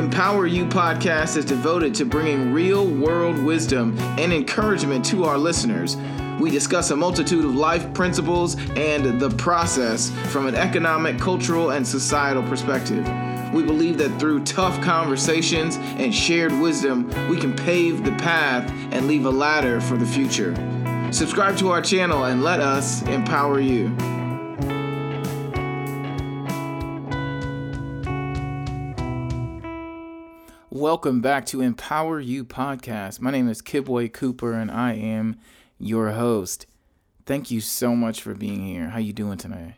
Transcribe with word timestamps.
Empower 0.00 0.46
You 0.46 0.64
podcast 0.64 1.36
is 1.36 1.44
devoted 1.44 1.94
to 1.96 2.06
bringing 2.06 2.54
real 2.54 2.86
world 2.86 3.38
wisdom 3.38 3.98
and 4.18 4.32
encouragement 4.32 5.04
to 5.04 5.24
our 5.24 5.36
listeners. 5.36 5.98
We 6.40 6.50
discuss 6.50 6.90
a 6.90 6.96
multitude 6.96 7.44
of 7.44 7.54
life 7.54 7.92
principles 7.92 8.56
and 8.76 9.20
the 9.20 9.28
process 9.28 10.08
from 10.32 10.46
an 10.46 10.54
economic, 10.54 11.18
cultural, 11.18 11.72
and 11.72 11.86
societal 11.86 12.42
perspective. 12.44 13.04
We 13.52 13.62
believe 13.62 13.98
that 13.98 14.18
through 14.18 14.44
tough 14.44 14.80
conversations 14.80 15.76
and 15.76 16.14
shared 16.14 16.52
wisdom, 16.52 17.06
we 17.28 17.36
can 17.36 17.54
pave 17.54 18.02
the 18.02 18.12
path 18.12 18.72
and 18.92 19.06
leave 19.06 19.26
a 19.26 19.30
ladder 19.30 19.82
for 19.82 19.98
the 19.98 20.06
future. 20.06 20.54
Subscribe 21.12 21.58
to 21.58 21.68
our 21.72 21.82
channel 21.82 22.24
and 22.24 22.42
let 22.42 22.60
us 22.60 23.02
empower 23.02 23.60
you. 23.60 23.94
Welcome 30.80 31.20
back 31.20 31.44
to 31.46 31.60
Empower 31.60 32.20
You 32.20 32.42
podcast. 32.42 33.20
My 33.20 33.30
name 33.30 33.50
is 33.50 33.60
Kibwe 33.60 34.10
Cooper 34.14 34.54
and 34.54 34.70
I 34.70 34.94
am 34.94 35.38
your 35.78 36.12
host. 36.12 36.64
Thank 37.26 37.50
you 37.50 37.60
so 37.60 37.94
much 37.94 38.22
for 38.22 38.32
being 38.32 38.66
here. 38.66 38.88
How 38.88 38.98
you 38.98 39.12
doing 39.12 39.36
today? 39.36 39.76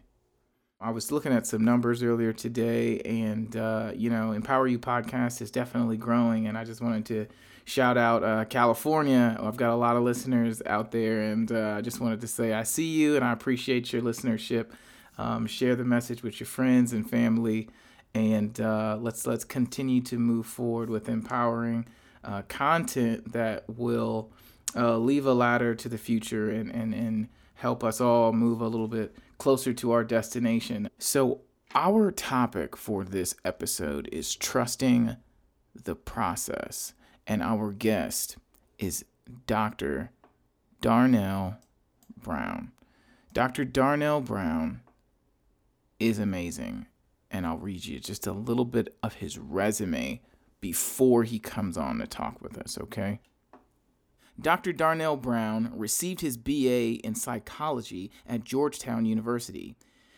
I 0.80 0.90
was 0.90 1.10
looking 1.10 1.32
at 1.32 1.44
some 1.44 1.64
numbers 1.64 2.04
earlier 2.04 2.32
today 2.32 3.00
and 3.00 3.56
uh, 3.56 3.90
you 3.96 4.10
know, 4.10 4.30
Empower 4.30 4.68
You 4.68 4.78
podcast 4.78 5.42
is 5.42 5.50
definitely 5.50 5.96
growing 5.96 6.46
and 6.46 6.56
I 6.56 6.62
just 6.62 6.80
wanted 6.80 7.04
to 7.06 7.26
shout 7.64 7.98
out 7.98 8.22
uh, 8.22 8.44
California. 8.44 9.36
I've 9.42 9.56
got 9.56 9.72
a 9.72 9.74
lot 9.74 9.96
of 9.96 10.04
listeners 10.04 10.62
out 10.66 10.92
there 10.92 11.22
and 11.22 11.50
uh, 11.50 11.74
I 11.78 11.80
just 11.80 12.00
wanted 12.00 12.20
to 12.20 12.28
say 12.28 12.52
I 12.52 12.62
see 12.62 12.86
you 12.86 13.16
and 13.16 13.24
I 13.24 13.32
appreciate 13.32 13.92
your 13.92 14.02
listenership. 14.02 14.66
Um, 15.18 15.48
share 15.48 15.74
the 15.74 15.84
message 15.84 16.22
with 16.22 16.38
your 16.38 16.46
friends 16.46 16.92
and 16.92 17.10
family 17.10 17.68
and 18.14 18.60
uh, 18.60 18.98
let's 19.00 19.26
let's 19.26 19.44
continue 19.44 20.00
to 20.02 20.18
move 20.18 20.46
forward 20.46 20.90
with 20.90 21.08
empowering 21.08 21.86
uh, 22.24 22.42
content 22.48 23.32
that 23.32 23.64
will 23.68 24.30
uh, 24.76 24.96
leave 24.96 25.26
a 25.26 25.34
ladder 25.34 25.74
to 25.74 25.88
the 25.88 25.98
future 25.98 26.50
and, 26.50 26.70
and 26.70 26.94
and 26.94 27.28
help 27.54 27.84
us 27.84 28.00
all 28.00 28.32
move 28.32 28.60
a 28.60 28.68
little 28.68 28.88
bit 28.88 29.16
closer 29.38 29.72
to 29.72 29.92
our 29.92 30.04
destination. 30.04 30.90
So 30.98 31.40
our 31.74 32.10
topic 32.10 32.76
for 32.76 33.04
this 33.04 33.34
episode 33.44 34.08
is 34.12 34.34
trusting 34.34 35.16
the 35.74 35.94
process, 35.94 36.92
and 37.26 37.42
our 37.42 37.72
guest 37.72 38.36
is 38.78 39.04
Dr. 39.46 40.10
Darnell 40.80 41.56
Brown. 42.20 42.72
Dr. 43.32 43.64
Darnell 43.64 44.20
Brown 44.20 44.82
is 45.98 46.18
amazing 46.18 46.86
and 47.32 47.46
I'll 47.46 47.58
read 47.58 47.84
you 47.84 47.98
just 47.98 48.26
a 48.26 48.32
little 48.32 48.66
bit 48.66 48.96
of 49.02 49.14
his 49.14 49.38
resume 49.38 50.20
before 50.60 51.24
he 51.24 51.38
comes 51.38 51.76
on 51.76 51.98
to 51.98 52.06
talk 52.06 52.40
with 52.40 52.56
us, 52.58 52.78
okay? 52.78 53.20
Dr. 54.40 54.72
Darnell 54.72 55.16
Brown 55.16 55.72
received 55.74 56.20
his 56.20 56.36
BA 56.36 57.00
in 57.04 57.14
psychology 57.14 58.10
at 58.26 58.44
Georgetown 58.44 59.04
University. 59.04 59.74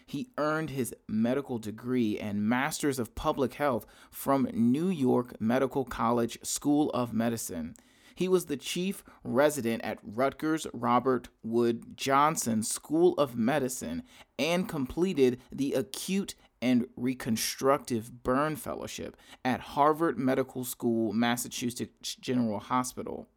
He 0.06 0.28
earned 0.36 0.70
his 0.70 0.94
medical 1.08 1.58
degree 1.58 2.18
and 2.18 2.46
Masters 2.46 2.98
of 2.98 3.14
Public 3.14 3.54
Health 3.54 3.86
from 4.10 4.48
New 4.52 4.88
York 4.88 5.40
Medical 5.40 5.84
College 5.84 6.38
School 6.42 6.90
of 6.90 7.12
Medicine. 7.12 7.74
He 8.14 8.28
was 8.28 8.46
the 8.46 8.56
chief 8.56 9.02
resident 9.24 9.82
at 9.82 9.98
Rutgers 10.02 10.66
Robert 10.72 11.28
Wood 11.42 11.96
Johnson 11.96 12.62
School 12.62 13.14
of 13.14 13.36
Medicine 13.36 14.04
and 14.38 14.68
completed 14.68 15.40
the 15.50 15.72
acute 15.72 16.34
and 16.64 16.86
Reconstructive 16.96 18.22
Burn 18.22 18.56
Fellowship 18.56 19.18
at 19.44 19.60
Harvard 19.60 20.18
Medical 20.18 20.64
School, 20.64 21.12
Massachusetts 21.12 22.14
General 22.14 22.58
Hospital. 22.58 23.28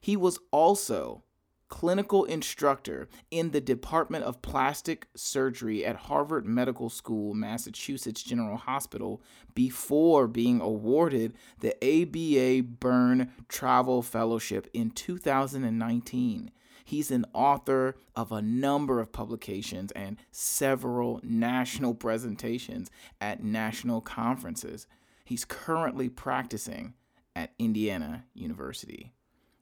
He 0.00 0.16
was 0.16 0.40
also 0.50 1.22
clinical 1.68 2.24
instructor 2.24 3.08
in 3.30 3.52
the 3.52 3.60
Department 3.60 4.24
of 4.24 4.42
Plastic 4.42 5.06
Surgery 5.14 5.86
at 5.86 5.94
Harvard 5.94 6.44
Medical 6.46 6.90
School, 6.90 7.32
Massachusetts 7.32 8.24
General 8.24 8.56
Hospital 8.56 9.22
before 9.54 10.26
being 10.26 10.60
awarded 10.60 11.32
the 11.60 11.76
ABA 11.80 12.66
Burn 12.80 13.30
Travel 13.48 14.02
Fellowship 14.02 14.68
in 14.74 14.90
2019. 14.90 16.50
He's 16.86 17.10
an 17.10 17.26
author 17.34 17.96
of 18.14 18.30
a 18.30 18.40
number 18.40 19.00
of 19.00 19.10
publications 19.10 19.90
and 19.96 20.18
several 20.30 21.20
national 21.24 21.94
presentations 21.94 22.92
at 23.20 23.42
national 23.42 24.00
conferences. 24.00 24.86
He's 25.24 25.44
currently 25.44 26.08
practicing 26.08 26.94
at 27.34 27.50
Indiana 27.58 28.24
University. 28.34 29.12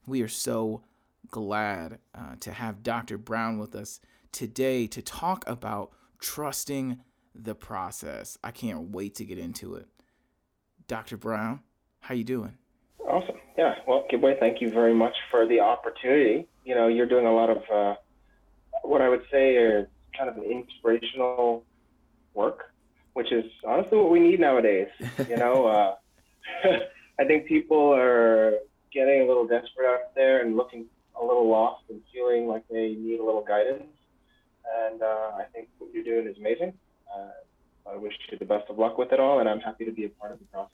We 0.07 0.21
are 0.21 0.29
so 0.29 0.83
glad 1.31 1.99
uh, 2.15 2.35
to 2.41 2.53
have 2.53 2.83
Dr. 2.83 3.17
Brown 3.17 3.57
with 3.57 3.75
us 3.75 4.01
today 4.31 4.87
to 4.89 5.01
talk 5.01 5.49
about 5.49 5.93
trusting 6.21 7.01
the 7.35 7.55
process. 7.55 8.37
I 8.45 8.51
can't 8.51 8.91
wait 8.91 9.15
to 9.15 9.25
get 9.25 9.39
into 9.39 9.77
it. 9.77 9.89
Dr. 10.89 11.17
Brown, 11.17 11.61
how 12.01 12.15
you 12.15 12.25
doing? 12.25 12.59
Awesome. 13.15 13.37
Yeah. 13.57 13.77
Well, 13.87 14.05
Kibwe, 14.11 14.41
thank 14.41 14.61
you 14.61 14.73
very 14.73 14.93
much 14.93 15.15
for 15.31 15.47
the 15.47 15.61
opportunity. 15.61 16.49
You 16.65 16.75
know, 16.75 16.89
you're 16.89 17.07
doing 17.07 17.27
a 17.27 17.33
lot 17.33 17.49
of 17.49 17.59
uh, 17.73 17.95
what 18.83 19.01
I 19.01 19.09
would 19.09 19.23
say 19.31 19.55
is 19.55 19.87
kind 20.19 20.29
of 20.29 20.37
an 20.37 20.43
inspirational 20.43 21.63
work, 22.35 22.73
which 23.13 23.31
is 23.31 23.45
honestly 23.65 23.99
what 23.99 24.11
we 24.11 24.19
need 24.19 24.41
nowadays. 24.41 24.89
You 25.29 25.37
know, 25.37 25.65
uh, 25.69 25.95
I 27.21 27.25
think 27.25 27.47
people 27.47 27.95
are 27.95 28.55
getting 28.93 29.21
a 29.23 29.27
little 29.29 29.47
desperate 29.47 29.87
out 29.87 30.13
there 30.17 30.45
and 30.45 30.57
looking 30.57 30.87
a 31.15 31.25
little 31.25 31.49
lost 31.49 31.85
and 31.91 32.01
feeling 32.13 32.49
like 32.49 32.65
they 32.69 32.97
need 32.99 33.21
a 33.21 33.25
little 33.25 33.45
guidance. 33.45 33.85
And 34.89 35.01
uh, 35.01 35.31
I 35.39 35.45
think 35.53 35.69
what 35.79 35.95
you're 35.95 36.03
doing 36.03 36.27
is 36.27 36.37
amazing. 36.37 36.73
Uh, 37.17 37.91
I 37.93 37.97
wish 37.97 38.15
you 38.29 38.39
the 38.39 38.45
best 38.45 38.69
of 38.69 38.77
luck 38.77 38.99
with 38.99 39.13
it 39.13 39.21
all, 39.21 39.39
and 39.39 39.49
I'm 39.49 39.61
happy 39.61 39.85
to 39.85 39.93
be 39.93 40.05
a 40.05 40.09
part 40.09 40.33
of 40.33 40.41
the 40.41 40.47
process. 40.47 40.73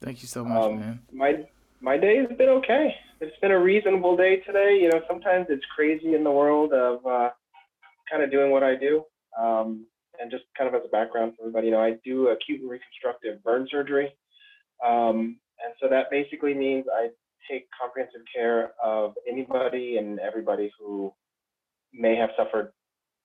Thank 0.00 0.22
you 0.22 0.28
so 0.28 0.44
much, 0.44 0.62
um, 0.62 0.80
man. 0.80 1.00
My 1.12 1.44
my 1.80 1.96
day 1.96 2.18
has 2.18 2.36
been 2.36 2.48
okay. 2.48 2.94
It's 3.20 3.36
been 3.40 3.50
a 3.50 3.58
reasonable 3.58 4.16
day 4.16 4.36
today. 4.46 4.78
You 4.80 4.90
know, 4.90 5.00
sometimes 5.08 5.46
it's 5.48 5.64
crazy 5.74 6.14
in 6.14 6.24
the 6.24 6.30
world 6.30 6.72
of 6.72 7.04
uh, 7.06 7.30
kind 8.10 8.22
of 8.22 8.30
doing 8.30 8.50
what 8.50 8.62
I 8.62 8.76
do. 8.76 9.04
Um, 9.40 9.86
and 10.20 10.30
just 10.30 10.44
kind 10.56 10.68
of 10.68 10.74
as 10.74 10.86
a 10.86 10.90
background 10.90 11.32
for 11.36 11.42
everybody, 11.42 11.68
you 11.68 11.72
know, 11.72 11.82
I 11.82 11.94
do 12.04 12.28
acute 12.28 12.60
and 12.60 12.70
reconstructive 12.70 13.42
burn 13.42 13.66
surgery. 13.70 14.12
Um, 14.86 15.38
and 15.64 15.74
so 15.80 15.88
that 15.88 16.10
basically 16.10 16.52
means 16.52 16.84
I 16.92 17.08
take 17.50 17.68
comprehensive 17.80 18.20
care 18.34 18.72
of 18.82 19.14
anybody 19.28 19.96
and 19.96 20.18
everybody 20.20 20.70
who 20.78 21.12
may 21.92 22.16
have 22.16 22.30
suffered 22.36 22.72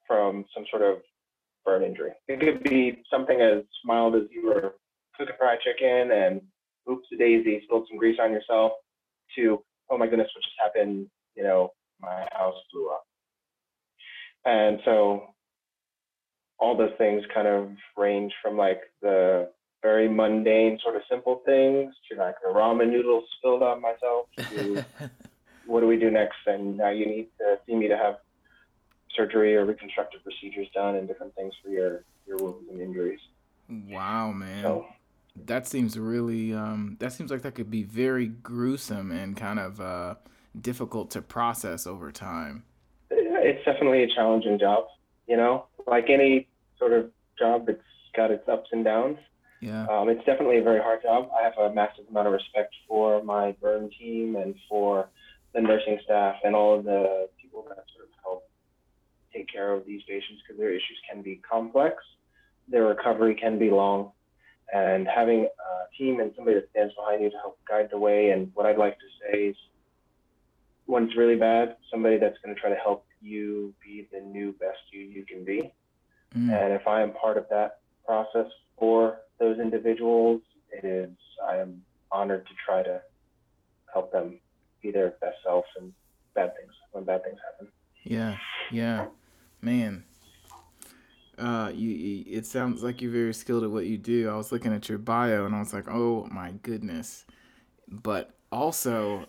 from 0.07 0.45
some 0.55 0.65
sort 0.69 0.83
of 0.83 0.99
burn 1.65 1.83
injury. 1.83 2.11
It 2.27 2.39
could 2.39 2.63
be 2.63 3.03
something 3.11 3.41
as 3.41 3.63
mild 3.83 4.15
as 4.15 4.23
you 4.31 4.47
were 4.47 4.75
cooking 5.17 5.35
fried 5.37 5.59
chicken 5.61 6.11
and 6.11 6.41
oops 6.89 7.07
a 7.13 7.17
daisy, 7.17 7.61
spilled 7.63 7.87
some 7.89 7.97
grease 7.97 8.19
on 8.21 8.31
yourself, 8.31 8.73
to 9.35 9.63
oh 9.89 9.97
my 9.97 10.07
goodness, 10.07 10.29
what 10.35 10.43
just 10.43 10.55
happened? 10.61 11.07
You 11.35 11.43
know, 11.43 11.73
my 11.99 12.27
house 12.33 12.55
blew 12.73 12.89
up. 12.89 13.05
And 14.45 14.79
so 14.85 15.27
all 16.59 16.77
those 16.77 16.93
things 16.97 17.23
kind 17.33 17.47
of 17.47 17.69
range 17.97 18.33
from 18.41 18.57
like 18.57 18.81
the 19.01 19.49
very 19.81 20.07
mundane, 20.07 20.79
sort 20.81 20.95
of 20.95 21.01
simple 21.09 21.41
things 21.45 21.93
to 22.09 22.17
like 22.17 22.35
the 22.41 22.49
ramen 22.49 22.89
noodles 22.89 23.25
spilled 23.37 23.61
on 23.61 23.81
myself 23.81 24.27
to 24.49 24.83
what 25.65 25.81
do 25.81 25.87
we 25.87 25.97
do 25.97 26.09
next? 26.09 26.37
And 26.47 26.77
now 26.77 26.89
you 26.89 27.05
need 27.05 27.27
to 27.39 27.59
see 27.65 27.75
me 27.75 27.87
to 27.87 27.97
have 27.97 28.17
surgery 29.15 29.55
or 29.55 29.65
reconstructive 29.65 30.23
procedures 30.23 30.67
done 30.73 30.95
and 30.95 31.07
different 31.07 31.35
things 31.35 31.53
for 31.63 31.69
your, 31.69 32.03
your 32.27 32.37
wounds 32.37 32.69
and 32.69 32.81
injuries. 32.81 33.19
Wow, 33.69 34.31
man. 34.31 34.63
So, 34.63 34.85
that 35.35 35.67
seems 35.67 35.99
really 35.99 36.53
um, 36.53 36.97
that 36.99 37.13
seems 37.13 37.29
like 37.31 37.41
that 37.41 37.55
could 37.55 37.69
be 37.69 37.83
very 37.83 38.27
gruesome 38.27 39.11
and 39.11 39.35
kind 39.35 39.59
of 39.59 39.81
uh, 39.81 40.15
difficult 40.59 41.11
to 41.11 41.21
process 41.21 41.85
over 41.85 42.11
time. 42.11 42.63
It's 43.11 43.63
definitely 43.65 44.03
a 44.03 44.07
challenging 44.07 44.57
job, 44.57 44.85
you 45.27 45.37
know. 45.37 45.65
Like 45.87 46.09
any 46.09 46.47
sort 46.79 46.93
of 46.93 47.11
job, 47.37 47.67
it's 47.69 47.81
got 48.15 48.31
its 48.31 48.47
ups 48.47 48.69
and 48.71 48.83
downs. 48.83 49.17
Yeah. 49.61 49.85
Um, 49.87 50.09
it's 50.09 50.23
definitely 50.25 50.57
a 50.57 50.63
very 50.63 50.81
hard 50.81 51.01
job. 51.03 51.29
I 51.37 51.43
have 51.43 51.57
a 51.57 51.73
massive 51.73 52.05
amount 52.09 52.27
of 52.27 52.33
respect 52.33 52.73
for 52.87 53.23
my 53.23 53.51
burn 53.61 53.89
team 53.99 54.35
and 54.35 54.55
for 54.69 55.09
the 55.53 55.61
nursing 55.61 55.99
staff 56.03 56.35
and 56.43 56.55
all 56.55 56.79
of 56.79 56.85
the 56.85 57.29
people 57.41 57.63
that 57.67 57.83
sort 57.95 58.05
of 58.05 58.11
help 58.23 58.49
take 59.33 59.51
care 59.51 59.73
of 59.73 59.85
these 59.85 60.01
patients 60.07 60.41
because 60.45 60.59
their 60.59 60.71
issues 60.71 60.99
can 61.11 61.21
be 61.21 61.41
complex. 61.49 61.95
Their 62.67 62.85
recovery 62.85 63.35
can 63.35 63.59
be 63.59 63.69
long 63.69 64.11
and 64.73 65.07
having 65.07 65.45
a 65.45 65.97
team 65.97 66.19
and 66.19 66.31
somebody 66.35 66.55
that 66.55 66.69
stands 66.71 66.93
behind 66.95 67.23
you 67.23 67.29
to 67.29 67.37
help 67.37 67.59
guide 67.67 67.89
the 67.91 67.97
way. 67.97 68.31
And 68.31 68.51
what 68.53 68.65
I'd 68.65 68.77
like 68.77 68.97
to 68.97 69.05
say 69.21 69.39
is 69.47 69.55
when 70.85 71.03
it's 71.03 71.17
really 71.17 71.35
bad, 71.35 71.77
somebody 71.91 72.17
that's 72.17 72.37
going 72.43 72.53
to 72.53 72.59
try 72.59 72.69
to 72.69 72.75
help 72.75 73.05
you 73.21 73.73
be 73.83 74.07
the 74.11 74.19
new 74.19 74.51
best 74.53 74.79
you 74.91 75.01
you 75.01 75.25
can 75.25 75.43
be. 75.43 75.71
Mm. 76.35 76.51
And 76.51 76.73
if 76.73 76.87
I 76.87 77.01
am 77.01 77.13
part 77.13 77.37
of 77.37 77.45
that 77.49 77.79
process 78.05 78.47
for 78.77 79.19
those 79.39 79.59
individuals, 79.59 80.41
it 80.71 80.85
is 80.85 81.09
I 81.47 81.57
am 81.57 81.81
honored 82.11 82.45
to 82.45 82.53
try 82.65 82.83
to 82.83 83.01
help 83.91 84.11
them 84.11 84.39
be 84.81 84.91
their 84.91 85.11
best 85.21 85.37
selves 85.43 85.67
and 85.79 85.93
bad 86.33 86.55
things 86.57 86.73
when 86.91 87.03
bad 87.03 87.23
things 87.23 87.39
happen. 87.51 87.71
Yeah, 88.03 88.37
yeah, 88.71 89.07
man. 89.61 90.03
Uh, 91.37 91.71
you, 91.73 91.89
you, 91.89 92.23
it 92.27 92.45
sounds 92.45 92.83
like 92.83 93.01
you're 93.01 93.11
very 93.11 93.33
skilled 93.33 93.63
at 93.63 93.71
what 93.71 93.85
you 93.85 93.97
do. 93.97 94.29
I 94.29 94.35
was 94.35 94.51
looking 94.51 94.73
at 94.73 94.87
your 94.89 94.97
bio 94.97 95.45
and 95.45 95.55
I 95.55 95.59
was 95.59 95.73
like, 95.73 95.89
oh 95.89 96.27
my 96.31 96.51
goodness. 96.63 97.25
But 97.87 98.31
also, 98.51 99.25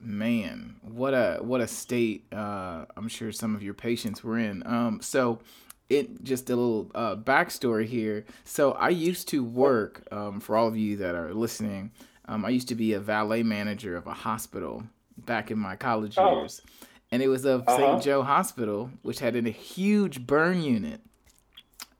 man, 0.00 0.76
what 0.82 1.14
a 1.14 1.38
what 1.40 1.60
a 1.60 1.66
state. 1.66 2.32
Uh, 2.32 2.84
I'm 2.96 3.08
sure 3.08 3.32
some 3.32 3.54
of 3.54 3.62
your 3.62 3.74
patients 3.74 4.22
were 4.22 4.38
in. 4.38 4.62
Um, 4.66 5.00
so 5.02 5.40
it 5.88 6.22
just 6.24 6.50
a 6.50 6.56
little 6.56 6.90
uh, 6.94 7.16
backstory 7.16 7.86
here. 7.86 8.24
So 8.44 8.72
I 8.72 8.88
used 8.90 9.28
to 9.28 9.44
work 9.44 10.06
um, 10.10 10.40
for 10.40 10.56
all 10.56 10.68
of 10.68 10.76
you 10.76 10.96
that 10.98 11.14
are 11.14 11.34
listening. 11.34 11.90
Um, 12.26 12.44
I 12.44 12.50
used 12.50 12.68
to 12.68 12.74
be 12.74 12.94
a 12.94 13.00
valet 13.00 13.42
manager 13.42 13.96
of 13.96 14.06
a 14.06 14.14
hospital 14.14 14.84
back 15.18 15.50
in 15.50 15.58
my 15.58 15.76
college 15.76 16.14
oh. 16.16 16.40
years, 16.40 16.62
and 17.10 17.22
it 17.22 17.28
was 17.28 17.44
of 17.44 17.62
uh-huh. 17.66 17.76
St. 17.76 18.02
Joe 18.02 18.22
Hospital, 18.22 18.90
which 19.02 19.18
had 19.18 19.36
a 19.36 19.50
huge 19.50 20.26
burn 20.26 20.62
unit, 20.62 21.00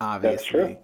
obviously. 0.01 0.79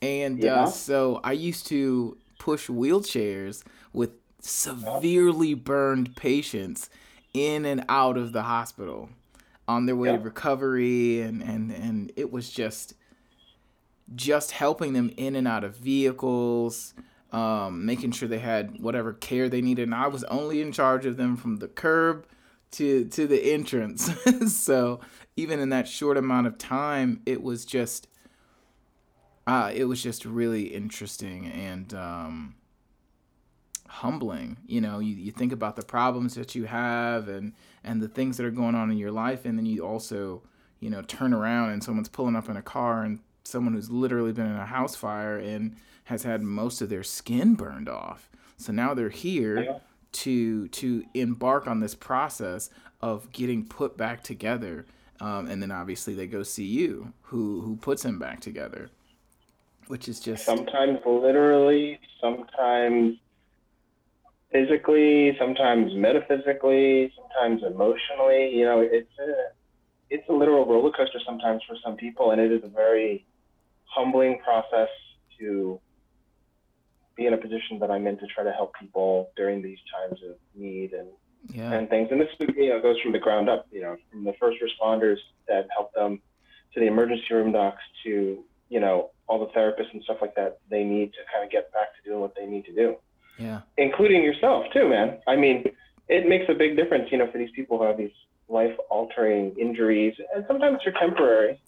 And 0.00 0.42
yeah. 0.42 0.64
uh, 0.64 0.66
so 0.66 1.20
I 1.22 1.32
used 1.32 1.66
to 1.68 2.16
push 2.38 2.68
wheelchairs 2.68 3.62
with 3.92 4.10
severely 4.40 5.54
burned 5.54 6.16
patients 6.16 6.90
in 7.32 7.64
and 7.64 7.84
out 7.88 8.16
of 8.18 8.32
the 8.32 8.42
hospital 8.42 9.08
on 9.68 9.86
their 9.86 9.96
way 9.96 10.10
yeah. 10.10 10.16
to 10.16 10.22
recovery 10.22 11.20
and, 11.20 11.42
and 11.42 11.70
and 11.70 12.12
it 12.16 12.32
was 12.32 12.50
just 12.50 12.94
just 14.14 14.50
helping 14.50 14.92
them 14.92 15.10
in 15.16 15.36
and 15.36 15.46
out 15.46 15.64
of 15.64 15.76
vehicles 15.76 16.94
um, 17.30 17.86
making 17.86 18.10
sure 18.10 18.28
they 18.28 18.40
had 18.40 18.78
whatever 18.80 19.12
care 19.14 19.48
they 19.48 19.62
needed 19.62 19.84
and 19.84 19.94
i 19.94 20.08
was 20.08 20.24
only 20.24 20.60
in 20.60 20.72
charge 20.72 21.06
of 21.06 21.16
them 21.16 21.36
from 21.36 21.56
the 21.56 21.68
curb 21.68 22.26
to 22.72 23.04
to 23.06 23.26
the 23.26 23.52
entrance 23.52 24.10
so 24.52 25.00
even 25.36 25.60
in 25.60 25.68
that 25.70 25.86
short 25.86 26.16
amount 26.16 26.46
of 26.46 26.58
time 26.58 27.20
it 27.24 27.42
was 27.42 27.64
just 27.64 28.08
uh, 29.46 29.70
it 29.74 29.84
was 29.84 30.02
just 30.02 30.24
really 30.24 30.64
interesting 30.64 31.46
and 31.46 31.92
um, 31.94 32.54
humbling. 33.88 34.56
You 34.66 34.80
know, 34.80 34.98
you, 34.98 35.14
you 35.14 35.32
think 35.32 35.52
about 35.52 35.76
the 35.76 35.82
problems 35.82 36.34
that 36.34 36.54
you 36.54 36.64
have 36.64 37.28
and 37.28 37.52
and 37.84 38.00
the 38.00 38.08
things 38.08 38.36
that 38.36 38.46
are 38.46 38.50
going 38.50 38.74
on 38.74 38.90
in 38.90 38.98
your 38.98 39.10
life, 39.10 39.44
and 39.44 39.58
then 39.58 39.66
you 39.66 39.84
also, 39.84 40.42
you 40.80 40.90
know, 40.90 41.02
turn 41.02 41.34
around 41.34 41.70
and 41.70 41.82
someone's 41.82 42.08
pulling 42.08 42.36
up 42.36 42.48
in 42.48 42.56
a 42.56 42.62
car 42.62 43.02
and 43.02 43.18
someone 43.44 43.74
who's 43.74 43.90
literally 43.90 44.32
been 44.32 44.46
in 44.46 44.56
a 44.56 44.66
house 44.66 44.94
fire 44.94 45.36
and 45.38 45.76
has 46.04 46.22
had 46.22 46.42
most 46.42 46.80
of 46.80 46.88
their 46.88 47.02
skin 47.02 47.54
burned 47.54 47.88
off. 47.88 48.28
So 48.56 48.72
now 48.72 48.94
they're 48.94 49.08
here 49.08 49.80
to 50.12 50.68
to 50.68 51.04
embark 51.14 51.66
on 51.66 51.80
this 51.80 51.94
process 51.94 52.70
of 53.00 53.32
getting 53.32 53.66
put 53.66 53.96
back 53.96 54.22
together. 54.22 54.86
Um, 55.20 55.48
and 55.48 55.62
then 55.62 55.70
obviously 55.70 56.14
they 56.14 56.26
go 56.26 56.42
see 56.42 56.64
you, 56.64 57.12
who 57.22 57.60
who 57.62 57.76
puts 57.76 58.02
them 58.02 58.18
back 58.18 58.40
together, 58.40 58.90
which 59.92 60.08
is 60.08 60.20
just 60.20 60.46
sometimes 60.46 61.00
literally, 61.04 62.00
sometimes 62.18 63.18
physically, 64.50 65.36
sometimes 65.38 65.92
metaphysically, 65.94 67.12
sometimes 67.14 67.62
emotionally. 67.62 68.56
You 68.56 68.64
know, 68.64 68.80
it's 68.80 69.12
a 69.20 69.52
it's 70.08 70.26
a 70.30 70.32
literal 70.32 70.64
roller 70.64 70.92
coaster 70.92 71.18
sometimes 71.26 71.60
for 71.68 71.76
some 71.84 71.96
people, 71.96 72.30
and 72.30 72.40
it 72.40 72.50
is 72.50 72.64
a 72.64 72.68
very 72.68 73.26
humbling 73.84 74.38
process 74.42 74.88
to 75.38 75.78
be 77.14 77.26
in 77.26 77.34
a 77.34 77.36
position 77.36 77.78
that 77.80 77.90
I'm 77.90 78.06
in 78.06 78.16
to 78.16 78.26
try 78.34 78.44
to 78.44 78.52
help 78.52 78.72
people 78.80 79.28
during 79.36 79.60
these 79.60 79.80
times 79.92 80.18
of 80.26 80.36
need 80.54 80.94
and 80.94 81.08
yeah. 81.50 81.70
and 81.70 81.90
things. 81.90 82.08
And 82.10 82.18
this 82.18 82.30
you 82.56 82.70
know 82.70 82.80
goes 82.80 82.98
from 83.02 83.12
the 83.12 83.18
ground 83.18 83.50
up. 83.50 83.66
You 83.70 83.82
know, 83.82 83.96
from 84.10 84.24
the 84.24 84.32
first 84.40 84.56
responders 84.62 85.18
that 85.48 85.66
help 85.76 85.92
them 85.92 86.22
to 86.72 86.80
the 86.80 86.86
emergency 86.86 87.26
room 87.30 87.52
docs 87.52 87.82
to 88.04 88.42
you 88.72 88.80
know 88.80 89.10
all 89.28 89.38
the 89.38 89.52
therapists 89.52 89.92
and 89.92 90.02
stuff 90.02 90.16
like 90.22 90.34
that 90.34 90.58
they 90.70 90.82
need 90.82 91.12
to 91.12 91.18
kind 91.30 91.44
of 91.44 91.50
get 91.50 91.70
back 91.72 91.88
to 91.94 92.08
doing 92.08 92.20
what 92.20 92.34
they 92.34 92.46
need 92.46 92.64
to 92.64 92.74
do. 92.74 92.96
Yeah. 93.38 93.60
Including 93.76 94.22
yourself 94.22 94.64
too, 94.72 94.88
man. 94.88 95.18
I 95.28 95.36
mean, 95.36 95.64
it 96.08 96.26
makes 96.26 96.46
a 96.48 96.54
big 96.54 96.76
difference, 96.76 97.08
you 97.12 97.18
know, 97.18 97.30
for 97.30 97.38
these 97.38 97.50
people 97.54 97.78
who 97.78 97.84
have 97.84 97.98
these 97.98 98.16
life 98.48 98.74
altering 98.90 99.54
injuries 99.60 100.14
and 100.34 100.44
sometimes 100.48 100.78
they're 100.84 100.94
temporary. 100.98 101.60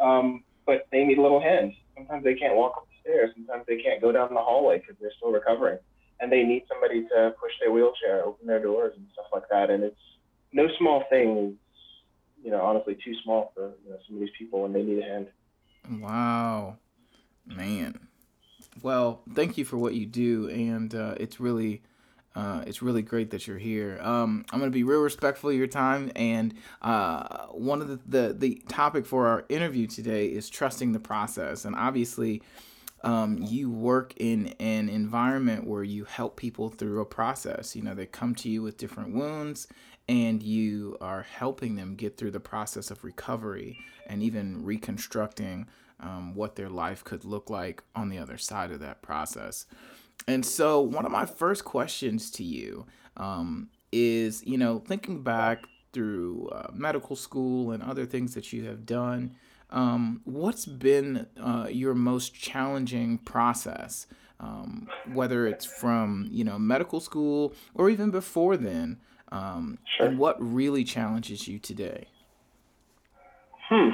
Um, 0.00 0.42
but 0.66 0.86
they 0.90 1.04
need 1.04 1.18
a 1.18 1.22
little 1.22 1.40
hand. 1.40 1.72
Sometimes 1.96 2.24
they 2.24 2.34
can't 2.34 2.56
walk 2.56 2.74
up 2.76 2.86
the 2.88 3.00
stairs. 3.02 3.30
Sometimes 3.34 3.64
they 3.68 3.80
can't 3.80 4.00
go 4.00 4.10
down 4.10 4.34
the 4.34 4.40
hallway 4.40 4.78
because 4.78 4.96
they're 5.00 5.12
still 5.16 5.30
recovering. 5.30 5.78
And 6.20 6.30
they 6.32 6.42
need 6.42 6.64
somebody 6.68 7.02
to 7.08 7.34
push 7.40 7.52
their 7.60 7.72
wheelchair, 7.72 8.24
open 8.24 8.46
their 8.46 8.62
doors, 8.62 8.92
and 8.96 9.06
stuff 9.12 9.26
like 9.32 9.48
that. 9.50 9.70
And 9.70 9.84
it's 9.84 10.04
no 10.52 10.66
small 10.78 11.04
thing. 11.10 11.56
You 12.42 12.50
know, 12.50 12.62
honestly, 12.62 12.96
too 13.04 13.14
small 13.24 13.52
for 13.54 13.72
you 13.84 13.90
know, 13.90 13.98
some 14.06 14.16
of 14.16 14.20
these 14.20 14.34
people 14.38 14.62
when 14.62 14.72
they 14.72 14.82
need 14.82 14.98
a 14.98 15.02
hand. 15.02 15.26
Wow, 15.90 16.78
man. 17.46 18.08
Well, 18.82 19.22
thank 19.34 19.58
you 19.58 19.64
for 19.64 19.76
what 19.76 19.94
you 19.94 20.06
do, 20.06 20.48
and 20.48 20.94
uh, 20.94 21.14
it's 21.18 21.40
really. 21.40 21.82
Uh, 22.36 22.62
it's 22.64 22.80
really 22.80 23.02
great 23.02 23.32
that 23.32 23.48
you're 23.48 23.58
here. 23.58 23.98
Um, 24.00 24.44
I'm 24.52 24.60
going 24.60 24.70
to 24.70 24.74
be 24.74 24.84
real 24.84 25.00
respectful 25.00 25.50
of 25.50 25.56
your 25.56 25.66
time, 25.66 26.12
and 26.14 26.54
uh, 26.80 27.46
one 27.48 27.82
of 27.82 27.88
the, 27.88 27.98
the, 28.06 28.32
the 28.32 28.62
topic 28.68 29.04
for 29.04 29.26
our 29.26 29.44
interview 29.48 29.88
today 29.88 30.26
is 30.26 30.48
trusting 30.48 30.92
the 30.92 31.00
process. 31.00 31.64
And 31.64 31.74
obviously, 31.74 32.40
um, 33.02 33.38
you 33.42 33.68
work 33.68 34.14
in 34.18 34.54
an 34.60 34.88
environment 34.88 35.66
where 35.66 35.82
you 35.82 36.04
help 36.04 36.36
people 36.36 36.68
through 36.68 37.00
a 37.00 37.04
process. 37.04 37.74
You 37.74 37.82
know, 37.82 37.94
they 37.94 38.06
come 38.06 38.36
to 38.36 38.48
you 38.48 38.62
with 38.62 38.76
different 38.76 39.12
wounds, 39.12 39.66
and 40.10 40.42
you 40.42 40.96
are 41.00 41.22
helping 41.22 41.76
them 41.76 41.94
get 41.94 42.16
through 42.16 42.32
the 42.32 42.40
process 42.40 42.90
of 42.90 43.04
recovery 43.04 43.78
and 44.08 44.24
even 44.24 44.64
reconstructing 44.64 45.68
um, 46.00 46.34
what 46.34 46.56
their 46.56 46.68
life 46.68 47.04
could 47.04 47.24
look 47.24 47.48
like 47.48 47.80
on 47.94 48.08
the 48.08 48.18
other 48.18 48.36
side 48.36 48.72
of 48.72 48.80
that 48.80 49.02
process. 49.02 49.66
And 50.26 50.44
so, 50.44 50.80
one 50.80 51.06
of 51.06 51.12
my 51.12 51.26
first 51.26 51.64
questions 51.64 52.28
to 52.32 52.42
you 52.42 52.86
um, 53.16 53.68
is 53.92 54.44
you 54.44 54.58
know, 54.58 54.80
thinking 54.80 55.22
back 55.22 55.62
through 55.92 56.48
uh, 56.48 56.70
medical 56.72 57.14
school 57.14 57.70
and 57.70 57.80
other 57.80 58.04
things 58.04 58.34
that 58.34 58.52
you 58.52 58.64
have 58.64 58.84
done, 58.84 59.36
um, 59.70 60.22
what's 60.24 60.66
been 60.66 61.28
uh, 61.40 61.68
your 61.70 61.94
most 61.94 62.34
challenging 62.34 63.18
process? 63.18 64.08
Um, 64.40 64.88
whether 65.12 65.46
it's 65.46 65.66
from 65.66 66.26
you 66.32 66.42
know 66.44 66.58
medical 66.58 66.98
school 66.98 67.54
or 67.74 67.90
even 67.90 68.10
before 68.10 68.56
then, 68.56 68.98
um, 69.32 69.78
sure. 69.96 70.06
and 70.06 70.18
what 70.18 70.36
really 70.40 70.84
challenges 70.84 71.46
you 71.46 71.58
today? 71.58 72.08
Hmm. 73.68 73.90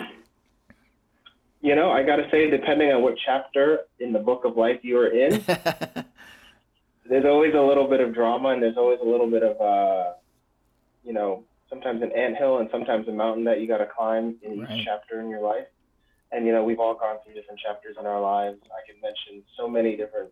You 1.61 1.75
know, 1.75 1.91
I 1.91 2.03
got 2.03 2.17
to 2.17 2.29
say, 2.31 2.49
depending 2.51 2.91
on 2.93 3.03
what 3.03 3.15
chapter 3.25 3.81
in 3.99 4.13
the 4.13 4.19
book 4.19 4.45
of 4.45 4.57
life 4.57 4.81
you 4.83 4.99
are 4.99 5.09
in, 5.09 5.43
there's 7.09 7.25
always 7.25 7.55
a 7.55 7.61
little 7.61 7.89
bit 7.89 8.01
of 8.01 8.15
drama 8.15 8.51
and 8.51 8.63
there's 8.63 8.77
always 8.77 8.99
a 9.03 9.09
little 9.09 9.29
bit 9.29 9.43
of, 9.43 9.61
uh, 9.61 10.13
you 11.03 11.13
know, 11.13 11.45
sometimes 11.69 12.03
an 12.03 12.13
anthill 12.13 12.59
and 12.59 12.69
sometimes 12.71 13.09
a 13.09 13.13
mountain 13.13 13.45
that 13.45 13.61
you 13.61 13.69
got 13.69 13.79
to 13.79 13.87
climb 13.87 14.37
in 14.43 14.63
each 14.63 14.85
chapter 14.85 15.21
in 15.21 15.29
your 15.29 15.41
life. 15.41 15.67
And, 16.33 16.47
you 16.47 16.53
know, 16.53 16.65
we've 16.65 16.81
all 16.81 16.95
gone 16.95 17.17
through 17.25 17.35
different 17.35 17.61
chapters 17.61 17.97
in 17.99 18.07
our 18.07 18.21
lives. 18.21 18.59
I 18.65 18.87
can 18.91 19.01
mention 19.01 19.45
so 19.57 19.69
many 19.69 19.97
different 19.97 20.31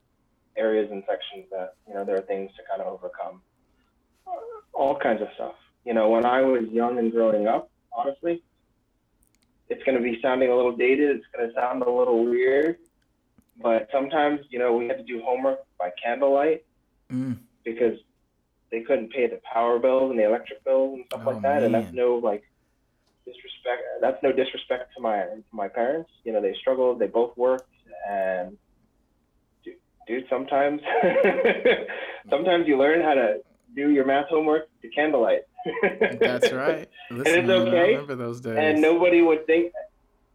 areas 0.56 0.88
and 0.90 1.02
sections 1.08 1.46
that, 1.50 1.75
you 1.87 1.94
know, 1.94 2.04
there 2.04 2.16
are 2.16 2.23
things 2.23 2.50
to 2.56 2.62
kind 2.68 2.80
of 2.80 2.92
overcome. 2.92 3.40
All 4.75 4.99
kinds 4.99 5.23
of 5.23 5.28
stuff. 5.35 5.54
You 5.85 5.95
know, 5.95 6.09
when 6.09 6.25
I 6.25 6.40
was 6.40 6.64
young 6.71 6.99
and 6.99 7.12
growing 7.12 7.47
up, 7.47 7.71
honestly, 7.93 8.43
it's 9.69 9.83
going 9.85 9.97
to 9.97 10.02
be 10.02 10.21
sounding 10.21 10.50
a 10.50 10.57
little 10.57 10.76
dated. 10.76 11.16
It's 11.16 11.26
going 11.35 11.49
to 11.49 11.54
sound 11.54 11.83
a 11.83 11.90
little 11.90 12.25
weird, 12.25 12.78
but 13.61 13.88
sometimes 13.93 14.40
you 14.50 14.59
know 14.59 14.75
we 14.75 14.87
had 14.88 14.99
to 14.99 15.04
do 15.04 15.23
homework 15.23 15.61
by 15.78 15.90
candlelight 16.02 16.64
mm. 17.11 17.38
because 17.64 17.99
they 18.71 18.81
couldn't 18.81 19.12
pay 19.12 19.26
the 19.26 19.40
power 19.52 19.78
bills 19.78 20.11
and 20.11 20.19
the 20.19 20.25
electric 20.25 20.64
bills 20.64 20.95
and 20.95 21.04
stuff 21.07 21.23
oh, 21.25 21.31
like 21.31 21.43
that, 21.43 21.62
man. 21.62 21.64
and 21.64 21.75
that's 21.75 21.93
no 21.93 22.16
like 22.16 22.43
disrespect. 23.25 23.83
That's 24.00 24.23
no 24.23 24.33
disrespect 24.33 24.95
to 24.97 25.02
my 25.02 25.16
to 25.16 25.43
my 25.52 25.69
parents. 25.69 26.11
You 26.25 26.33
know, 26.33 26.40
they 26.40 26.54
struggled. 26.61 26.99
They 26.99 27.07
both 27.07 27.37
worked, 27.37 27.71
and 28.09 28.57
dude, 29.64 29.76
dude 30.07 30.26
sometimes 30.28 30.83
sometimes 32.31 32.66
you 32.66 32.78
learn 32.78 33.02
how 33.02 33.14
to 33.14 33.40
do 33.75 33.90
your 33.90 34.04
math 34.07 34.28
homework 34.28 34.69
to 34.83 34.88
candlelight. 34.88 35.43
That's 36.21 36.52
right. 36.52 36.88
Listen, 37.11 37.40
and 37.40 37.50
it's 37.50 37.50
okay. 37.50 37.78
I 37.78 37.87
remember 37.88 38.14
those 38.14 38.40
days. 38.40 38.57
And 38.59 38.81
nobody 38.83 39.23
would 39.23 39.47
think, 39.47 39.73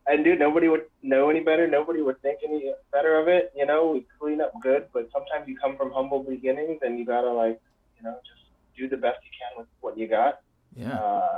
and 0.08 0.24
dude, 0.24 0.40
nobody 0.40 0.68
would 0.68 0.86
know 1.04 1.30
any 1.30 1.42
better. 1.42 1.68
Nobody 1.68 2.02
would 2.02 2.22
think 2.22 2.40
any 2.48 2.74
better 2.92 3.20
of 3.20 3.28
it. 3.28 3.52
You 3.56 3.66
know, 3.66 3.92
we 3.92 4.06
clean 4.20 4.42
up 4.42 4.52
good, 4.62 4.88
but 4.94 5.10
sometimes 5.14 5.48
you 5.48 5.58
come 5.58 5.78
from 5.78 5.92
humble 5.92 6.24
beginnings, 6.24 6.80
and 6.82 6.98
you 6.98 7.06
gotta 7.06 7.32
like, 7.32 7.60
you 7.98 8.04
know, 8.04 8.18
just 8.26 8.50
do 8.78 8.90
the 8.90 8.98
best 8.98 9.20
you 9.24 9.30
can 9.40 9.60
with 9.60 9.68
what 9.82 9.98
you 9.98 10.08
got. 10.08 10.40
Yeah. 10.76 10.94
Uh, 10.98 11.38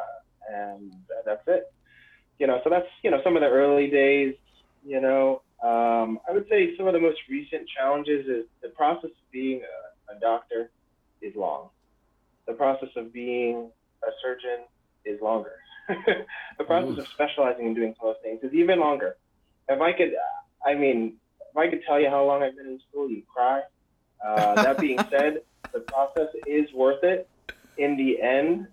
and 0.51 0.93
that's 1.25 1.43
it. 1.47 1.71
You 2.39 2.47
know, 2.47 2.59
so 2.63 2.69
that's 2.69 2.87
you 3.03 3.11
know 3.11 3.19
some 3.23 3.35
of 3.35 3.41
the 3.41 3.47
early 3.49 3.89
days. 3.89 4.35
You 4.85 4.99
know, 5.01 5.41
Um, 5.61 6.19
I 6.27 6.31
would 6.31 6.47
say 6.49 6.75
some 6.75 6.87
of 6.87 6.93
the 6.93 6.99
most 6.99 7.19
recent 7.29 7.67
challenges 7.69 8.25
is 8.25 8.45
the 8.63 8.69
process 8.69 9.11
of 9.11 9.31
being 9.31 9.61
a, 9.61 10.15
a 10.15 10.19
doctor 10.19 10.71
is 11.21 11.35
long. 11.35 11.69
The 12.51 12.57
process 12.57 12.89
of 12.97 13.13
being 13.13 13.71
a 14.03 14.11
surgeon 14.21 14.65
is 15.05 15.21
longer. 15.21 15.53
the 16.57 16.65
process 16.65 16.97
of 16.97 17.07
specializing 17.07 17.67
and 17.67 17.73
doing 17.73 17.95
those 18.01 18.15
things 18.21 18.41
is 18.43 18.53
even 18.53 18.77
longer. 18.77 19.15
If 19.69 19.79
I 19.79 19.93
could, 19.93 20.11
I 20.65 20.73
mean, 20.75 21.13
if 21.49 21.55
I 21.55 21.69
could 21.69 21.79
tell 21.87 21.97
you 21.97 22.09
how 22.09 22.25
long 22.25 22.43
I've 22.43 22.57
been 22.57 22.67
in 22.67 22.81
school, 22.89 23.09
you'd 23.09 23.25
cry. 23.25 23.61
Uh, 24.25 24.55
that 24.55 24.79
being 24.79 24.97
said, 25.09 25.43
the 25.71 25.79
process 25.79 26.27
is 26.45 26.65
worth 26.73 27.01
it 27.05 27.29
in 27.77 27.95
the 27.95 28.21
end, 28.21 28.67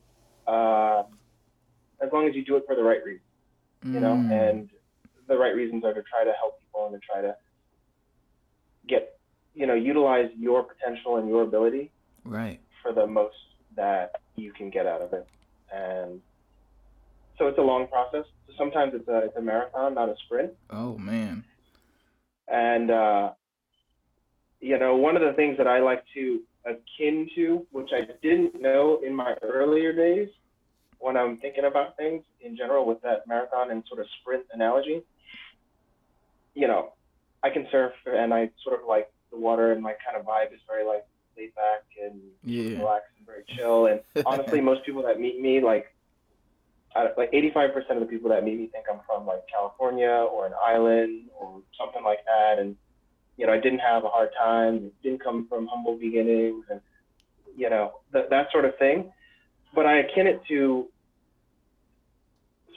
uh, 0.49 1.05
as 2.03 2.09
long 2.13 2.27
as 2.29 2.35
you 2.35 2.45
do 2.45 2.57
it 2.57 2.65
for 2.67 2.75
the 2.75 2.83
right 2.83 3.05
reasons, 3.05 3.23
you 3.85 4.01
know, 4.01 4.17
Mm. 4.17 4.51
and 4.51 4.71
the 5.29 5.39
right 5.39 5.55
reasons 5.55 5.85
are 5.85 5.95
to 5.95 6.03
try 6.03 6.25
to 6.25 6.33
help 6.33 6.61
people 6.63 6.87
and 6.87 7.01
to 7.01 7.07
try 7.07 7.21
to 7.21 7.37
get, 8.89 9.21
you 9.55 9.67
know, 9.69 9.75
utilize 9.75 10.31
your 10.37 10.65
potential 10.65 11.19
and 11.19 11.29
your 11.29 11.43
ability 11.43 11.93
right. 12.25 12.61
for 12.83 12.93
the 12.93 13.07
most 13.07 13.37
that 13.79 14.11
you 14.37 14.53
can 14.53 14.69
get 14.71 14.87
out 14.87 15.01
of 15.01 15.13
it. 15.13 15.27
And 15.73 16.21
so 17.39 17.47
it's 17.47 17.59
a 17.59 17.63
long 17.63 17.87
process. 17.87 18.25
So 18.47 18.53
sometimes 18.59 18.93
it's 18.95 19.09
a, 19.09 19.19
it's 19.27 19.37
a 19.37 19.41
marathon, 19.41 19.95
not 19.95 20.09
a 20.09 20.17
sprint. 20.27 20.53
Oh 20.71 20.99
man. 20.99 21.45
And, 22.49 22.91
uh, 22.91 23.33
you 24.61 24.79
know, 24.79 24.97
one 24.97 25.17
of 25.17 25.23
the 25.23 25.33
things 25.35 25.57
that 25.59 25.69
I 25.69 25.79
like 25.79 26.03
to 26.15 26.41
akin 26.65 27.29
to, 27.37 27.67
which 27.71 27.91
I 27.93 28.01
didn't 28.23 28.61
know 28.61 29.01
in 29.07 29.15
my 29.15 29.35
earlier 29.43 29.93
days 29.93 30.29
when 30.99 31.17
I'm 31.17 31.37
thinking 31.37 31.65
about 31.65 31.97
things 31.97 32.25
in 32.41 32.57
general 32.57 32.85
with 32.85 33.01
that 33.03 33.29
marathon 33.29 33.71
and 33.71 33.85
sort 33.87 34.01
of 34.01 34.07
sprint 34.21 34.45
analogy, 34.53 35.03
you 36.55 36.67
know, 36.67 36.95
I 37.45 37.51
can 37.51 37.69
surf 37.71 37.93
and 38.07 38.35
I 38.35 38.51
sort 38.65 38.81
of 38.81 38.89
like 38.89 39.09
the 39.31 39.39
water 39.39 39.71
and 39.73 39.81
my 39.81 39.95
kind 40.05 40.19
of 40.19 40.27
vibe 40.27 40.53
is 40.53 40.61
very 40.67 40.85
like 40.85 41.05
laid 41.37 41.55
back 41.55 41.85
and 42.03 42.21
Yeah. 42.43 42.79
relaxed 42.79 43.13
very 43.29 43.45
chill. 43.57 43.87
And 43.87 44.01
honestly, 44.27 44.61
most 44.71 44.85
people 44.85 45.03
that 45.05 45.21
meet 45.21 45.41
me, 45.41 45.61
like, 45.61 45.87
I, 46.97 47.09
like 47.17 47.31
85% 47.33 47.91
of 47.91 48.01
the 48.01 48.07
people 48.07 48.31
that 48.31 48.43
meet 48.43 48.59
me 48.59 48.67
think 48.67 48.87
I'm 48.91 49.01
from 49.07 49.27
like 49.27 49.43
California 49.53 50.09
or 50.09 50.47
an 50.47 50.55
island 50.67 51.27
or 51.39 51.61
something 51.79 52.03
like 52.03 52.21
that. 52.25 52.59
And, 52.59 52.77
you 53.37 53.47
know, 53.47 53.53
I 53.53 53.61
didn't 53.61 53.81
have 53.81 54.05
a 54.05 54.09
hard 54.09 54.31
time, 54.37 54.91
didn't 55.03 55.23
come 55.23 55.47
from 55.49 55.69
humble 55.69 55.97
beginnings 55.97 56.65
and, 56.71 56.81
you 57.57 57.69
know, 57.71 58.01
th- 58.13 58.27
that 58.31 58.51
sort 58.51 58.65
of 58.65 58.77
thing. 58.79 59.13
But 59.75 59.85
I 59.87 59.99
akin 59.99 60.27
it 60.27 60.41
to 60.49 60.89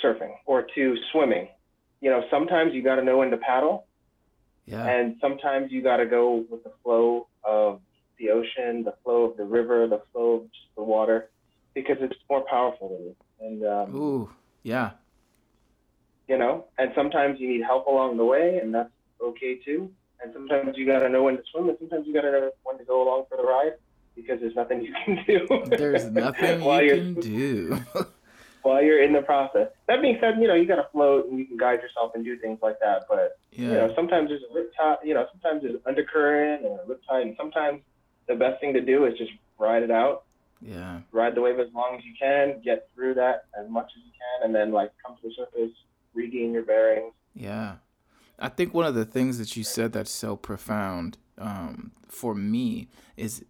surfing 0.03 0.34
or 0.46 0.67
to 0.75 0.98
swimming. 1.12 1.48
You 2.01 2.10
know, 2.10 2.24
sometimes 2.29 2.74
you 2.74 2.84
got 2.84 2.96
to 2.96 3.03
know 3.03 3.20
when 3.20 3.31
to 3.31 3.38
paddle 3.38 3.86
Yeah. 4.65 4.86
and 4.86 5.15
sometimes 5.22 5.72
you 5.72 5.81
got 5.81 5.98
to 5.98 6.05
go 6.05 6.46
with 6.50 6.63
the 6.63 6.72
flow 6.84 7.27
of 7.43 7.81
the 8.21 8.29
ocean, 8.29 8.83
the 8.83 8.93
flow 9.03 9.23
of 9.23 9.37
the 9.37 9.43
river, 9.43 9.87
the 9.87 10.01
flow 10.11 10.33
of 10.33 10.43
just 10.43 10.75
the 10.75 10.83
water, 10.83 11.29
because 11.73 11.97
it's 11.99 12.15
more 12.29 12.45
powerful 12.49 12.89
than 12.89 13.05
you. 13.05 13.15
And 13.39 13.65
um, 13.65 13.95
Ooh. 13.95 14.29
Yeah. 14.63 14.91
you 16.27 16.37
know, 16.37 16.65
and 16.77 16.91
sometimes 16.95 17.39
you 17.39 17.49
need 17.49 17.63
help 17.63 17.87
along 17.87 18.17
the 18.17 18.25
way, 18.25 18.59
and 18.61 18.73
that's 18.73 18.91
okay 19.21 19.55
too. 19.55 19.91
And 20.23 20.31
sometimes 20.33 20.77
you 20.77 20.85
got 20.85 20.99
to 20.99 21.09
know 21.09 21.23
when 21.23 21.37
to 21.37 21.43
swim, 21.51 21.69
and 21.69 21.77
sometimes 21.79 22.05
you 22.05 22.13
got 22.13 22.21
to 22.21 22.31
know 22.31 22.51
when 22.63 22.77
to 22.77 22.83
go 22.83 23.01
along 23.01 23.25
for 23.27 23.37
the 23.37 23.43
ride, 23.43 23.73
because 24.15 24.39
there's 24.39 24.55
nothing 24.55 24.83
you 24.83 24.93
can 25.03 25.23
do. 25.25 25.47
There's 25.77 26.05
nothing 26.05 26.61
while 26.61 26.83
you 26.83 26.95
can 26.95 27.13
do. 27.15 27.79
while 28.61 28.83
you're 28.83 29.01
in 29.01 29.13
the 29.13 29.21
process. 29.21 29.69
That 29.87 30.01
being 30.01 30.17
said, 30.21 30.35
you 30.39 30.47
know, 30.47 30.53
you 30.53 30.67
got 30.67 30.75
to 30.75 30.87
float 30.91 31.27
and 31.27 31.39
you 31.39 31.45
can 31.45 31.57
guide 31.57 31.81
yourself 31.81 32.11
and 32.13 32.23
do 32.23 32.37
things 32.37 32.59
like 32.61 32.79
that, 32.81 33.05
but 33.09 33.39
yeah. 33.51 33.67
you 33.67 33.73
know, 33.73 33.93
sometimes 33.95 34.29
there's 34.29 34.43
a 34.49 34.53
rip 34.53 34.75
tide, 34.75 34.97
you 35.03 35.15
know, 35.15 35.25
sometimes 35.31 35.63
there's 35.63 35.79
undercurrent 35.87 36.63
or 36.65 36.81
a 36.81 36.87
rip 36.87 37.01
tide, 37.07 37.25
and 37.25 37.35
sometimes 37.37 37.81
the 38.27 38.35
best 38.35 38.59
thing 38.61 38.73
to 38.73 38.81
do 38.81 39.05
is 39.05 39.17
just 39.17 39.31
ride 39.57 39.83
it 39.83 39.91
out, 39.91 40.23
yeah. 40.61 41.01
ride 41.11 41.35
the 41.35 41.41
wave 41.41 41.59
as 41.59 41.67
long 41.73 41.95
as 41.97 42.05
you 42.05 42.13
can, 42.19 42.61
get 42.63 42.87
through 42.93 43.15
that 43.15 43.45
as 43.59 43.69
much 43.69 43.91
as 43.97 44.03
you 44.05 44.11
can, 44.11 44.45
and 44.45 44.55
then 44.55 44.71
like 44.71 44.91
come 45.05 45.15
to 45.21 45.27
the 45.27 45.33
surface, 45.35 45.75
regain 46.13 46.53
your 46.53 46.63
bearings. 46.63 47.13
Yeah. 47.35 47.75
I 48.39 48.49
think 48.49 48.73
one 48.73 48.85
of 48.85 48.95
the 48.95 49.05
things 49.05 49.37
that 49.37 49.55
you 49.55 49.63
said 49.63 49.93
that's 49.93 50.11
so 50.11 50.35
profound 50.35 51.17
um, 51.37 51.91
for 52.07 52.33
me 52.33 52.87
is 53.15 53.45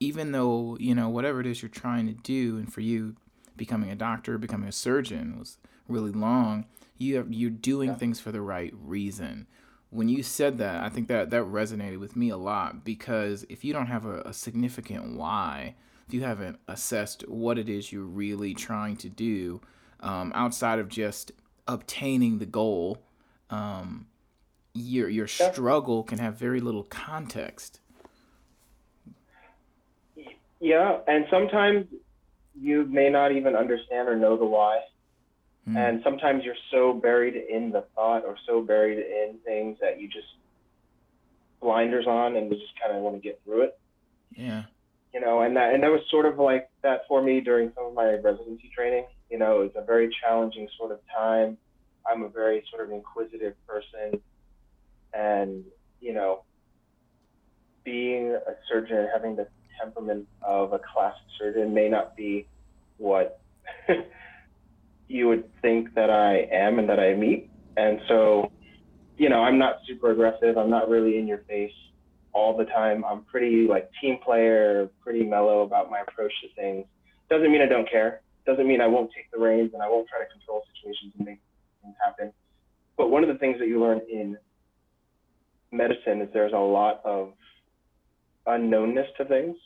even 0.00 0.32
though, 0.32 0.76
you 0.80 0.94
know, 0.94 1.08
whatever 1.08 1.40
it 1.40 1.46
is 1.46 1.62
you're 1.62 1.68
trying 1.68 2.06
to 2.06 2.14
do, 2.14 2.56
and 2.56 2.72
for 2.72 2.80
you, 2.80 3.14
becoming 3.56 3.90
a 3.90 3.94
doctor, 3.94 4.38
becoming 4.38 4.68
a 4.68 4.72
surgeon 4.72 5.38
was 5.38 5.58
really 5.86 6.10
long, 6.10 6.66
you 6.98 7.16
have, 7.16 7.32
you're 7.32 7.50
doing 7.50 7.90
Yeah. 7.90 7.96
things 7.96 8.20
for 8.20 8.32
the 8.32 8.40
right 8.40 8.72
reason. 8.74 9.46
When 9.92 10.08
you 10.08 10.22
said 10.22 10.56
that, 10.56 10.82
I 10.82 10.88
think 10.88 11.08
that 11.08 11.28
that 11.30 11.42
resonated 11.42 12.00
with 12.00 12.16
me 12.16 12.30
a 12.30 12.36
lot 12.38 12.82
because 12.82 13.44
if 13.50 13.62
you 13.62 13.74
don't 13.74 13.88
have 13.88 14.06
a, 14.06 14.22
a 14.22 14.32
significant 14.32 15.16
why, 15.16 15.74
if 16.08 16.14
you 16.14 16.22
haven't 16.22 16.58
assessed 16.66 17.28
what 17.28 17.58
it 17.58 17.68
is 17.68 17.92
you're 17.92 18.02
really 18.02 18.54
trying 18.54 18.96
to 18.96 19.10
do, 19.10 19.60
um, 20.00 20.32
outside 20.34 20.78
of 20.78 20.88
just 20.88 21.32
obtaining 21.68 22.38
the 22.38 22.46
goal, 22.46 23.02
um, 23.50 24.06
your 24.72 25.10
your 25.10 25.26
struggle 25.26 26.02
can 26.02 26.18
have 26.18 26.36
very 26.36 26.60
little 26.60 26.84
context. 26.84 27.80
Yeah, 30.58 31.00
and 31.06 31.26
sometimes 31.30 31.86
you 32.58 32.86
may 32.86 33.10
not 33.10 33.32
even 33.32 33.54
understand 33.54 34.08
or 34.08 34.16
know 34.16 34.38
the 34.38 34.46
why. 34.46 34.80
Mm. 35.68 35.76
And 35.76 36.00
sometimes 36.02 36.44
you're 36.44 36.54
so 36.70 36.92
buried 36.92 37.36
in 37.36 37.70
the 37.70 37.84
thought 37.94 38.24
or 38.24 38.36
so 38.46 38.62
buried 38.62 38.98
in 38.98 39.38
things 39.44 39.78
that 39.80 40.00
you 40.00 40.08
just 40.08 40.26
blinders 41.60 42.06
on 42.06 42.36
and 42.36 42.50
you 42.50 42.58
just 42.58 42.72
kind 42.82 42.96
of 42.96 43.02
want 43.02 43.14
to 43.14 43.22
get 43.22 43.40
through 43.44 43.62
it. 43.62 43.78
yeah, 44.36 44.64
you 45.14 45.20
know, 45.20 45.42
and 45.42 45.56
that 45.56 45.74
and 45.74 45.82
that 45.82 45.90
was 45.90 46.00
sort 46.10 46.26
of 46.26 46.38
like 46.38 46.68
that 46.82 47.02
for 47.06 47.22
me 47.22 47.40
during 47.40 47.70
some 47.76 47.86
of 47.86 47.94
my 47.94 48.14
residency 48.14 48.70
training. 48.74 49.06
You 49.30 49.38
know, 49.38 49.60
it 49.60 49.74
was 49.74 49.82
a 49.82 49.84
very 49.84 50.14
challenging 50.20 50.68
sort 50.76 50.90
of 50.90 50.98
time. 51.16 51.56
I'm 52.10 52.22
a 52.22 52.28
very 52.28 52.64
sort 52.70 52.84
of 52.84 52.90
inquisitive 52.90 53.54
person, 53.66 54.20
and 55.14 55.64
you 56.00 56.12
know, 56.12 56.42
being 57.84 58.32
a 58.32 58.54
surgeon 58.68 58.96
and 58.96 59.08
having 59.12 59.36
the 59.36 59.46
temperament 59.80 60.26
of 60.42 60.72
a 60.72 60.80
classic 60.80 61.22
surgeon 61.38 61.72
may 61.72 61.88
not 61.88 62.16
be 62.16 62.46
what 62.98 63.40
you 65.12 65.28
would 65.28 65.44
think 65.60 65.94
that 65.94 66.10
I 66.10 66.48
am 66.50 66.78
and 66.78 66.88
that 66.88 66.98
I 66.98 67.14
meet. 67.14 67.50
And 67.76 68.00
so, 68.08 68.50
you 69.16 69.28
know, 69.28 69.40
I'm 69.42 69.58
not 69.58 69.76
super 69.86 70.10
aggressive. 70.10 70.56
I'm 70.56 70.70
not 70.70 70.88
really 70.88 71.18
in 71.18 71.26
your 71.26 71.44
face 71.48 71.72
all 72.32 72.56
the 72.56 72.64
time. 72.64 73.04
I'm 73.04 73.22
pretty 73.24 73.66
like 73.68 73.90
team 74.00 74.18
player, 74.24 74.88
pretty 75.02 75.24
mellow 75.24 75.62
about 75.62 75.90
my 75.90 76.00
approach 76.00 76.32
to 76.42 76.48
things. 76.60 76.86
Doesn't 77.28 77.52
mean 77.52 77.60
I 77.60 77.66
don't 77.66 77.88
care. 77.90 78.22
Doesn't 78.46 78.66
mean 78.66 78.80
I 78.80 78.86
won't 78.86 79.10
take 79.14 79.30
the 79.30 79.38
reins 79.38 79.70
and 79.74 79.82
I 79.82 79.88
won't 79.88 80.08
try 80.08 80.18
to 80.18 80.30
control 80.32 80.62
situations 80.74 81.12
and 81.16 81.26
make 81.26 81.40
things 81.82 81.94
happen. 82.04 82.32
But 82.96 83.10
one 83.10 83.22
of 83.22 83.28
the 83.28 83.38
things 83.38 83.58
that 83.58 83.68
you 83.68 83.80
learn 83.80 84.00
in 84.10 84.38
medicine 85.70 86.20
is 86.22 86.28
there's 86.32 86.52
a 86.52 86.56
lot 86.56 87.00
of 87.04 87.32
unknownness 88.46 89.14
to 89.18 89.24
things, 89.26 89.56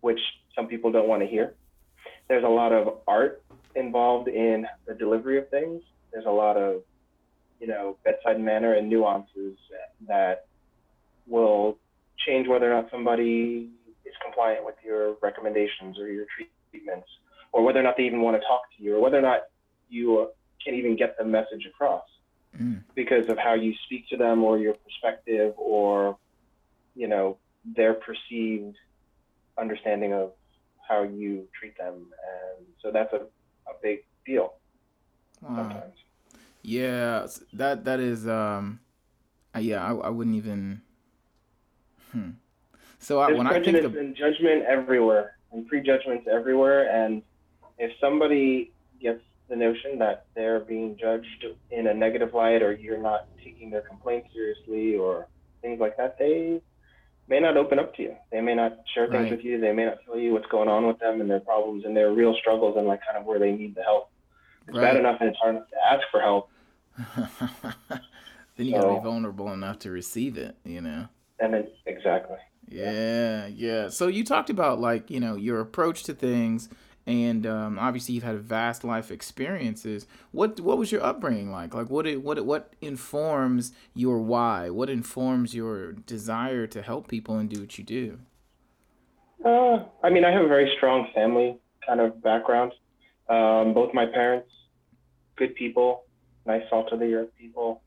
which 0.00 0.20
some 0.54 0.66
people 0.66 0.90
don't 0.90 1.08
want 1.08 1.22
to 1.22 1.28
hear. 1.28 1.54
There's 2.28 2.44
a 2.44 2.48
lot 2.48 2.72
of 2.72 2.98
art 3.06 3.42
involved 3.78 4.28
in 4.28 4.66
the 4.86 4.94
delivery 4.94 5.38
of 5.38 5.48
things. 5.48 5.82
There's 6.12 6.26
a 6.26 6.30
lot 6.30 6.56
of, 6.56 6.82
you 7.60 7.66
know, 7.66 7.96
bedside 8.04 8.40
manner 8.40 8.74
and 8.74 8.88
nuances 8.88 9.56
that 10.06 10.46
will 11.26 11.78
change 12.26 12.48
whether 12.48 12.70
or 12.72 12.82
not 12.82 12.90
somebody 12.90 13.70
is 14.04 14.14
compliant 14.24 14.64
with 14.64 14.76
your 14.84 15.16
recommendations 15.22 15.98
or 15.98 16.08
your 16.08 16.26
treatments, 16.70 17.08
or 17.52 17.62
whether 17.62 17.80
or 17.80 17.82
not 17.82 17.96
they 17.96 18.04
even 18.04 18.20
want 18.20 18.36
to 18.36 18.46
talk 18.46 18.62
to 18.76 18.82
you, 18.82 18.96
or 18.96 19.00
whether 19.00 19.18
or 19.18 19.22
not 19.22 19.42
you 19.88 20.28
can 20.64 20.74
even 20.74 20.96
get 20.96 21.16
the 21.18 21.24
message 21.24 21.64
across 21.66 22.04
Mm. 22.58 22.82
because 22.94 23.28
of 23.28 23.36
how 23.36 23.52
you 23.52 23.74
speak 23.84 24.08
to 24.08 24.16
them 24.16 24.42
or 24.42 24.58
your 24.58 24.74
perspective 24.74 25.52
or, 25.58 26.16
you 26.96 27.06
know, 27.06 27.36
their 27.76 27.94
perceived 27.94 28.74
understanding 29.58 30.14
of 30.14 30.32
how 30.88 31.02
you 31.02 31.46
treat 31.58 31.76
them. 31.76 31.94
And 31.94 32.66
so 32.80 32.90
that's 32.90 33.12
a, 33.12 33.26
big 33.82 34.04
deal 34.26 34.54
Wow. 35.42 35.56
sometimes. 35.56 35.94
Yeah, 36.62 37.26
that 37.52 37.84
that 37.84 38.00
is 38.00 38.26
um, 38.26 38.80
uh, 39.54 39.60
yeah, 39.60 39.84
I, 39.84 39.94
I 39.94 40.08
wouldn't 40.10 40.36
even. 40.36 40.82
Hmm. 42.12 42.30
So 42.98 43.20
I, 43.20 43.26
There's 43.28 43.38
when 43.38 43.46
I 43.46 43.62
think 43.62 43.84
of 43.84 43.96
and 43.96 44.14
judgment 44.16 44.64
everywhere 44.64 45.36
and 45.52 45.66
prejudgments 45.66 46.26
everywhere. 46.30 46.90
And 46.90 47.22
if 47.78 47.92
somebody 48.00 48.72
gets 49.00 49.20
the 49.48 49.56
notion 49.56 49.98
that 49.98 50.26
they're 50.34 50.60
being 50.60 50.96
judged 51.00 51.46
in 51.70 51.86
a 51.86 51.94
negative 51.94 52.34
light 52.34 52.62
or 52.62 52.72
you're 52.72 53.00
not 53.00 53.28
taking 53.42 53.70
their 53.70 53.82
complaints 53.82 54.28
seriously 54.34 54.96
or 54.96 55.28
things 55.62 55.80
like 55.80 55.96
that, 55.96 56.18
they 56.18 56.60
may 57.28 57.40
not 57.40 57.56
open 57.56 57.78
up 57.78 57.94
to 57.96 58.02
you. 58.02 58.16
They 58.32 58.40
may 58.40 58.54
not 58.54 58.78
share 58.94 59.06
things 59.06 59.24
Right. 59.24 59.32
with 59.32 59.44
you. 59.44 59.60
They 59.60 59.72
may 59.72 59.84
not 59.84 59.98
tell 60.04 60.18
you 60.18 60.32
what's 60.32 60.46
going 60.46 60.68
on 60.68 60.86
with 60.86 60.98
them 60.98 61.20
and 61.20 61.30
their 61.30 61.40
problems 61.40 61.84
and 61.84 61.96
their 61.96 62.12
real 62.12 62.34
struggles 62.40 62.76
and 62.76 62.86
like 62.86 63.00
kind 63.04 63.18
of 63.18 63.24
where 63.26 63.38
they 63.38 63.52
need 63.52 63.74
the 63.74 63.82
help. 63.82 64.10
It's 64.66 64.76
bad 64.76 64.96
enough 64.96 65.18
and 65.20 65.30
it's 65.30 65.38
hard 65.38 65.56
enough 65.56 65.68
to 65.70 65.76
ask 65.90 66.02
for 66.10 66.20
help. 66.20 66.50
then 68.56 68.66
you 68.66 68.72
so, 68.72 68.80
gotta 68.82 68.94
be 68.98 69.04
vulnerable 69.04 69.52
enough 69.52 69.78
to 69.80 69.90
receive 69.90 70.36
it, 70.36 70.56
you 70.64 70.80
know. 70.80 71.08
And 71.40 71.54
then 71.54 71.68
exactly. 71.86 72.36
Yeah, 72.68 73.46
yeah. 73.46 73.88
So 73.88 74.08
you 74.08 74.24
talked 74.24 74.50
about 74.50 74.80
like 74.80 75.10
you 75.10 75.20
know 75.20 75.36
your 75.36 75.60
approach 75.60 76.02
to 76.04 76.14
things, 76.14 76.68
and 77.08 77.46
um, 77.46 77.78
obviously 77.78 78.14
you've 78.14 78.24
had 78.24 78.38
vast 78.38 78.84
life 78.84 79.10
experiences. 79.10 80.06
What 80.30 80.60
what 80.60 80.76
was 80.76 80.92
your 80.92 81.02
upbringing 81.02 81.50
like? 81.50 81.72
Like 81.72 81.88
what 81.88 82.06
it, 82.06 82.22
what 82.22 82.44
what 82.44 82.74
informs 82.82 83.72
your 83.94 84.18
why? 84.18 84.68
What 84.68 84.90
informs 84.90 85.54
your 85.54 85.92
desire 85.92 86.66
to 86.66 86.82
help 86.82 87.08
people 87.08 87.38
and 87.38 87.48
do 87.48 87.60
what 87.60 87.78
you 87.78 87.84
do? 87.84 88.18
Uh, 89.42 89.84
I 90.02 90.10
mean, 90.10 90.26
I 90.26 90.30
have 90.30 90.44
a 90.44 90.48
very 90.48 90.70
strong 90.76 91.08
family 91.14 91.58
kind 91.86 92.00
of 92.00 92.22
background. 92.22 92.72
Um, 93.30 93.72
both 93.72 93.94
my 93.94 94.04
parents, 94.04 94.50
good 95.36 95.54
people, 95.54 96.04
nice 96.44 96.62
salt 96.68 96.92
of 96.92 97.00
the 97.00 97.14
earth 97.14 97.30
people. 97.38 97.80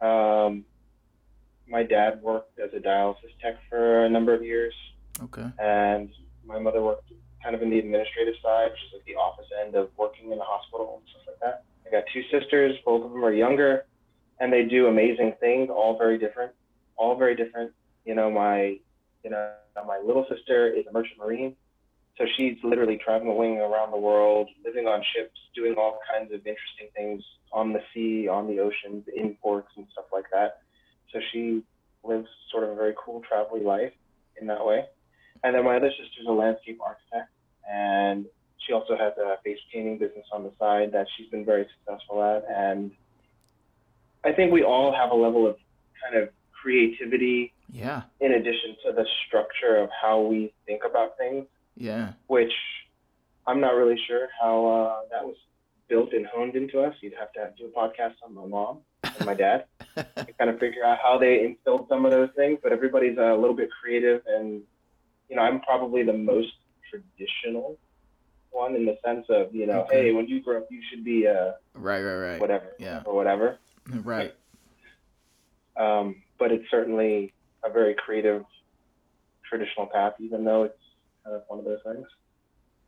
Um, 0.00 0.64
my 1.68 1.84
dad 1.84 2.20
worked 2.22 2.58
as 2.58 2.70
a 2.74 2.80
dialysis 2.80 3.38
tech 3.40 3.54
for 3.68 4.04
a 4.04 4.08
number 4.08 4.34
of 4.34 4.42
years. 4.42 4.74
Okay. 5.22 5.46
And 5.60 6.10
my 6.44 6.58
mother 6.58 6.82
worked 6.82 7.12
kind 7.42 7.54
of 7.54 7.62
in 7.62 7.70
the 7.70 7.78
administrative 7.78 8.34
side, 8.42 8.70
which 8.70 8.80
is 8.86 8.92
like 8.94 9.04
the 9.04 9.14
office 9.14 9.46
end 9.64 9.74
of 9.74 9.90
working 9.96 10.32
in 10.32 10.38
the 10.38 10.44
hospital 10.44 11.00
and 11.00 11.08
stuff 11.10 11.22
like 11.26 11.40
that. 11.40 11.64
I 11.86 11.90
got 11.90 12.04
two 12.12 12.22
sisters, 12.30 12.76
both 12.84 13.04
of 13.04 13.12
them 13.12 13.24
are 13.24 13.32
younger, 13.32 13.86
and 14.40 14.52
they 14.52 14.64
do 14.64 14.86
amazing 14.86 15.34
things, 15.40 15.70
all 15.70 15.96
very 15.96 16.18
different, 16.18 16.52
all 16.96 17.16
very 17.16 17.34
different. 17.34 17.72
You 18.04 18.14
know, 18.14 18.30
my, 18.30 18.78
you 19.24 19.30
know, 19.30 19.52
my 19.86 19.98
little 20.04 20.26
sister 20.28 20.68
is 20.68 20.86
a 20.86 20.92
merchant 20.92 21.18
marine, 21.18 21.56
so 22.16 22.24
she's 22.36 22.56
literally 22.64 22.98
traveling 23.02 23.58
around 23.58 23.92
the 23.92 23.98
world, 23.98 24.48
living 24.64 24.86
on 24.86 25.02
ships, 25.14 25.38
doing 25.54 25.74
all 25.78 25.98
kinds 26.12 26.32
of 26.32 26.38
interesting 26.38 26.88
things 26.94 27.22
on 27.52 27.72
the 27.72 27.80
sea, 27.94 28.28
on 28.28 28.48
the 28.48 28.58
oceans, 28.60 29.04
in 29.14 29.36
ports 29.40 29.68
and 29.76 29.86
stuff 29.92 30.06
like 30.12 30.24
that. 30.32 30.62
So 31.12 31.20
she 31.32 31.62
lives 32.02 32.28
sort 32.50 32.64
of 32.64 32.70
a 32.70 32.74
very 32.74 32.94
cool 33.02 33.22
travel 33.26 33.62
life 33.62 33.92
in 34.40 34.46
that 34.48 34.64
way. 34.64 34.84
And 35.44 35.54
then 35.54 35.64
my 35.64 35.76
other 35.76 35.90
sister's 35.90 36.26
a 36.26 36.32
landscape 36.32 36.78
architect, 36.84 37.30
and 37.70 38.26
she 38.66 38.72
also 38.72 38.96
has 38.96 39.12
a 39.18 39.40
face 39.42 39.58
painting 39.72 39.98
business 39.98 40.26
on 40.32 40.42
the 40.42 40.52
side 40.58 40.92
that 40.92 41.06
she's 41.16 41.28
been 41.30 41.44
very 41.44 41.66
successful 41.78 42.22
at. 42.22 42.44
And 42.48 42.90
I 44.24 44.32
think 44.32 44.52
we 44.52 44.62
all 44.62 44.94
have 44.94 45.10
a 45.10 45.14
level 45.14 45.46
of 45.46 45.56
kind 46.02 46.22
of 46.22 46.28
creativity. 46.52 47.52
Yeah. 47.72 48.02
In 48.20 48.32
addition 48.32 48.76
to 48.84 48.92
the 48.92 49.06
structure 49.26 49.76
of 49.76 49.90
how 49.90 50.20
we 50.20 50.52
think 50.66 50.82
about 50.88 51.16
things. 51.18 51.46
Yeah. 51.76 52.12
Which 52.26 52.52
I'm 53.46 53.60
not 53.60 53.74
really 53.74 53.98
sure 54.06 54.28
how 54.40 54.66
uh, 54.66 55.00
that 55.10 55.24
was 55.24 55.36
built 55.88 56.12
and 56.12 56.26
honed 56.26 56.54
into 56.54 56.80
us. 56.80 56.94
You'd 57.00 57.14
have 57.18 57.32
to 57.32 57.50
do 57.56 57.66
a 57.66 57.78
podcast 57.78 58.14
on 58.22 58.34
my 58.34 58.44
mom 58.44 58.80
and 59.02 59.26
my 59.26 59.34
dad 59.34 59.64
to 59.96 60.32
kind 60.38 60.50
of 60.50 60.58
figure 60.58 60.84
out 60.84 60.98
how 61.02 61.18
they 61.18 61.44
instilled 61.44 61.86
some 61.88 62.04
of 62.04 62.10
those 62.10 62.28
things. 62.36 62.58
But 62.62 62.72
everybody's 62.72 63.16
a 63.16 63.34
little 63.34 63.54
bit 63.54 63.70
creative, 63.80 64.22
and 64.26 64.62
you 65.28 65.36
know, 65.36 65.42
I'm 65.42 65.60
probably 65.60 66.02
the 66.02 66.12
most 66.12 66.52
traditional 66.90 67.78
one 68.50 68.74
in 68.74 68.86
the 68.86 68.96
sense 69.04 69.26
of 69.28 69.54
you 69.54 69.66
know, 69.66 69.82
okay. 69.82 70.04
hey, 70.04 70.12
when 70.12 70.26
you 70.26 70.40
grow 70.42 70.58
up, 70.58 70.66
you 70.70 70.80
should 70.90 71.04
be 71.04 71.24
a 71.24 71.56
right, 71.74 72.02
right, 72.02 72.16
right, 72.16 72.40
whatever, 72.40 72.72
yeah, 72.78 73.02
or 73.04 73.14
whatever, 73.14 73.58
right. 74.02 74.34
Um, 75.76 76.16
but 76.38 76.50
it's 76.50 76.68
certainly 76.70 77.32
a 77.64 77.70
very 77.70 77.94
creative 77.94 78.44
traditional 79.48 79.86
path, 79.86 80.14
even 80.18 80.44
though 80.44 80.64
it's 80.64 80.78
kind 81.24 81.36
of 81.36 81.42
one 81.48 81.58
of 81.58 81.64
those 81.64 81.80
things. 81.84 82.06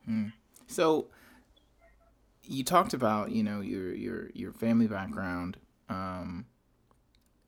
Hmm. 0.06 0.26
So 0.66 1.09
you 2.44 2.64
talked 2.64 2.94
about 2.94 3.30
you 3.30 3.42
know 3.42 3.61
your 3.61 3.94
your 3.94 4.30
your 4.35 4.52
family 4.52 4.87
background 4.87 5.56
um, 5.88 6.46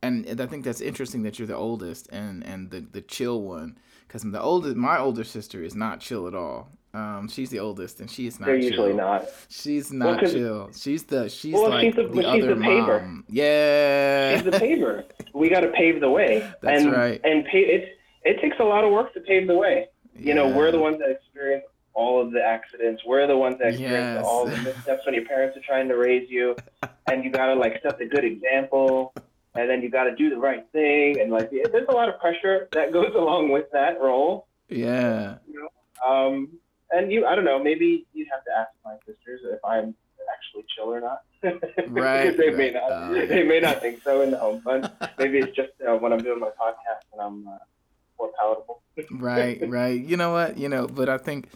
and 0.03 0.41
I 0.41 0.47
think 0.47 0.65
that's 0.65 0.81
interesting 0.81 1.23
that 1.23 1.39
you're 1.39 1.49
the 1.49 1.57
oldest 1.57 2.09
and 2.13 2.45
and 2.45 2.71
the 2.71 2.81
the 2.81 3.01
chill 3.01 3.43
one 3.43 3.79
because 4.07 4.23
the 4.23 4.41
oldest 4.41 4.77
my 4.77 4.99
older 4.99 5.25
sister 5.25 5.63
is 5.63 5.75
not 5.75 6.01
chill 6.01 6.27
at 6.27 6.35
all. 6.35 6.69
Um, 6.95 7.27
she's 7.29 7.49
the 7.49 7.59
oldest 7.59 8.01
and 8.01 8.11
she's 8.11 8.39
not. 8.39 8.47
They're 8.47 8.59
chill. 8.59 8.69
usually 8.69 8.93
not. 8.93 9.25
She's 9.49 9.93
not 9.93 10.23
well, 10.23 10.31
chill. 10.31 10.71
She's 10.75 11.05
the 11.05 11.29
she's 11.29 11.55
well, 11.55 11.71
like 11.71 11.81
she's 11.83 11.95
the, 11.95 12.09
the 12.09 12.29
other 12.29 12.55
the 12.55 12.57
mom. 12.57 13.25
Yeah. 13.29 14.35
She's 14.35 14.45
the 14.45 14.51
paver. 14.51 15.05
we 15.35 15.49
got 15.49 15.61
to 15.61 15.69
pave 15.69 16.01
the 16.01 16.11
way. 16.11 16.41
That's 16.61 16.83
and, 16.83 16.93
right. 16.93 17.21
And 17.25 17.47
pay, 17.47 17.61
it 17.61 17.99
it 18.25 18.41
takes 18.41 18.57
a 18.61 18.65
lot 18.65 18.85
of 18.85 18.93
work 18.93 19.15
to 19.15 19.21
pave 19.21 19.47
the 19.47 19.57
way. 19.57 19.89
You 20.15 20.29
yeah. 20.29 20.35
know, 20.35 20.49
we're 20.49 20.71
the 20.71 20.79
ones 20.79 20.99
that 20.99 21.11
experience 21.11 21.65
all 21.95 22.21
of 22.21 22.33
the 22.33 22.43
accidents. 22.43 23.03
We're 23.07 23.27
the 23.27 23.37
ones 23.37 23.59
that 23.59 23.69
experience 23.69 24.17
yes. 24.17 24.25
all 24.25 24.47
the 24.47 24.57
missteps 24.59 25.05
when 25.07 25.15
your 25.15 25.25
parents 25.25 25.57
are 25.57 25.63
trying 25.63 25.89
to 25.89 25.95
raise 25.95 26.29
you, 26.31 26.57
and 27.11 27.25
you 27.25 27.31
gotta 27.31 27.55
like 27.55 27.81
set 27.83 27.99
the 27.99 28.07
good 28.07 28.25
example, 28.25 29.15
and 29.55 29.69
then 29.69 29.83
you 29.83 29.91
gotta 29.91 30.15
do 30.15 30.31
the 30.31 30.39
right 30.39 30.65
thing, 30.73 31.21
and 31.21 31.31
like 31.31 31.51
there's 31.51 31.89
a 31.89 31.93
lot 31.93 32.09
of 32.09 32.19
pressure 32.21 32.69
that 32.73 32.93
goes 32.93 33.13
along 33.15 33.51
with 33.51 33.67
that 33.73 34.01
role. 34.01 34.47
Yeah. 34.69 35.37
You 35.47 35.61
know? 35.61 36.09
Um, 36.09 36.49
and 36.91 37.11
you, 37.11 37.27
I 37.27 37.35
don't 37.35 37.45
know, 37.45 37.63
maybe 37.63 38.07
you'd 38.13 38.29
have 38.31 38.45
to 38.45 38.51
ask 38.59 38.71
my 38.85 38.97
sisters 39.07 39.41
if 39.45 39.61
I'm 39.65 39.95
actually 40.33 40.65
chill 40.75 40.93
or 40.93 41.01
not. 41.01 41.23
right. 41.89 42.37
they 42.37 42.49
right. 42.49 42.57
may 42.57 42.71
not. 42.71 42.93
Uh, 42.93 43.13
they 43.27 43.43
may 43.43 43.61
not 43.61 43.81
think 43.81 44.03
so 44.03 44.21
in 44.21 44.31
the 44.31 44.39
home 44.39 44.61
fund. 44.61 44.91
Maybe 45.19 45.39
it's 45.39 45.55
just 45.57 45.71
uh, 45.87 45.97
when 45.97 46.13
I'm 46.13 46.23
doing 46.23 46.39
my 46.39 46.49
podcast 46.49 47.03
and 47.13 47.21
I'm 47.21 47.49
uh, 47.49 47.59
more 48.19 48.31
palatable. 48.39 48.83
right. 49.11 49.61
Right. 49.69 50.01
You 50.01 50.17
know 50.17 50.33
what? 50.33 50.59
You 50.59 50.69
know, 50.69 50.87
but 50.87 51.09
I 51.09 51.19
think 51.19 51.49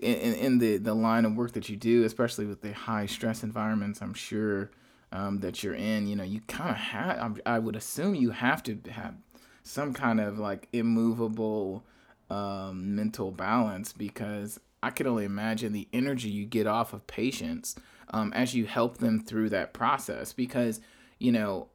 in, 0.00 0.34
in 0.34 0.58
the, 0.58 0.78
the 0.78 0.94
line 0.94 1.24
of 1.24 1.34
work 1.34 1.52
that 1.52 1.68
you 1.68 1.76
do, 1.76 2.04
especially 2.04 2.46
with 2.46 2.62
the 2.62 2.72
high 2.72 3.06
stress 3.06 3.42
environments, 3.42 4.00
I'm 4.00 4.14
sure 4.14 4.70
um, 5.14 5.38
that 5.38 5.62
you're 5.62 5.74
in, 5.74 6.08
you 6.08 6.16
know, 6.16 6.24
you 6.24 6.40
kind 6.48 6.70
of 6.70 6.76
have, 6.76 7.40
I 7.46 7.60
would 7.60 7.76
assume 7.76 8.16
you 8.16 8.32
have 8.32 8.64
to 8.64 8.76
have 8.90 9.14
some 9.62 9.94
kind 9.94 10.20
of 10.20 10.40
like 10.40 10.68
immovable 10.72 11.84
um, 12.28 12.96
mental 12.96 13.30
balance 13.30 13.92
because 13.92 14.58
I 14.82 14.90
can 14.90 15.06
only 15.06 15.24
imagine 15.24 15.72
the 15.72 15.88
energy 15.92 16.28
you 16.28 16.44
get 16.44 16.66
off 16.66 16.92
of 16.92 17.06
patients 17.06 17.76
um, 18.10 18.32
as 18.34 18.54
you 18.54 18.66
help 18.66 18.98
them 18.98 19.20
through 19.20 19.50
that 19.50 19.72
process 19.72 20.32
because, 20.32 20.80
you 21.20 21.30
know, 21.30 21.68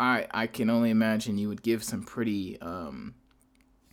I, 0.00 0.26
I 0.32 0.48
can 0.48 0.68
only 0.68 0.90
imagine 0.90 1.38
you 1.38 1.48
would 1.48 1.62
give 1.62 1.84
some 1.84 2.02
pretty 2.02 2.60
um, 2.60 3.14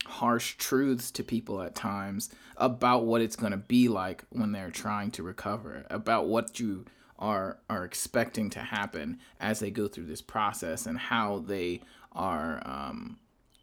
harsh 0.05 0.55
truths 0.57 1.11
to 1.11 1.23
people 1.23 1.61
at 1.61 1.75
times 1.75 2.31
about 2.57 3.05
what 3.05 3.21
it's 3.21 3.35
going 3.35 3.51
to 3.51 3.57
be 3.57 3.87
like 3.87 4.25
when 4.31 4.51
they're 4.51 4.71
trying 4.71 5.11
to 5.11 5.23
recover, 5.23 5.85
about 5.91 6.25
what 6.25 6.59
you 6.59 6.85
are 7.19 7.59
are 7.69 7.85
expecting 7.85 8.49
to 8.49 8.59
happen 8.59 9.19
as 9.39 9.59
they 9.59 9.71
go 9.71 9.87
through 9.87 10.05
this 10.05 10.21
process 10.21 10.85
and 10.85 10.97
how 10.97 11.39
they 11.39 11.81
are 12.11 12.61
um, 12.65 13.17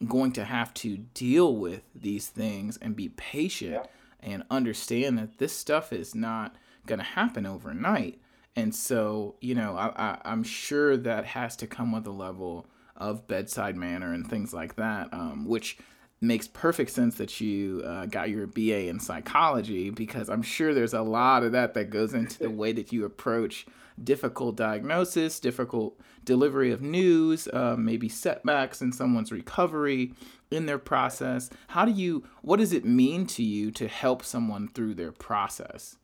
going 0.06 0.32
to 0.32 0.44
have 0.44 0.72
to 0.74 0.96
deal 1.14 1.56
with 1.56 1.82
these 1.94 2.28
things 2.28 2.78
and 2.78 2.96
be 2.96 3.08
patient 3.10 3.72
yeah. 3.72 4.30
and 4.32 4.42
understand 4.50 5.18
that 5.18 5.38
this 5.38 5.56
stuff 5.56 5.92
is 5.92 6.14
not 6.14 6.56
going 6.86 6.98
to 6.98 7.04
happen 7.04 7.46
overnight. 7.46 8.20
And 8.56 8.74
so, 8.74 9.36
you 9.40 9.54
know, 9.54 9.76
I, 9.76 9.88
I, 9.96 10.18
I'm 10.24 10.42
sure 10.42 10.96
that 10.96 11.24
has 11.26 11.54
to 11.56 11.66
come 11.66 11.92
with 11.92 12.06
a 12.06 12.12
level 12.12 12.66
of 12.96 13.28
bedside 13.28 13.76
manner 13.76 14.12
and 14.12 14.28
things 14.28 14.52
like 14.52 14.76
that, 14.76 15.12
um, 15.12 15.46
which 15.46 15.78
makes 16.20 16.46
perfect 16.46 16.90
sense 16.90 17.14
that 17.16 17.40
you 17.40 17.82
uh, 17.84 18.06
got 18.06 18.28
your 18.28 18.46
BA 18.46 18.88
in 18.88 19.00
psychology 19.00 19.90
because 19.90 20.28
I'm 20.28 20.42
sure 20.42 20.74
there's 20.74 20.92
a 20.92 21.02
lot 21.02 21.42
of 21.42 21.52
that 21.52 21.74
that 21.74 21.90
goes 21.90 22.12
into 22.12 22.38
the 22.38 22.50
way 22.50 22.72
that 22.72 22.92
you 22.92 23.04
approach 23.04 23.66
difficult 24.02 24.56
diagnosis, 24.56 25.40
difficult 25.40 25.98
delivery 26.24 26.72
of 26.72 26.82
news, 26.82 27.48
uh, 27.48 27.76
maybe 27.78 28.08
setbacks 28.08 28.82
in 28.82 28.92
someone's 28.92 29.32
recovery 29.32 30.14
in 30.50 30.66
their 30.66 30.78
process. 30.78 31.48
How 31.68 31.84
do 31.84 31.92
you, 31.92 32.24
what 32.42 32.58
does 32.58 32.72
it 32.72 32.84
mean 32.84 33.26
to 33.28 33.42
you 33.42 33.70
to 33.72 33.88
help 33.88 34.22
someone 34.24 34.68
through 34.68 34.94
their 34.94 35.12
process? 35.12 35.96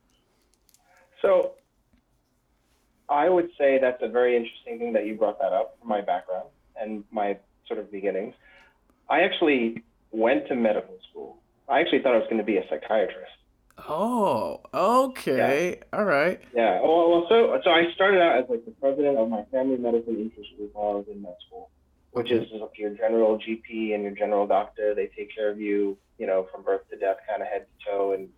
So, 1.20 1.52
I 3.08 3.28
would 3.28 3.50
say 3.56 3.78
that's 3.80 4.02
a 4.02 4.08
very 4.08 4.36
interesting 4.36 4.78
thing 4.78 4.92
that 4.94 5.06
you 5.06 5.14
brought 5.14 5.38
that 5.38 5.52
up 5.52 5.76
from 5.78 5.88
my 5.88 6.00
background 6.00 6.48
and 6.80 7.04
my 7.10 7.38
sort 7.68 7.78
of 7.78 7.90
beginnings. 7.92 8.34
I 9.08 9.20
actually 9.20 9.84
went 10.16 10.48
to 10.48 10.54
medical 10.56 10.96
school. 11.10 11.42
I 11.68 11.80
actually 11.80 12.00
thought 12.02 12.14
I 12.14 12.18
was 12.18 12.26
going 12.26 12.38
to 12.38 12.44
be 12.44 12.56
a 12.56 12.64
psychiatrist. 12.70 13.32
Oh, 13.88 14.60
okay. 14.72 15.76
Yeah. 15.76 15.98
All 15.98 16.04
right. 16.04 16.40
Yeah. 16.54 16.80
Oh, 16.82 16.96
well, 16.96 17.10
well, 17.10 17.26
so 17.28 17.60
so 17.62 17.70
I 17.70 17.92
started 17.94 18.22
out 18.22 18.38
as 18.38 18.44
like 18.48 18.64
the 18.64 18.70
president 18.72 19.18
of 19.18 19.28
my 19.28 19.44
family 19.52 19.76
medicine 19.76 20.16
interest 20.16 20.48
group 20.56 20.70
while 20.72 20.92
I 20.92 20.94
was 20.96 21.06
in 21.12 21.20
med 21.20 21.34
school, 21.46 21.70
which 22.12 22.30
is 22.30 22.48
your 22.78 22.90
general 22.90 23.38
GP 23.38 23.94
and 23.94 24.02
your 24.02 24.12
general 24.12 24.46
doctor. 24.46 24.94
They 24.94 25.08
take 25.16 25.34
care 25.34 25.50
of 25.50 25.60
you, 25.60 25.98
you 26.18 26.26
know, 26.26 26.46
from 26.50 26.62
birth 26.62 26.88
to 26.90 26.96
death, 26.96 27.18
kind 27.28 27.42
of 27.42 27.48
head 27.48 27.66
to 27.66 27.90
toe, 27.90 28.12
and 28.12 28.28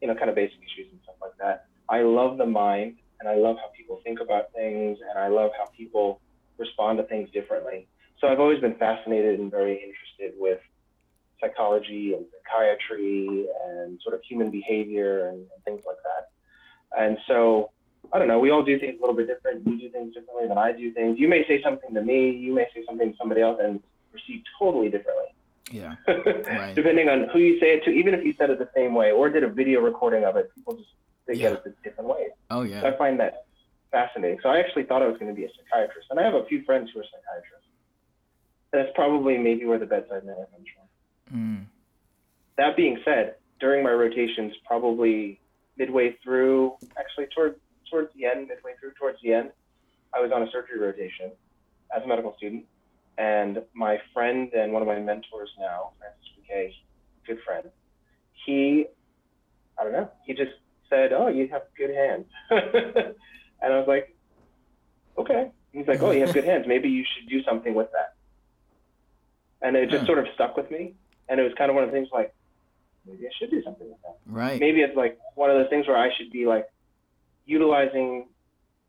you 0.00 0.08
know, 0.08 0.14
kind 0.14 0.30
of 0.30 0.34
basic 0.34 0.58
issues 0.58 0.90
and 0.90 1.00
stuff 1.04 1.16
like 1.20 1.36
that. 1.38 1.66
I 1.88 2.00
love 2.00 2.38
the 2.38 2.46
mind, 2.46 2.96
and 3.20 3.28
I 3.28 3.34
love 3.36 3.56
how 3.56 3.68
people 3.76 4.00
think 4.02 4.20
about 4.20 4.52
things, 4.54 4.98
and 5.10 5.18
I 5.18 5.28
love 5.28 5.50
how 5.58 5.66
people 5.76 6.20
respond 6.58 6.98
to 6.98 7.04
things 7.04 7.30
differently. 7.30 7.86
So 8.20 8.28
I've 8.28 8.40
always 8.40 8.60
been 8.60 8.76
fascinated 8.76 9.38
and 9.38 9.50
very 9.50 9.74
interested 9.74 10.40
with 10.40 10.60
psychology 11.40 12.14
and 12.14 12.24
psychiatry 12.32 13.46
and 13.66 14.00
sort 14.02 14.14
of 14.14 14.22
human 14.22 14.50
behavior 14.50 15.28
and, 15.28 15.38
and 15.38 15.64
things 15.64 15.82
like 15.86 15.96
that. 16.04 16.30
And 16.98 17.18
so 17.26 17.70
I 18.12 18.18
don't 18.18 18.28
know. 18.28 18.38
We 18.38 18.50
all 18.50 18.62
do 18.62 18.78
things 18.78 18.96
a 18.98 19.00
little 19.00 19.16
bit 19.16 19.26
different. 19.26 19.66
You 19.66 19.78
do 19.78 19.90
things 19.90 20.14
differently 20.14 20.48
than 20.48 20.58
I 20.58 20.72
do 20.72 20.92
things. 20.92 21.18
You 21.18 21.28
may 21.28 21.46
say 21.46 21.62
something 21.62 21.92
to 21.94 22.02
me. 22.02 22.30
You 22.30 22.54
may 22.54 22.66
say 22.74 22.84
something 22.86 23.10
to 23.12 23.16
somebody 23.18 23.40
else, 23.42 23.58
and 23.62 23.82
received 24.12 24.46
totally 24.58 24.88
differently. 24.88 25.24
Yeah. 25.72 25.96
right. 26.08 26.74
Depending 26.74 27.08
on 27.08 27.28
who 27.32 27.40
you 27.40 27.58
say 27.58 27.74
it 27.74 27.84
to, 27.84 27.90
even 27.90 28.14
if 28.14 28.24
you 28.24 28.34
said 28.38 28.50
it 28.50 28.58
the 28.58 28.68
same 28.74 28.94
way 28.94 29.10
or 29.10 29.28
did 29.28 29.42
a 29.42 29.48
video 29.48 29.80
recording 29.80 30.24
of 30.24 30.36
it, 30.36 30.54
people 30.54 30.74
just 30.76 30.88
they 31.26 31.34
Yeah. 31.34 31.50
get 31.50 31.52
it 31.54 31.66
in 31.66 31.74
different 31.82 32.08
ways. 32.10 32.30
Oh 32.50 32.62
So 32.64 32.70
yeah. 32.70 32.86
I 32.86 32.96
find 32.96 33.18
that 33.18 33.46
fascinating. 33.90 34.38
So 34.42 34.48
I 34.48 34.60
actually 34.60 34.84
thought 34.84 35.02
I 35.02 35.08
was 35.08 35.18
going 35.18 35.34
to 35.34 35.34
be 35.34 35.44
a 35.44 35.48
psychiatrist, 35.48 36.06
and 36.10 36.20
I 36.20 36.22
have 36.22 36.34
a 36.34 36.44
few 36.46 36.62
friends 36.62 36.90
who 36.94 37.00
are 37.00 37.04
psychiatrists. 37.04 37.66
That's 38.72 38.90
probably 38.94 39.36
maybe 39.38 39.64
where 39.64 39.78
the 39.78 39.86
bedside 39.86 40.24
manner 40.24 40.46
comes 40.52 40.66
from. 40.74 40.86
Mm. 41.34 41.66
That 42.56 42.76
being 42.76 43.00
said, 43.04 43.36
during 43.60 43.82
my 43.84 43.90
rotations, 43.90 44.54
probably 44.66 45.40
midway 45.76 46.16
through, 46.22 46.74
actually 46.98 47.26
toward 47.34 47.56
towards 47.90 48.12
the 48.14 48.26
end, 48.26 48.48
midway 48.48 48.72
through 48.80 48.92
towards 48.98 49.20
the 49.22 49.32
end, 49.32 49.50
I 50.14 50.20
was 50.20 50.32
on 50.32 50.42
a 50.42 50.50
surgery 50.50 50.78
rotation 50.78 51.30
as 51.96 52.02
a 52.02 52.06
medical 52.06 52.34
student, 52.36 52.64
and 53.18 53.62
my 53.74 53.98
friend 54.12 54.52
and 54.52 54.72
one 54.72 54.82
of 54.82 54.88
my 54.88 54.98
mentors 54.98 55.50
now, 55.58 55.90
Francis 55.98 56.24
McKay, 56.38 56.72
good 57.26 57.38
friend, 57.44 57.70
he, 58.44 58.86
I 59.78 59.84
don't 59.84 59.92
know, 59.92 60.10
he 60.24 60.34
just 60.34 60.52
said, 60.88 61.12
"Oh, 61.12 61.28
you 61.28 61.48
have 61.48 61.62
good 61.76 61.90
hands," 61.90 62.26
and 62.50 63.72
I 63.72 63.78
was 63.78 63.88
like, 63.88 64.16
"Okay." 65.18 65.50
He's 65.72 65.86
like, 65.86 66.02
"Oh, 66.02 66.10
you 66.10 66.20
have 66.24 66.32
good 66.32 66.44
hands. 66.44 66.66
Maybe 66.66 66.88
you 66.88 67.04
should 67.04 67.28
do 67.28 67.42
something 67.42 67.74
with 67.74 67.90
that." 67.92 68.14
And 69.62 69.76
it 69.76 69.90
just 69.90 70.06
sort 70.06 70.18
of 70.18 70.26
stuck 70.34 70.56
with 70.56 70.70
me, 70.70 70.94
and 71.28 71.40
it 71.40 71.42
was 71.42 71.52
kind 71.58 71.70
of 71.70 71.74
one 71.74 71.84
of 71.84 71.90
the 71.90 71.96
things 71.96 72.08
like, 72.12 72.32
maybe 73.06 73.26
I 73.26 73.30
should 73.38 73.50
do 73.50 73.62
something 73.62 73.88
with 73.88 73.98
that 74.02 74.16
Right. 74.26 74.60
maybe 74.60 74.80
it's 74.80 74.96
like 74.96 75.18
one 75.34 75.50
of 75.50 75.56
those 75.56 75.70
things 75.70 75.86
where 75.86 75.96
I 75.96 76.10
should 76.16 76.30
be 76.30 76.46
like 76.46 76.66
utilizing, 77.44 78.26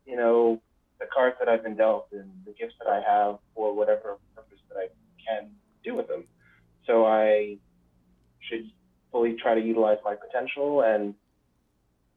you 0.04 0.16
know, 0.16 0.60
the 0.98 1.06
cards 1.14 1.36
that 1.38 1.48
I've 1.48 1.62
been 1.62 1.76
dealt 1.76 2.08
and 2.12 2.28
the 2.44 2.52
gifts 2.52 2.74
that 2.80 2.88
I 2.88 3.00
have 3.00 3.38
for 3.54 3.74
whatever 3.74 4.18
purpose 4.34 4.58
that 4.68 4.76
I 4.76 4.88
can 5.26 5.50
do 5.84 5.94
with 5.94 6.08
them. 6.08 6.24
So 6.86 7.06
I 7.06 7.58
should 8.40 8.64
fully 9.12 9.36
try 9.40 9.54
to 9.54 9.60
utilize 9.60 9.98
my 10.04 10.14
potential 10.16 10.82
and 10.82 11.14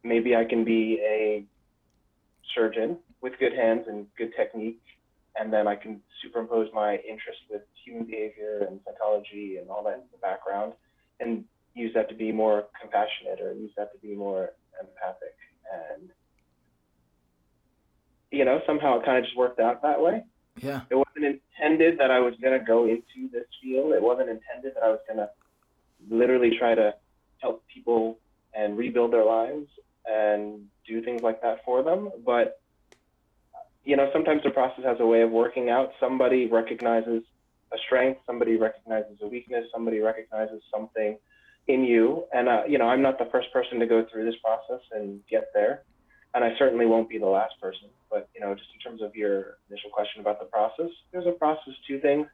maybe 0.03 0.35
I 0.35 0.45
can 0.45 0.63
be 0.63 0.99
a 1.01 1.45
surgeon 2.55 2.97
with 3.21 3.37
good 3.39 3.53
hands 3.53 3.85
and 3.87 4.07
good 4.17 4.33
technique 4.35 4.80
and 5.39 5.51
then 5.51 5.67
I 5.67 5.75
can 5.75 6.01
superimpose 6.21 6.69
my 6.73 6.95
interest 6.95 7.39
with 7.49 7.61
human 7.85 8.05
behavior 8.05 8.67
and 8.69 8.79
psychology 8.85 9.57
and 9.59 9.69
all 9.69 9.83
that 9.83 9.95
in 9.95 10.03
the 10.11 10.17
background 10.17 10.73
and 11.19 11.45
use 11.73 11.93
that 11.93 12.09
to 12.09 12.15
be 12.15 12.31
more 12.31 12.65
compassionate 12.79 13.39
or 13.41 13.53
use 13.53 13.71
that 13.77 13.91
to 13.93 13.99
be 13.99 14.15
more 14.15 14.51
empathic. 14.79 15.35
And 15.71 16.09
you 18.31 18.45
know 18.45 18.61
somehow 18.65 18.99
it 18.99 19.05
kind 19.05 19.17
of 19.17 19.23
just 19.23 19.37
worked 19.37 19.59
out 19.59 19.81
that 19.81 20.01
way. 20.01 20.23
Yeah. 20.61 20.81
it 20.89 20.95
wasn't 20.95 21.39
intended 21.59 21.97
that 21.99 22.11
i 22.11 22.19
was 22.19 22.33
going 22.41 22.59
to 22.59 22.65
go 22.65 22.85
into 22.85 23.31
this 23.31 23.45
field. 23.61 23.93
It 23.93 24.01
wasn't 24.01 24.29
intended 24.29 24.73
that 24.75 24.83
i 24.83 24.89
was 24.89 24.99
going 25.07 25.17
to 25.17 25.29
literally 26.09 26.57
try 26.57 26.75
to 26.75 26.93
help 27.37 27.63
people 27.73 28.19
and 28.53 28.77
rebuild 28.77 29.13
their 29.13 29.25
lives 29.25 29.67
and 30.05 30.65
do 30.87 31.01
things 31.01 31.21
like 31.21 31.41
that 31.41 31.63
for 31.63 31.83
them. 31.83 32.09
But 32.25 32.60
you 33.83 33.95
know 33.95 34.09
sometimes 34.13 34.41
the 34.43 34.49
process 34.49 34.83
has 34.85 34.97
a 34.99 35.05
way 35.05 35.21
of 35.21 35.31
working 35.31 35.69
out 35.69 35.91
somebody 35.99 36.47
recognizes 36.47 37.23
a 37.73 37.77
strength 37.85 38.21
somebody 38.25 38.57
recognizes 38.57 39.17
a 39.21 39.27
weakness 39.27 39.65
somebody 39.73 39.99
recognizes 39.99 40.61
something 40.73 41.17
in 41.67 41.83
you. 41.83 42.25
And, 42.33 42.47
uh, 42.47 42.63
you 42.67 42.77
know, 42.77 42.87
I'm 42.87 43.01
not 43.01 43.17
the 43.17 43.29
first 43.31 43.51
person 43.53 43.79
to 43.79 43.85
go 43.85 44.05
through 44.11 44.25
this 44.25 44.39
process 44.43 44.81
and 44.91 45.21
get 45.29 45.49
there. 45.53 45.83
And 46.33 46.43
I 46.43 46.57
certainly 46.57 46.85
won't 46.85 47.09
be 47.09 47.17
the 47.17 47.27
last 47.27 47.53
person. 47.61 47.89
But, 48.09 48.29
you 48.33 48.41
know, 48.41 48.53
just 48.55 48.69
in 48.73 48.79
terms 48.79 49.01
of 49.01 49.15
your 49.15 49.57
initial 49.69 49.89
question 49.89 50.21
about 50.21 50.39
the 50.39 50.45
process, 50.45 50.89
there's 51.11 51.27
a 51.27 51.31
process 51.31 51.73
to 51.87 51.99
things. 51.99 52.27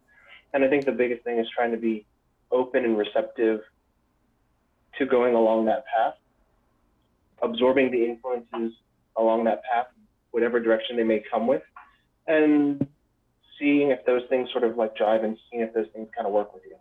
And 0.53 0.63
I 0.63 0.69
think 0.69 0.86
the 0.86 0.91
biggest 0.91 1.23
thing 1.23 1.39
is 1.39 1.47
trying 1.55 1.71
to 1.71 1.77
be 1.77 2.05
open 2.51 2.86
and 2.86 2.97
receptive 2.97 3.62
to 4.97 5.05
going 5.05 5.36
along 5.36 5.65
that 5.65 5.83
path, 5.86 6.15
absorbing 7.41 7.91
the 7.91 8.05
influences 8.05 8.77
along 9.15 9.43
that 9.45 9.62
path, 9.63 9.88
whatever 10.32 10.60
direction 10.60 10.98
they 10.98 11.04
may 11.04 11.24
come 11.32 11.48
with, 11.48 11.63
and 12.28 12.88
seeing 13.60 13.92
if 13.92 14.06
those 14.06 14.22
things 14.30 14.50
sort 14.52 14.63
of 14.63 14.78
like 14.78 14.96
jive 14.96 15.24
and 15.24 15.38
seeing 15.50 15.63
if 15.63 15.74
those 15.74 15.88
things 15.94 16.08
kind 16.16 16.28
of 16.28 16.34
work 16.34 16.54
with 16.54 16.63
you. 16.66 16.76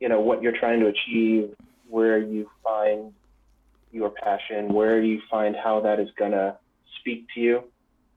You 0.00 0.08
know 0.08 0.20
what 0.20 0.42
you're 0.42 0.58
trying 0.58 0.80
to 0.80 0.86
achieve 0.86 1.54
where 1.88 2.18
you 2.18 2.48
find 2.62 3.12
your 3.94 4.10
passion 4.10 4.74
where 4.74 5.00
you 5.00 5.20
find 5.30 5.54
how 5.54 5.80
that 5.80 6.00
is 6.00 6.08
going 6.18 6.32
to 6.32 6.56
speak 7.00 7.26
to 7.34 7.40
you. 7.40 7.62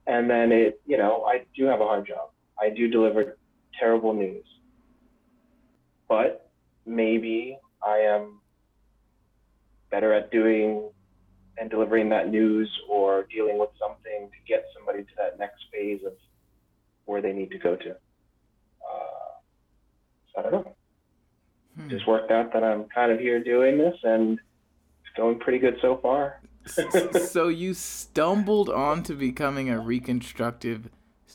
And 0.07 0.29
then 0.29 0.51
it 0.51 0.81
you 0.85 0.97
know 0.97 1.23
i 1.25 1.43
do 1.55 1.65
have 1.65 1.81
a 1.81 1.85
hard 1.85 2.07
job. 2.07 2.29
I 2.59 2.69
do 2.69 2.87
deliver 2.87 3.37
terrible 3.79 4.13
news. 4.13 4.45
But 6.09 6.49
maybe 6.85 7.57
i 7.85 7.97
am 7.97 8.39
better 9.91 10.13
at 10.13 10.31
doing 10.31 10.89
and 11.59 11.69
delivering 11.69 12.09
that 12.09 12.29
news 12.29 12.69
or 12.89 13.27
dealing 13.33 13.57
with 13.57 13.69
something 13.79 14.29
to 14.29 14.37
get 14.47 14.65
somebody 14.75 15.03
to 15.03 15.09
that 15.17 15.39
next 15.39 15.63
phase 15.71 16.01
of 16.05 16.13
where 17.05 17.21
they 17.21 17.33
need 17.33 17.49
to 17.51 17.57
go 17.57 17.75
to 17.75 17.91
uh, 17.91 19.33
so 20.33 20.39
i 20.39 20.41
don't 20.43 20.51
know 20.51 20.75
Hmm. 21.79 21.89
just 21.89 22.07
worked 22.07 22.31
out 22.31 22.53
that 22.53 22.63
I'm 22.63 22.85
kind 22.85 23.11
of 23.11 23.19
here 23.19 23.43
doing 23.43 23.77
this, 23.77 23.95
and 24.03 24.33
it's 24.39 25.15
going 25.15 25.39
pretty 25.39 25.59
good 25.59 25.77
so 25.81 25.97
far. 25.97 26.41
so 27.27 27.47
you 27.47 27.73
stumbled 27.73 28.69
onto 28.69 29.15
becoming 29.15 29.69
a 29.69 29.79
reconstructive 29.79 30.89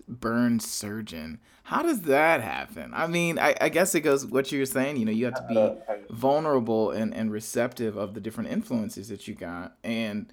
burn 0.09 0.61
surgeon. 0.61 1.41
How 1.65 1.83
does 1.83 2.03
that 2.03 2.41
happen? 2.43 2.93
I 2.95 3.07
mean, 3.07 3.39
I, 3.39 3.55
I 3.61 3.69
guess 3.69 3.95
it 3.95 4.01
goes 4.01 4.27
what 4.27 4.51
you 4.53 4.59
were 4.59 4.67
saying. 4.67 4.97
You 4.97 5.05
know, 5.07 5.13
you 5.13 5.25
have 5.27 5.35
to 5.35 5.43
be 5.43 5.57
Uh, 5.57 5.71
vulnerable 6.11 6.91
and, 6.91 7.15
and 7.15 7.31
receptive 7.33 7.97
of 7.97 8.15
the 8.15 8.21
different 8.21 8.51
influences 8.51 9.09
that 9.09 9.27
you 9.29 9.35
got. 9.35 9.77
And 9.83 10.33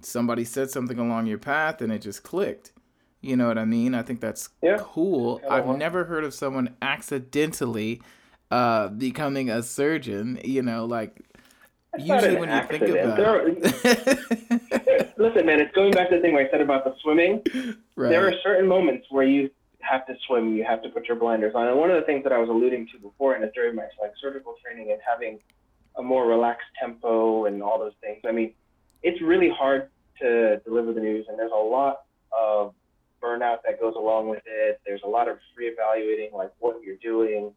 somebody 0.00 0.44
said 0.44 0.70
something 0.70 0.98
along 0.98 1.26
your 1.26 1.38
path 1.38 1.80
and 1.82 1.92
it 1.92 2.00
just 2.02 2.22
clicked. 2.22 2.72
You 3.20 3.36
know 3.36 3.48
what 3.48 3.58
I 3.58 3.66
mean? 3.66 3.94
I 3.94 4.02
think 4.02 4.20
that's 4.20 4.48
Yeah. 4.62 4.78
cool. 4.80 5.42
I've 5.48 5.66
never 5.76 6.04
heard 6.04 6.24
of 6.24 6.32
someone 6.34 6.74
accidentally 6.82 8.00
uh, 8.50 8.88
becoming 8.88 9.50
a 9.50 9.62
surgeon. 9.62 10.40
You 10.42 10.62
know, 10.62 10.86
like 10.86 11.22
Usually 11.98 12.36
when 12.36 12.50
you 12.50 12.78
think 12.78 12.82
about 12.88 13.42
it. 13.44 15.12
Listen, 15.18 15.46
man, 15.46 15.60
it's 15.60 15.74
going 15.74 15.92
back 15.92 16.08
to 16.10 16.16
the 16.16 16.22
thing 16.22 16.34
where 16.34 16.46
I 16.46 16.50
said 16.50 16.60
about 16.60 16.84
the 16.84 16.94
swimming. 17.02 17.42
right. 17.96 18.10
There 18.10 18.26
are 18.26 18.32
certain 18.42 18.68
moments 18.68 19.06
where 19.10 19.24
you 19.24 19.50
have 19.80 20.06
to 20.06 20.14
swim, 20.26 20.56
you 20.56 20.64
have 20.64 20.82
to 20.82 20.88
put 20.88 21.06
your 21.06 21.16
blinders 21.16 21.54
on. 21.54 21.66
And 21.66 21.78
one 21.78 21.90
of 21.90 22.00
the 22.00 22.06
things 22.06 22.22
that 22.24 22.32
I 22.32 22.38
was 22.38 22.48
alluding 22.48 22.88
to 22.92 22.98
before, 22.98 23.34
and 23.34 23.44
it's 23.44 23.54
during 23.54 23.74
my 23.74 23.84
like 24.00 24.12
surgical 24.20 24.54
training 24.62 24.92
and 24.92 25.00
having 25.06 25.38
a 25.96 26.02
more 26.02 26.26
relaxed 26.26 26.68
tempo 26.78 27.46
and 27.46 27.62
all 27.62 27.78
those 27.78 27.94
things. 28.00 28.20
I 28.26 28.32
mean, 28.32 28.52
it's 29.02 29.20
really 29.20 29.50
hard 29.50 29.88
to 30.20 30.58
deliver 30.64 30.92
the 30.92 31.00
news, 31.00 31.26
and 31.28 31.38
there's 31.38 31.52
a 31.52 31.56
lot 31.56 32.02
of 32.38 32.74
burnout 33.22 33.58
that 33.66 33.80
goes 33.80 33.94
along 33.96 34.28
with 34.28 34.42
it. 34.46 34.80
There's 34.86 35.02
a 35.04 35.08
lot 35.08 35.28
of 35.28 35.38
reevaluating 35.58 36.32
like 36.32 36.52
what 36.58 36.82
you're 36.82 36.96
doing. 36.96 37.52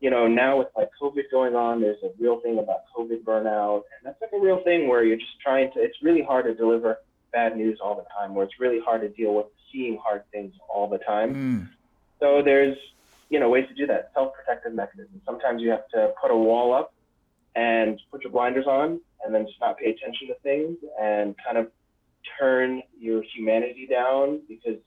You 0.00 0.08
know, 0.08 0.26
now 0.26 0.58
with 0.58 0.68
like 0.76 0.88
COVID 1.00 1.30
going 1.30 1.54
on, 1.54 1.80
there's 1.80 2.02
a 2.02 2.10
real 2.18 2.40
thing 2.40 2.58
about 2.58 2.80
COVID 2.96 3.22
burnout, 3.22 3.82
and 3.96 4.04
that's 4.04 4.20
like 4.20 4.30
a 4.32 4.40
real 4.40 4.62
thing 4.64 4.88
where 4.88 5.04
you're 5.04 5.18
just 5.18 5.38
trying 5.40 5.70
to. 5.72 5.80
It's 5.80 5.96
really 6.02 6.22
hard 6.22 6.46
to 6.46 6.54
deliver 6.54 6.98
bad 7.32 7.56
news 7.56 7.78
all 7.82 7.94
the 7.94 8.06
time, 8.18 8.34
where 8.34 8.44
it's 8.44 8.58
really 8.58 8.80
hard 8.80 9.02
to 9.02 9.08
deal 9.08 9.34
with 9.34 9.46
seeing 9.70 9.98
hard 10.02 10.22
things 10.32 10.54
all 10.68 10.88
the 10.88 10.98
time. 10.98 11.34
Mm, 11.34 11.68
So 12.18 12.42
there's, 12.42 12.76
you 13.28 13.38
know, 13.38 13.48
ways 13.50 13.68
to 13.68 13.74
do 13.74 13.86
that. 13.86 14.10
Self-protective 14.14 14.72
mechanisms. 14.74 15.20
Sometimes 15.24 15.62
you 15.62 15.70
have 15.70 15.86
to 15.90 16.12
put 16.20 16.30
a 16.30 16.36
wall 16.36 16.72
up 16.72 16.92
and 17.54 18.00
put 18.10 18.22
your 18.22 18.32
blinders 18.32 18.66
on, 18.66 19.00
and 19.24 19.34
then 19.34 19.46
just 19.46 19.60
not 19.60 19.78
pay 19.78 19.90
attention 19.90 20.28
to 20.28 20.34
things, 20.42 20.78
and 21.00 21.36
kind 21.44 21.58
of 21.58 21.70
turn 22.38 22.82
your 22.98 23.22
humanity 23.34 23.86
down 23.86 24.40
because 24.48 24.78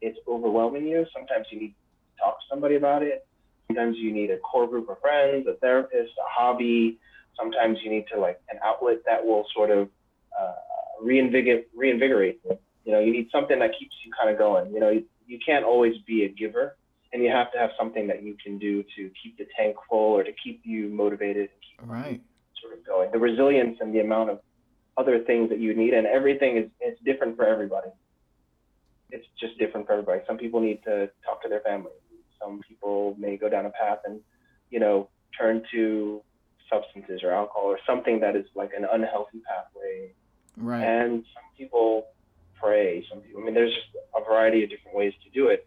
it's 0.00 0.18
overwhelming 0.26 0.86
you. 0.86 1.06
Sometimes 1.16 1.46
you 1.50 1.60
need 1.60 1.68
to 1.68 2.22
talk 2.22 2.40
to 2.40 2.46
somebody 2.50 2.74
about 2.74 3.02
it. 3.02 3.25
Sometimes 3.68 3.96
you 3.98 4.12
need 4.12 4.30
a 4.30 4.38
core 4.38 4.66
group 4.66 4.88
of 4.88 5.00
friends, 5.00 5.46
a 5.46 5.54
therapist, 5.54 6.12
a 6.18 6.28
hobby. 6.28 6.98
Sometimes 7.36 7.78
you 7.82 7.90
need 7.90 8.04
to 8.12 8.20
like 8.20 8.40
an 8.50 8.58
outlet 8.64 8.98
that 9.06 9.24
will 9.24 9.44
sort 9.54 9.70
of 9.70 9.88
uh, 10.38 10.52
reinvigorate, 11.02 11.68
reinvigorate. 11.74 12.40
you. 12.44 12.58
You 12.84 12.92
know, 12.92 13.00
you 13.00 13.12
need 13.12 13.28
something 13.32 13.58
that 13.58 13.72
keeps 13.78 13.94
you 14.04 14.12
kind 14.18 14.30
of 14.30 14.38
going. 14.38 14.72
You 14.72 14.80
know, 14.80 14.90
you, 14.90 15.04
you 15.26 15.38
can't 15.44 15.64
always 15.64 15.94
be 16.06 16.24
a 16.24 16.28
giver, 16.28 16.76
and 17.12 17.22
you 17.22 17.30
have 17.30 17.50
to 17.52 17.58
have 17.58 17.70
something 17.78 18.06
that 18.06 18.22
you 18.22 18.36
can 18.42 18.58
do 18.58 18.84
to 18.96 19.10
keep 19.20 19.36
the 19.38 19.46
tank 19.58 19.76
full 19.90 20.12
or 20.12 20.22
to 20.22 20.30
keep 20.42 20.60
you 20.64 20.88
motivated 20.88 21.50
and 21.50 21.60
keep 21.60 21.90
right. 21.90 22.22
sort 22.62 22.78
of 22.78 22.86
going. 22.86 23.10
The 23.10 23.18
resilience 23.18 23.78
and 23.80 23.92
the 23.92 24.00
amount 24.00 24.30
of 24.30 24.40
other 24.96 25.18
things 25.24 25.48
that 25.50 25.58
you 25.58 25.74
need, 25.74 25.94
and 25.94 26.06
everything 26.06 26.56
is 26.56 26.70
it's 26.80 27.00
different 27.04 27.36
for 27.36 27.44
everybody. 27.46 27.88
It's 29.10 29.26
just 29.40 29.58
different 29.58 29.86
for 29.86 29.92
everybody. 29.92 30.20
Some 30.26 30.38
people 30.38 30.60
need 30.60 30.82
to 30.84 31.10
talk 31.24 31.42
to 31.42 31.48
their 31.48 31.60
family. 31.60 31.92
Some 32.40 32.60
people 32.68 33.16
may 33.18 33.36
go 33.36 33.48
down 33.48 33.66
a 33.66 33.70
path 33.70 33.98
and, 34.04 34.20
you 34.70 34.80
know, 34.80 35.08
turn 35.38 35.62
to 35.72 36.22
substances 36.70 37.20
or 37.22 37.30
alcohol 37.30 37.64
or 37.64 37.78
something 37.86 38.20
that 38.20 38.36
is 38.36 38.46
like 38.54 38.70
an 38.76 38.86
unhealthy 38.90 39.40
pathway. 39.48 40.12
Right. 40.56 40.82
And 40.82 41.24
some 41.34 41.44
people 41.56 42.06
pray. 42.60 43.04
Some 43.10 43.20
people, 43.20 43.42
I 43.42 43.44
mean, 43.44 43.54
there's 43.54 43.76
a 44.16 44.24
variety 44.24 44.64
of 44.64 44.70
different 44.70 44.96
ways 44.96 45.12
to 45.24 45.30
do 45.30 45.48
it. 45.48 45.66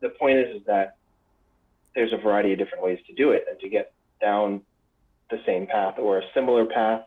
The 0.00 0.10
point 0.10 0.38
is, 0.38 0.56
is 0.56 0.62
that 0.66 0.96
there's 1.94 2.12
a 2.12 2.16
variety 2.16 2.52
of 2.52 2.58
different 2.58 2.84
ways 2.84 2.98
to 3.06 3.14
do 3.14 3.32
it 3.32 3.44
and 3.48 3.58
to 3.60 3.68
get 3.68 3.92
down 4.20 4.62
the 5.30 5.38
same 5.46 5.66
path 5.66 5.94
or 5.98 6.18
a 6.18 6.22
similar 6.34 6.66
path 6.66 7.02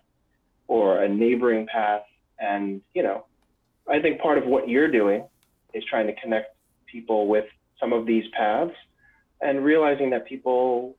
or 0.67 1.03
a 1.03 1.09
neighboring 1.09 1.67
path. 1.67 2.03
And, 2.39 2.81
you 2.93 3.03
know, 3.03 3.25
I 3.89 3.99
think 4.01 4.19
part 4.19 4.37
of 4.37 4.45
what 4.45 4.67
you're 4.67 4.91
doing 4.91 5.25
is 5.73 5.83
trying 5.89 6.07
to 6.07 6.13
connect 6.21 6.55
people 6.85 7.27
with 7.27 7.45
some 7.79 7.93
of 7.93 8.05
these 8.05 8.25
paths 8.35 8.73
and 9.41 9.63
realizing 9.63 10.09
that 10.11 10.25
people 10.25 10.95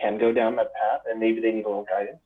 can 0.00 0.18
go 0.18 0.32
down 0.32 0.56
that 0.56 0.72
path 0.74 1.02
and 1.10 1.18
maybe 1.18 1.40
they 1.40 1.52
need 1.52 1.64
a 1.64 1.68
little 1.68 1.84
guidance. 1.88 2.18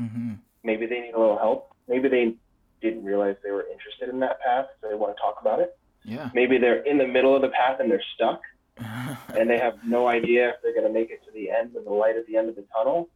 Mm-hmm. 0.00 0.32
Maybe 0.62 0.86
they 0.86 1.00
need 1.00 1.14
a 1.14 1.20
little 1.20 1.38
help. 1.38 1.74
Maybe 1.88 2.08
they 2.08 2.34
didn't 2.80 3.04
realize 3.04 3.36
they 3.42 3.50
were 3.50 3.66
interested 3.70 4.08
in 4.08 4.20
that 4.20 4.40
path, 4.40 4.66
so 4.80 4.88
they 4.88 4.94
want 4.94 5.16
to 5.16 5.20
talk 5.20 5.38
about 5.40 5.60
it. 5.60 5.76
Yeah. 6.04 6.30
Maybe 6.34 6.58
they're 6.58 6.82
in 6.82 6.98
the 6.98 7.06
middle 7.06 7.34
of 7.34 7.42
the 7.42 7.48
path 7.48 7.80
and 7.80 7.90
they're 7.90 8.02
stuck 8.14 8.40
and 8.76 9.48
they 9.48 9.58
have 9.58 9.74
no 9.86 10.08
idea 10.08 10.50
if 10.50 10.56
they're 10.62 10.74
going 10.74 10.86
to 10.86 10.92
make 10.92 11.10
it 11.10 11.24
to 11.24 11.30
the 11.32 11.50
end 11.50 11.76
of 11.76 11.84
the 11.84 11.90
light 11.90 12.16
at 12.16 12.26
the 12.26 12.36
end 12.36 12.48
of 12.48 12.56
the 12.56 12.64
tunnel. 12.76 13.08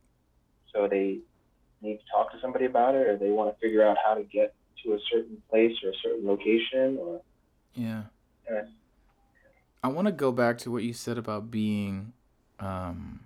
So 0.72 0.86
they 0.88 1.18
need 1.82 1.98
to 1.98 2.04
talk 2.12 2.32
to 2.32 2.40
somebody 2.40 2.64
about 2.64 2.94
it 2.94 3.06
or 3.06 3.16
they 3.16 3.30
want 3.30 3.54
to 3.54 3.60
figure 3.60 3.86
out 3.86 3.96
how 4.04 4.14
to 4.14 4.22
get 4.22 4.54
to 4.84 4.92
a 4.92 4.98
certain 5.10 5.42
place 5.50 5.72
or 5.84 5.90
a 5.90 5.96
certain 6.02 6.26
location 6.26 6.98
or 7.00 7.20
yeah. 7.74 8.02
I 9.82 9.88
want 9.88 10.06
to 10.06 10.12
go 10.12 10.32
back 10.32 10.58
to 10.58 10.70
what 10.70 10.82
you 10.82 10.92
said 10.92 11.18
about 11.18 11.50
being 11.50 12.12
um, 12.58 13.20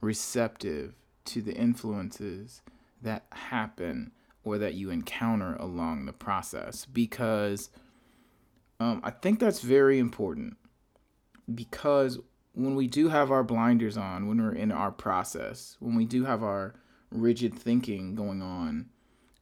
receptive 0.00 0.94
to 1.26 1.42
the 1.42 1.54
influences 1.54 2.62
that 3.02 3.24
happen 3.32 4.12
or 4.44 4.58
that 4.58 4.74
you 4.74 4.90
encounter 4.90 5.54
along 5.56 6.06
the 6.06 6.12
process 6.12 6.84
because 6.84 7.70
um, 8.78 9.00
I 9.04 9.10
think 9.10 9.38
that's 9.38 9.60
very 9.60 9.98
important 9.98 10.56
because 11.54 12.18
when 12.54 12.74
we 12.74 12.86
do 12.86 13.08
have 13.08 13.30
our 13.30 13.44
blinders 13.44 13.96
on, 13.96 14.26
when 14.26 14.42
we're 14.42 14.54
in 14.54 14.72
our 14.72 14.90
process, 14.90 15.76
when 15.80 15.94
we 15.94 16.04
do 16.04 16.24
have 16.24 16.42
our 16.42 16.74
rigid 17.10 17.54
thinking 17.54 18.14
going 18.14 18.42
on, 18.42 18.86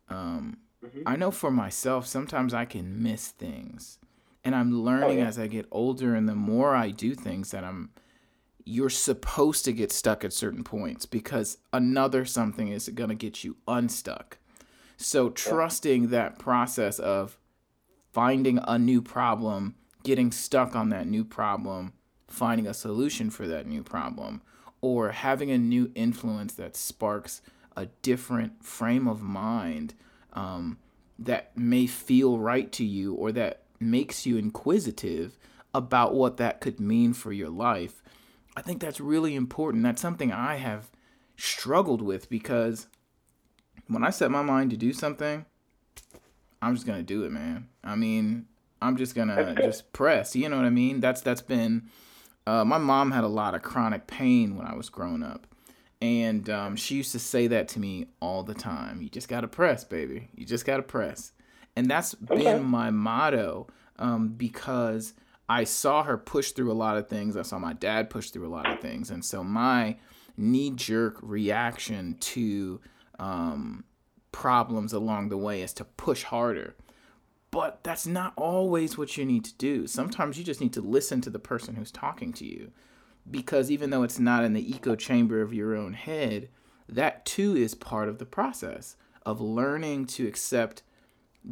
um, 0.08 0.58
mm-hmm. 0.84 1.02
I 1.06 1.16
know 1.16 1.30
for 1.30 1.50
myself, 1.50 2.06
sometimes 2.06 2.52
I 2.52 2.64
can 2.64 3.02
miss 3.02 3.28
things. 3.28 3.98
And 4.48 4.56
I'm 4.56 4.82
learning 4.82 5.18
oh, 5.18 5.22
yeah. 5.24 5.28
as 5.28 5.38
I 5.38 5.46
get 5.46 5.66
older, 5.70 6.14
and 6.14 6.26
the 6.26 6.34
more 6.34 6.74
I 6.74 6.88
do 6.88 7.14
things 7.14 7.50
that 7.50 7.64
I'm 7.64 7.90
you're 8.64 8.88
supposed 8.88 9.66
to 9.66 9.74
get 9.74 9.92
stuck 9.92 10.24
at 10.24 10.32
certain 10.32 10.64
points 10.64 11.04
because 11.04 11.58
another 11.70 12.24
something 12.24 12.68
is 12.68 12.88
going 12.88 13.10
to 13.10 13.14
get 13.14 13.44
you 13.44 13.58
unstuck. 13.68 14.38
So 14.96 15.28
trusting 15.28 16.08
that 16.08 16.38
process 16.38 16.98
of 16.98 17.36
finding 18.10 18.58
a 18.66 18.78
new 18.78 19.02
problem, 19.02 19.74
getting 20.02 20.32
stuck 20.32 20.74
on 20.74 20.88
that 20.88 21.06
new 21.06 21.26
problem, 21.26 21.92
finding 22.26 22.66
a 22.66 22.72
solution 22.72 23.28
for 23.28 23.46
that 23.48 23.66
new 23.66 23.82
problem, 23.82 24.40
or 24.80 25.10
having 25.10 25.50
a 25.50 25.58
new 25.58 25.92
influence 25.94 26.54
that 26.54 26.74
sparks 26.74 27.42
a 27.76 27.84
different 28.00 28.64
frame 28.64 29.08
of 29.08 29.20
mind 29.20 29.92
um, 30.32 30.78
that 31.18 31.54
may 31.54 31.86
feel 31.86 32.38
right 32.38 32.72
to 32.72 32.84
you 32.86 33.12
or 33.12 33.30
that 33.30 33.64
makes 33.80 34.26
you 34.26 34.36
inquisitive 34.36 35.38
about 35.74 36.14
what 36.14 36.38
that 36.38 36.60
could 36.60 36.80
mean 36.80 37.12
for 37.12 37.32
your 37.32 37.50
life 37.50 38.02
I 38.58 38.60
think 38.60 38.80
that's 38.80 38.98
really 38.98 39.36
important. 39.36 39.84
That's 39.84 40.02
something 40.02 40.32
I 40.32 40.56
have 40.56 40.90
struggled 41.36 42.02
with 42.02 42.28
because 42.28 42.88
when 43.86 44.02
I 44.02 44.10
set 44.10 44.32
my 44.32 44.42
mind 44.42 44.72
to 44.72 44.76
do 44.76 44.92
something, 44.92 45.46
I'm 46.60 46.74
just 46.74 46.84
gonna 46.84 47.04
do 47.04 47.22
it, 47.22 47.30
man. 47.30 47.68
I 47.84 47.94
mean, 47.94 48.46
I'm 48.82 48.96
just 48.96 49.14
gonna 49.14 49.54
just 49.54 49.92
press. 49.92 50.34
You 50.34 50.48
know 50.48 50.56
what 50.56 50.64
I 50.64 50.70
mean? 50.70 50.98
That's 50.98 51.20
that's 51.20 51.40
been. 51.40 51.88
Uh, 52.48 52.64
my 52.64 52.78
mom 52.78 53.12
had 53.12 53.22
a 53.22 53.28
lot 53.28 53.54
of 53.54 53.62
chronic 53.62 54.08
pain 54.08 54.56
when 54.56 54.66
I 54.66 54.74
was 54.74 54.88
growing 54.88 55.22
up, 55.22 55.46
and 56.02 56.50
um, 56.50 56.74
she 56.74 56.96
used 56.96 57.12
to 57.12 57.20
say 57.20 57.46
that 57.46 57.68
to 57.68 57.78
me 57.78 58.08
all 58.20 58.42
the 58.42 58.54
time. 58.54 59.00
You 59.00 59.08
just 59.08 59.28
gotta 59.28 59.46
press, 59.46 59.84
baby. 59.84 60.30
You 60.34 60.44
just 60.44 60.66
gotta 60.66 60.82
press, 60.82 61.30
and 61.76 61.90
that's 61.90 62.14
okay. 62.30 62.44
been 62.44 62.64
my 62.64 62.90
motto 62.90 63.66
um, 63.98 64.28
because 64.28 65.14
I 65.48 65.64
saw 65.64 66.02
her 66.02 66.18
push 66.18 66.52
through 66.52 66.70
a 66.70 66.74
lot 66.74 66.96
of 66.96 67.08
things. 67.08 67.36
I 67.36 67.42
saw 67.42 67.58
my 67.58 67.72
dad 67.72 68.10
push 68.10 68.30
through 68.30 68.46
a 68.46 68.50
lot 68.50 68.70
of 68.70 68.80
things. 68.80 69.10
And 69.10 69.24
so 69.24 69.42
my 69.42 69.96
knee 70.36 70.70
jerk 70.70 71.18
reaction 71.22 72.16
to 72.20 72.80
um, 73.18 73.84
problems 74.30 74.92
along 74.92 75.30
the 75.30 75.38
way 75.38 75.62
is 75.62 75.72
to 75.74 75.84
push 75.84 76.24
harder. 76.24 76.76
But 77.50 77.82
that's 77.82 78.06
not 78.06 78.34
always 78.36 78.98
what 78.98 79.16
you 79.16 79.24
need 79.24 79.44
to 79.46 79.54
do. 79.54 79.86
Sometimes 79.86 80.36
you 80.36 80.44
just 80.44 80.60
need 80.60 80.74
to 80.74 80.82
listen 80.82 81.22
to 81.22 81.30
the 81.30 81.38
person 81.38 81.76
who's 81.76 81.90
talking 81.90 82.32
to 82.34 82.44
you. 82.44 82.70
Because 83.30 83.70
even 83.70 83.90
though 83.90 84.02
it's 84.02 84.18
not 84.18 84.44
in 84.44 84.52
the 84.52 84.74
echo 84.74 84.96
chamber 84.96 85.40
of 85.40 85.54
your 85.54 85.74
own 85.74 85.94
head, 85.94 86.50
that 86.88 87.24
too 87.24 87.56
is 87.56 87.74
part 87.74 88.08
of 88.08 88.18
the 88.18 88.26
process 88.26 88.96
of 89.24 89.40
learning 89.40 90.06
to 90.06 90.26
accept 90.26 90.82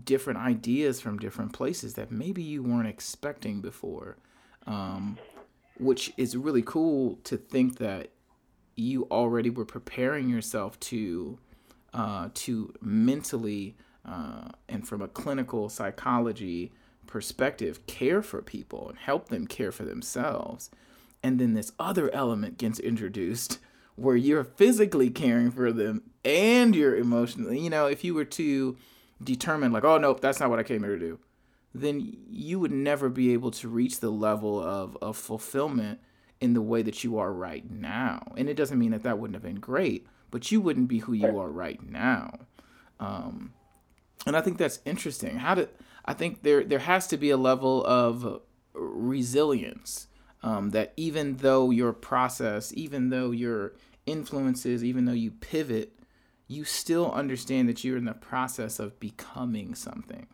different 0.04 0.38
ideas 0.38 1.00
from 1.00 1.18
different 1.18 1.52
places 1.52 1.94
that 1.94 2.10
maybe 2.10 2.42
you 2.42 2.62
weren't 2.62 2.88
expecting 2.88 3.60
before. 3.60 4.16
Um, 4.66 5.18
which 5.78 6.12
is 6.16 6.36
really 6.36 6.62
cool 6.62 7.18
to 7.24 7.36
think 7.36 7.78
that 7.78 8.10
you 8.74 9.04
already 9.10 9.50
were 9.50 9.64
preparing 9.64 10.28
yourself 10.28 10.78
to 10.80 11.38
uh, 11.94 12.28
to 12.34 12.74
mentally 12.80 13.74
uh, 14.04 14.48
and 14.68 14.86
from 14.86 15.00
a 15.00 15.08
clinical 15.08 15.68
psychology 15.68 16.72
perspective 17.06 17.86
care 17.86 18.20
for 18.20 18.42
people 18.42 18.88
and 18.88 18.98
help 18.98 19.28
them 19.28 19.46
care 19.46 19.72
for 19.72 19.84
themselves 19.84 20.70
and 21.22 21.38
then 21.38 21.54
this 21.54 21.72
other 21.78 22.12
element 22.12 22.58
gets 22.58 22.78
introduced 22.80 23.58
where 23.94 24.16
you're 24.16 24.44
physically 24.44 25.08
caring 25.08 25.50
for 25.50 25.72
them 25.72 26.02
and 26.24 26.74
you're 26.74 26.96
emotionally 26.96 27.60
you 27.60 27.70
know 27.70 27.86
if 27.86 28.02
you 28.04 28.12
were 28.12 28.24
to 28.24 28.76
determined 29.22 29.72
like 29.72 29.84
oh 29.84 29.98
nope 29.98 30.20
that's 30.20 30.40
not 30.40 30.50
what 30.50 30.58
i 30.58 30.62
came 30.62 30.82
here 30.82 30.96
to 30.96 30.98
do 30.98 31.18
then 31.74 32.16
you 32.30 32.58
would 32.58 32.72
never 32.72 33.08
be 33.08 33.32
able 33.32 33.50
to 33.50 33.68
reach 33.68 34.00
the 34.00 34.10
level 34.10 34.58
of, 34.58 34.96
of 35.02 35.16
fulfillment 35.16 36.00
in 36.40 36.54
the 36.54 36.62
way 36.62 36.82
that 36.82 37.04
you 37.04 37.18
are 37.18 37.32
right 37.32 37.70
now. 37.70 38.32
And 38.36 38.48
it 38.48 38.54
doesn't 38.54 38.78
mean 38.78 38.92
that 38.92 39.02
that 39.02 39.18
wouldn't 39.18 39.34
have 39.34 39.42
been 39.42 39.60
great 39.60 40.06
but 40.30 40.50
you 40.50 40.60
wouldn't 40.60 40.88
be 40.88 40.98
who 40.98 41.12
you 41.12 41.38
are 41.38 41.48
right 41.48 41.82
now. 41.82 42.30
Um, 42.98 43.52
and 44.26 44.36
i 44.36 44.40
think 44.40 44.58
that's 44.58 44.80
interesting. 44.84 45.36
How 45.36 45.54
to 45.54 45.68
i 46.04 46.12
think 46.12 46.42
there 46.42 46.64
there 46.64 46.80
has 46.80 47.06
to 47.08 47.16
be 47.16 47.30
a 47.30 47.36
level 47.36 47.84
of 47.84 48.42
resilience 48.74 50.08
um, 50.42 50.70
that 50.70 50.92
even 50.96 51.36
though 51.38 51.70
your 51.70 51.92
process 51.92 52.72
even 52.74 53.10
though 53.10 53.30
your 53.30 53.74
influences 54.04 54.84
even 54.84 55.04
though 55.04 55.12
you 55.12 55.30
pivot 55.30 55.95
you 56.48 56.64
still 56.64 57.10
understand 57.12 57.68
that 57.68 57.82
you're 57.82 57.96
in 57.96 58.04
the 58.04 58.14
process 58.14 58.78
of 58.78 58.98
becoming 59.00 59.74
something. 59.74 60.26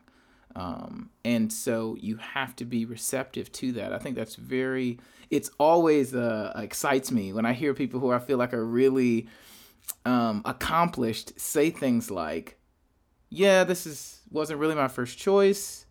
Um, 0.55 1.11
and 1.25 1.51
so 1.51 1.97
you 1.99 2.17
have 2.17 2.55
to 2.57 2.65
be 2.65 2.85
receptive 2.85 3.51
to 3.53 3.73
that. 3.73 3.93
I 3.93 3.99
think 3.99 4.17
that's 4.17 4.35
very, 4.35 4.99
it's 5.31 5.51
always 5.59 6.15
uh, 6.15 6.53
excites 6.57 7.11
me 7.11 7.33
when 7.33 7.47
I 7.47 7.55
hear 7.55 7.73
people 7.73 8.01
who 8.01 8.13
I 8.13 8.19
feel 8.19 8.37
like 8.37 8.53
are 8.53 8.65
really 8.65 9.29
um, 10.05 10.43
accomplished 10.45 11.39
say 11.41 11.71
things 11.71 12.11
like, 12.11 12.59
yeah, 13.31 13.65
this 13.65 13.87
is 13.87 14.21
wasn't 14.31 14.61
really 14.61 14.75
my 14.75 14.89
first 14.89 15.19
choice. 15.19 15.87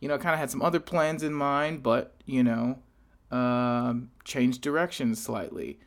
You 0.00 0.08
know, 0.08 0.14
I 0.14 0.18
kind 0.18 0.34
of 0.34 0.38
had 0.38 0.50
some 0.50 0.62
other 0.62 0.80
plans 0.80 1.22
in 1.22 1.32
mind, 1.32 1.82
but 1.82 2.14
you 2.24 2.44
know, 2.44 2.78
um, 3.30 4.10
changed 4.24 4.60
directions 4.60 5.20
slightly. 5.20 5.80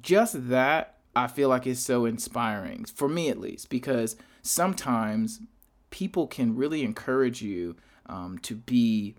Just 0.00 0.48
that 0.48 0.95
I 1.16 1.28
feel 1.28 1.48
like 1.48 1.66
it's 1.66 1.80
so 1.80 2.04
inspiring 2.04 2.84
for 2.84 3.08
me 3.08 3.30
at 3.30 3.40
least 3.40 3.70
because 3.70 4.16
sometimes 4.42 5.40
people 5.88 6.26
can 6.26 6.54
really 6.54 6.84
encourage 6.84 7.40
you 7.40 7.74
um, 8.04 8.38
to 8.40 8.54
be 8.54 9.16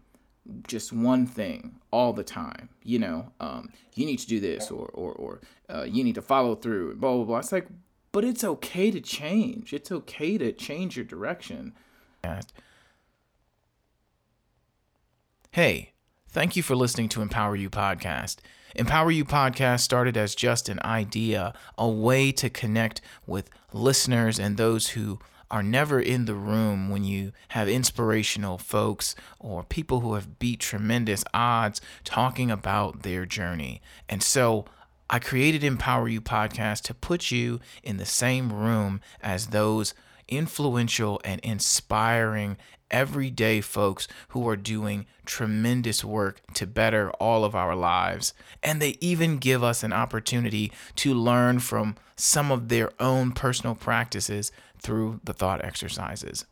just 0.67 0.93
one 0.93 1.25
thing 1.25 1.79
all 1.91 2.13
the 2.13 2.23
time. 2.23 2.69
You 2.83 2.99
know, 2.99 3.31
um, 3.39 3.71
you 3.95 4.05
need 4.05 4.19
to 4.19 4.27
do 4.27 4.39
this 4.39 4.69
or 4.69 4.85
or 4.93 5.11
or 5.13 5.41
uh, 5.69 5.83
you 5.89 6.03
need 6.03 6.15
to 6.15 6.21
follow 6.21 6.53
through. 6.53 6.95
Blah 6.97 7.15
blah 7.15 7.23
blah. 7.25 7.39
It's 7.39 7.51
like, 7.51 7.67
but 8.11 8.23
it's 8.23 8.43
okay 8.43 8.91
to 8.91 9.01
change. 9.01 9.73
It's 9.73 9.91
okay 9.91 10.37
to 10.37 10.51
change 10.51 10.95
your 10.95 11.05
direction. 11.05 11.73
Hey, 15.51 15.93
thank 16.29 16.55
you 16.55 16.61
for 16.61 16.75
listening 16.75 17.09
to 17.09 17.23
Empower 17.23 17.55
You 17.55 17.71
podcast. 17.71 18.37
Empower 18.75 19.11
You 19.11 19.25
podcast 19.25 19.81
started 19.81 20.17
as 20.17 20.35
just 20.35 20.69
an 20.69 20.79
idea, 20.83 21.53
a 21.77 21.87
way 21.87 22.31
to 22.33 22.49
connect 22.49 23.01
with 23.25 23.49
listeners 23.73 24.39
and 24.39 24.57
those 24.57 24.89
who 24.89 25.19
are 25.49 25.63
never 25.63 25.99
in 25.99 26.25
the 26.25 26.35
room 26.35 26.89
when 26.89 27.03
you 27.03 27.31
have 27.49 27.69
inspirational 27.69 28.57
folks 28.57 29.15
or 29.39 29.63
people 29.63 30.01
who 30.01 30.13
have 30.13 30.39
beat 30.39 30.59
tremendous 30.59 31.23
odds 31.33 31.79
talking 32.03 32.51
about 32.51 33.03
their 33.03 33.25
journey. 33.25 33.81
And 34.09 34.21
so 34.21 34.65
I 35.09 35.19
created 35.19 35.63
Empower 35.63 36.09
You 36.09 36.19
podcast 36.19 36.81
to 36.83 36.93
put 36.93 37.31
you 37.31 37.61
in 37.81 37.95
the 37.95 38.05
same 38.05 38.51
room 38.51 38.99
as 39.21 39.47
those 39.47 39.93
influential 40.27 41.21
and 41.23 41.39
inspiring 41.41 42.57
everyday 42.89 43.61
folks 43.61 44.07
who 44.29 44.47
are 44.47 44.55
doing 44.55 45.05
tremendous 45.25 46.03
work 46.03 46.41
to 46.53 46.65
better 46.65 47.11
all 47.11 47.43
of 47.43 47.55
our 47.55 47.75
lives. 47.75 48.33
And 48.63 48.81
they 48.81 48.97
even 49.01 49.37
give 49.37 49.63
us 49.63 49.83
an 49.83 49.93
opportunity 49.93 50.71
to 50.97 51.13
learn 51.13 51.59
from 51.59 51.95
some 52.15 52.51
of 52.51 52.69
their 52.69 52.91
own 52.99 53.31
personal 53.31 53.75
practices 53.75 54.51
through 54.79 55.19
the 55.23 55.33
thought 55.33 55.63
exercises. 55.63 56.45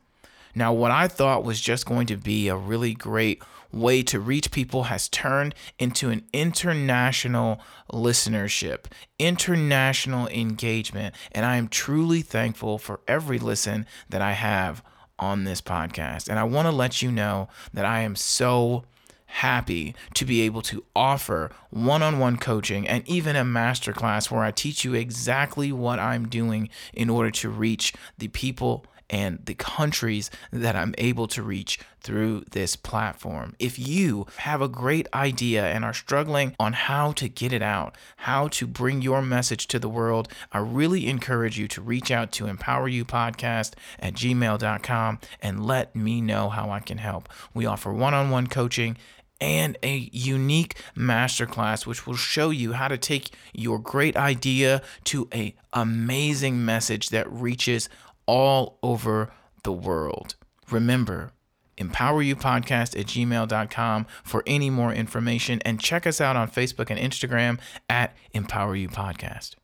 Now, 0.54 0.72
what 0.72 0.92
I 0.92 1.08
thought 1.08 1.44
was 1.44 1.60
just 1.60 1.86
going 1.86 2.08
to 2.08 2.18
be 2.18 2.48
a 2.48 2.56
really 2.56 2.94
great 2.94 3.42
way 3.76 4.02
to 4.04 4.20
reach 4.20 4.52
people 4.52 4.84
has 4.84 5.10
turned 5.10 5.54
into 5.78 6.10
an 6.10 6.24
international 6.34 7.60
listenership, 7.92 8.86
international 9.20 10.28
engagement. 10.30 11.14
And 11.32 11.46
I 11.46 11.58
am 11.58 11.68
truly 11.68 12.22
thankful 12.22 12.78
for 12.78 13.02
every 13.08 13.38
listen 13.38 13.86
that 14.10 14.22
I 14.22 14.32
have 14.32 14.82
on 15.20 15.44
this 15.44 15.62
podcast. 15.62 16.30
And 16.30 16.40
I 16.40 16.44
want 16.44 16.68
to 16.68 16.72
let 16.72 17.02
you 17.02 17.12
know 17.12 17.50
that 17.74 17.86
I 17.86 18.02
am 18.02 18.16
so 18.16 18.86
happy 19.26 19.94
to 20.14 20.24
be 20.24 20.42
able 20.42 20.62
to 20.62 20.84
offer 20.96 21.52
one 21.70 22.02
on 22.02 22.20
one 22.20 22.38
coaching 22.38 22.88
and 22.88 23.06
even 23.08 23.36
a 23.36 23.44
masterclass 23.44 24.32
where 24.32 24.44
I 24.44 24.52
teach 24.52 24.86
you 24.86 24.94
exactly 24.94 25.74
what 25.74 26.00
I'm 26.00 26.30
doing 26.30 26.70
in 26.94 27.10
order 27.10 27.32
to 27.32 27.50
reach 27.50 27.94
the 28.18 28.30
people 28.30 28.86
and 29.10 29.40
the 29.46 29.54
countries 29.54 30.32
that 30.52 30.76
I'm 30.76 30.96
able 30.98 31.28
to 31.28 31.44
reach 31.44 31.80
through 32.02 32.46
this 32.52 32.76
platform. 32.76 33.56
If 33.60 33.80
you 33.80 34.28
have 34.38 34.62
a 34.62 34.68
great 34.68 35.08
idea 35.14 35.66
and 35.66 35.84
are 35.84 35.94
struggling 35.94 36.56
on 36.60 36.74
how 36.74 37.14
to 37.14 37.28
get 37.28 37.52
it 37.52 37.62
out, 37.62 37.96
how 38.18 38.48
to 38.50 38.68
bring 38.68 39.02
your 39.02 39.22
message 39.22 39.68
to 39.68 39.80
the 39.80 39.90
world, 39.90 40.28
I 40.52 40.60
really 40.60 41.08
encourage 41.08 41.58
you 41.58 41.68
to 41.70 41.82
reach 41.82 42.12
out 42.12 42.32
to 42.34 42.46
empoweryoupodcast 42.46 43.74
at 44.00 44.14
gmail.com 44.14 45.20
and 45.42 45.66
let 45.66 45.96
me 45.96 46.22
know 46.22 46.50
how 46.50 46.70
I 46.70 46.80
can 46.80 47.00
help. 47.00 47.30
We 47.54 47.66
offer 47.66 47.92
one 47.92 48.14
on 48.14 48.30
one 48.30 48.48
coaching 48.48 48.98
and 49.42 49.78
a 49.84 50.10
unique 50.14 50.76
masterclass 50.96 51.86
which 51.86 52.08
will 52.08 52.16
show 52.16 52.50
you 52.50 52.74
how 52.74 52.88
to 52.88 52.98
take 52.98 53.32
your 53.54 53.80
great 53.80 54.16
idea 54.16 54.82
to 55.04 55.28
a 55.34 55.54
amazing 55.74 56.64
message 56.64 57.10
that 57.10 57.30
reaches 57.32 57.90
all 58.26 58.80
over 58.82 59.32
the 59.64 59.72
world. 59.72 60.36
Remember, 60.72 61.32
empoweryoupodcast 61.78 62.98
at 63.00 63.06
gmail.com 63.06 64.08
for 64.24 64.44
any 64.48 64.70
more 64.70 64.94
information 64.94 65.62
and 65.66 65.80
check 65.80 66.08
us 66.08 66.22
out 66.22 66.36
on 66.36 66.50
Facebook 66.50 66.90
and 66.90 67.00
Instagram 67.00 67.60
at 67.90 68.16
empoweryou.podcast. 68.34 69.56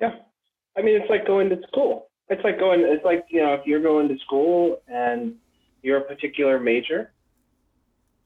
Yeah. 0.00 0.16
I 0.76 0.82
mean, 0.82 1.00
it's 1.00 1.10
like 1.10 1.26
going 1.26 1.48
to 1.50 1.60
school. 1.68 2.08
It's 2.28 2.42
like 2.44 2.58
going, 2.58 2.80
it's 2.80 3.04
like, 3.04 3.26
you 3.28 3.40
know, 3.40 3.54
if 3.54 3.66
you're 3.66 3.82
going 3.82 4.08
to 4.08 4.18
school 4.18 4.80
and 4.88 5.34
you're 5.82 5.98
a 5.98 6.04
particular 6.04 6.60
major, 6.60 7.12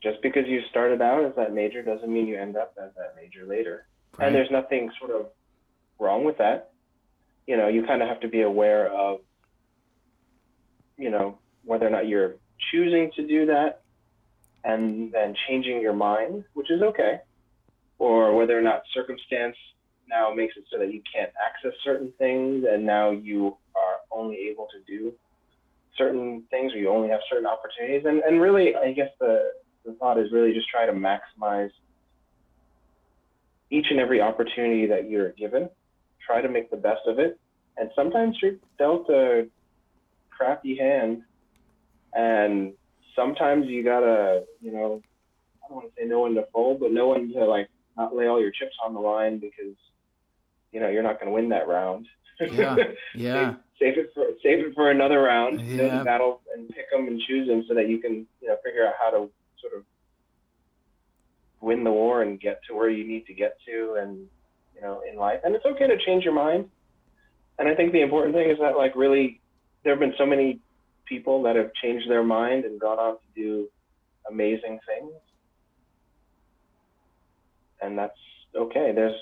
just 0.02 0.20
because 0.22 0.46
you 0.46 0.60
started 0.68 1.00
out 1.00 1.24
as 1.24 1.34
that 1.36 1.54
major 1.54 1.82
doesn't 1.82 2.12
mean 2.12 2.26
you 2.26 2.38
end 2.38 2.56
up 2.56 2.74
as 2.82 2.90
that 2.96 3.14
major 3.16 3.46
later. 3.46 3.86
Right. 4.18 4.26
And 4.26 4.34
there's 4.34 4.50
nothing 4.50 4.90
sort 4.98 5.10
of 5.12 5.28
wrong 5.98 6.24
with 6.24 6.38
that. 6.38 6.72
You 7.46 7.56
know, 7.56 7.68
you 7.68 7.84
kind 7.84 8.02
of 8.02 8.08
have 8.08 8.20
to 8.20 8.28
be 8.28 8.42
aware 8.42 8.92
of 8.92 9.20
you 10.96 11.10
know, 11.10 11.38
whether 11.64 11.86
or 11.86 11.90
not 11.90 12.06
you're 12.06 12.36
choosing 12.70 13.10
to 13.16 13.26
do 13.26 13.46
that 13.46 13.82
and 14.64 15.12
then 15.12 15.34
changing 15.48 15.80
your 15.80 15.92
mind, 15.92 16.44
which 16.54 16.70
is 16.70 16.82
okay, 16.82 17.20
or 17.98 18.34
whether 18.34 18.58
or 18.58 18.62
not 18.62 18.82
circumstance 18.92 19.56
now 20.08 20.32
makes 20.34 20.56
it 20.56 20.64
so 20.70 20.78
that 20.78 20.92
you 20.92 21.02
can't 21.12 21.30
access 21.44 21.72
certain 21.82 22.12
things 22.18 22.64
and 22.70 22.84
now 22.84 23.10
you 23.10 23.56
are 23.74 23.96
only 24.10 24.36
able 24.50 24.66
to 24.72 24.80
do 24.86 25.12
certain 25.96 26.42
things 26.50 26.72
or 26.72 26.78
you 26.78 26.88
only 26.88 27.08
have 27.08 27.20
certain 27.30 27.46
opportunities. 27.46 28.04
And, 28.04 28.20
and 28.20 28.40
really, 28.40 28.74
I 28.74 28.92
guess 28.92 29.10
the, 29.20 29.52
the 29.84 29.92
thought 29.94 30.18
is 30.18 30.32
really 30.32 30.52
just 30.52 30.68
try 30.68 30.86
to 30.86 30.92
maximize 30.92 31.70
each 33.70 33.86
and 33.90 34.00
every 34.00 34.20
opportunity 34.20 34.86
that 34.86 35.08
you're 35.08 35.30
given. 35.30 35.68
Try 36.26 36.40
to 36.40 36.48
make 36.48 36.70
the 36.70 36.76
best 36.76 37.02
of 37.06 37.18
it. 37.18 37.38
And 37.76 37.90
sometimes 37.96 38.36
you're 38.40 38.56
dealt 38.78 39.08
a 39.08 39.46
crappy 40.36 40.76
hand, 40.76 41.22
and 42.14 42.72
sometimes 43.16 43.66
you 43.66 43.84
gotta, 43.84 44.44
you 44.60 44.72
know, 44.72 45.02
I 45.64 45.68
don't 45.68 45.76
want 45.76 45.94
to 45.94 46.00
say 46.00 46.06
no 46.06 46.20
one 46.20 46.34
to 46.34 46.46
fold, 46.52 46.80
but 46.80 46.92
no 46.92 47.08
one 47.08 47.32
to 47.32 47.44
like 47.44 47.68
not 47.96 48.14
lay 48.14 48.26
all 48.26 48.40
your 48.40 48.50
chips 48.50 48.76
on 48.84 48.94
the 48.94 49.00
line 49.00 49.38
because 49.38 49.76
you 50.72 50.80
know 50.80 50.88
you're 50.88 51.02
not 51.02 51.20
going 51.20 51.26
to 51.26 51.32
win 51.32 51.48
that 51.50 51.68
round. 51.68 52.06
Yeah, 52.40 52.76
yeah. 53.14 53.54
save, 53.78 53.96
it 53.96 54.10
for 54.14 54.26
save 54.42 54.60
it 54.60 54.74
for 54.74 54.90
another 54.90 55.20
round. 55.20 55.60
Yeah. 55.60 56.02
Battle 56.02 56.40
and 56.54 56.68
pick 56.68 56.90
them 56.90 57.06
and 57.06 57.20
choose 57.20 57.48
them 57.48 57.64
so 57.68 57.74
that 57.74 57.88
you 57.88 57.98
can 57.98 58.26
you 58.40 58.48
know 58.48 58.56
figure 58.64 58.86
out 58.86 58.94
how 59.00 59.10
to 59.10 59.30
sort 59.60 59.74
of 59.76 59.84
win 61.60 61.84
the 61.84 61.92
war 61.92 62.22
and 62.22 62.40
get 62.40 62.60
to 62.68 62.74
where 62.74 62.90
you 62.90 63.06
need 63.06 63.24
to 63.26 63.34
get 63.34 63.56
to 63.66 63.96
and 64.00 64.26
you 64.74 64.82
know 64.82 65.02
in 65.10 65.16
life. 65.16 65.40
And 65.44 65.54
it's 65.54 65.64
okay 65.64 65.86
to 65.86 65.96
change 66.04 66.24
your 66.24 66.34
mind. 66.34 66.68
And 67.58 67.68
I 67.68 67.74
think 67.74 67.92
the 67.92 68.02
important 68.02 68.34
thing 68.34 68.50
is 68.50 68.58
that 68.58 68.76
like 68.76 68.96
really 68.96 69.40
there 69.84 69.92
have 69.92 70.00
been 70.00 70.14
so 70.18 70.26
many 70.26 70.60
people 71.06 71.42
that 71.42 71.56
have 71.56 71.70
changed 71.82 72.10
their 72.10 72.24
mind 72.24 72.64
and 72.64 72.80
gone 72.80 72.98
on 72.98 73.14
to 73.14 73.40
do 73.40 73.68
amazing 74.28 74.80
things. 74.86 75.12
And 77.82 77.98
that's 77.98 78.16
okay. 78.56 78.92
There's 78.94 79.14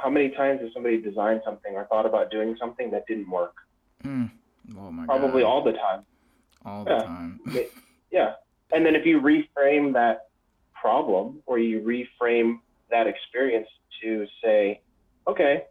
how 0.00 0.08
many 0.08 0.30
times 0.30 0.60
has 0.60 0.72
somebody 0.72 1.00
designed 1.00 1.42
something 1.44 1.74
or 1.74 1.86
thought 1.86 2.06
about 2.06 2.30
doing 2.30 2.56
something 2.58 2.90
that 2.92 3.04
didn't 3.08 3.28
work? 3.28 3.54
Mm. 4.04 4.30
Oh 4.78 4.94
Probably 5.06 5.42
God. 5.42 5.48
all 5.48 5.64
the 5.64 5.72
time. 5.72 6.04
All 6.64 6.84
yeah. 6.86 6.98
the 6.98 7.04
time. 7.04 7.40
yeah. 8.12 8.32
And 8.72 8.86
then 8.86 8.94
if 8.94 9.04
you 9.04 9.20
reframe 9.20 9.92
that 9.94 10.28
problem 10.72 11.42
or 11.46 11.58
you 11.58 11.80
reframe 11.80 12.60
that 12.90 13.08
experience 13.08 13.66
to 14.02 14.26
say, 14.42 14.80
okay, 15.26 15.64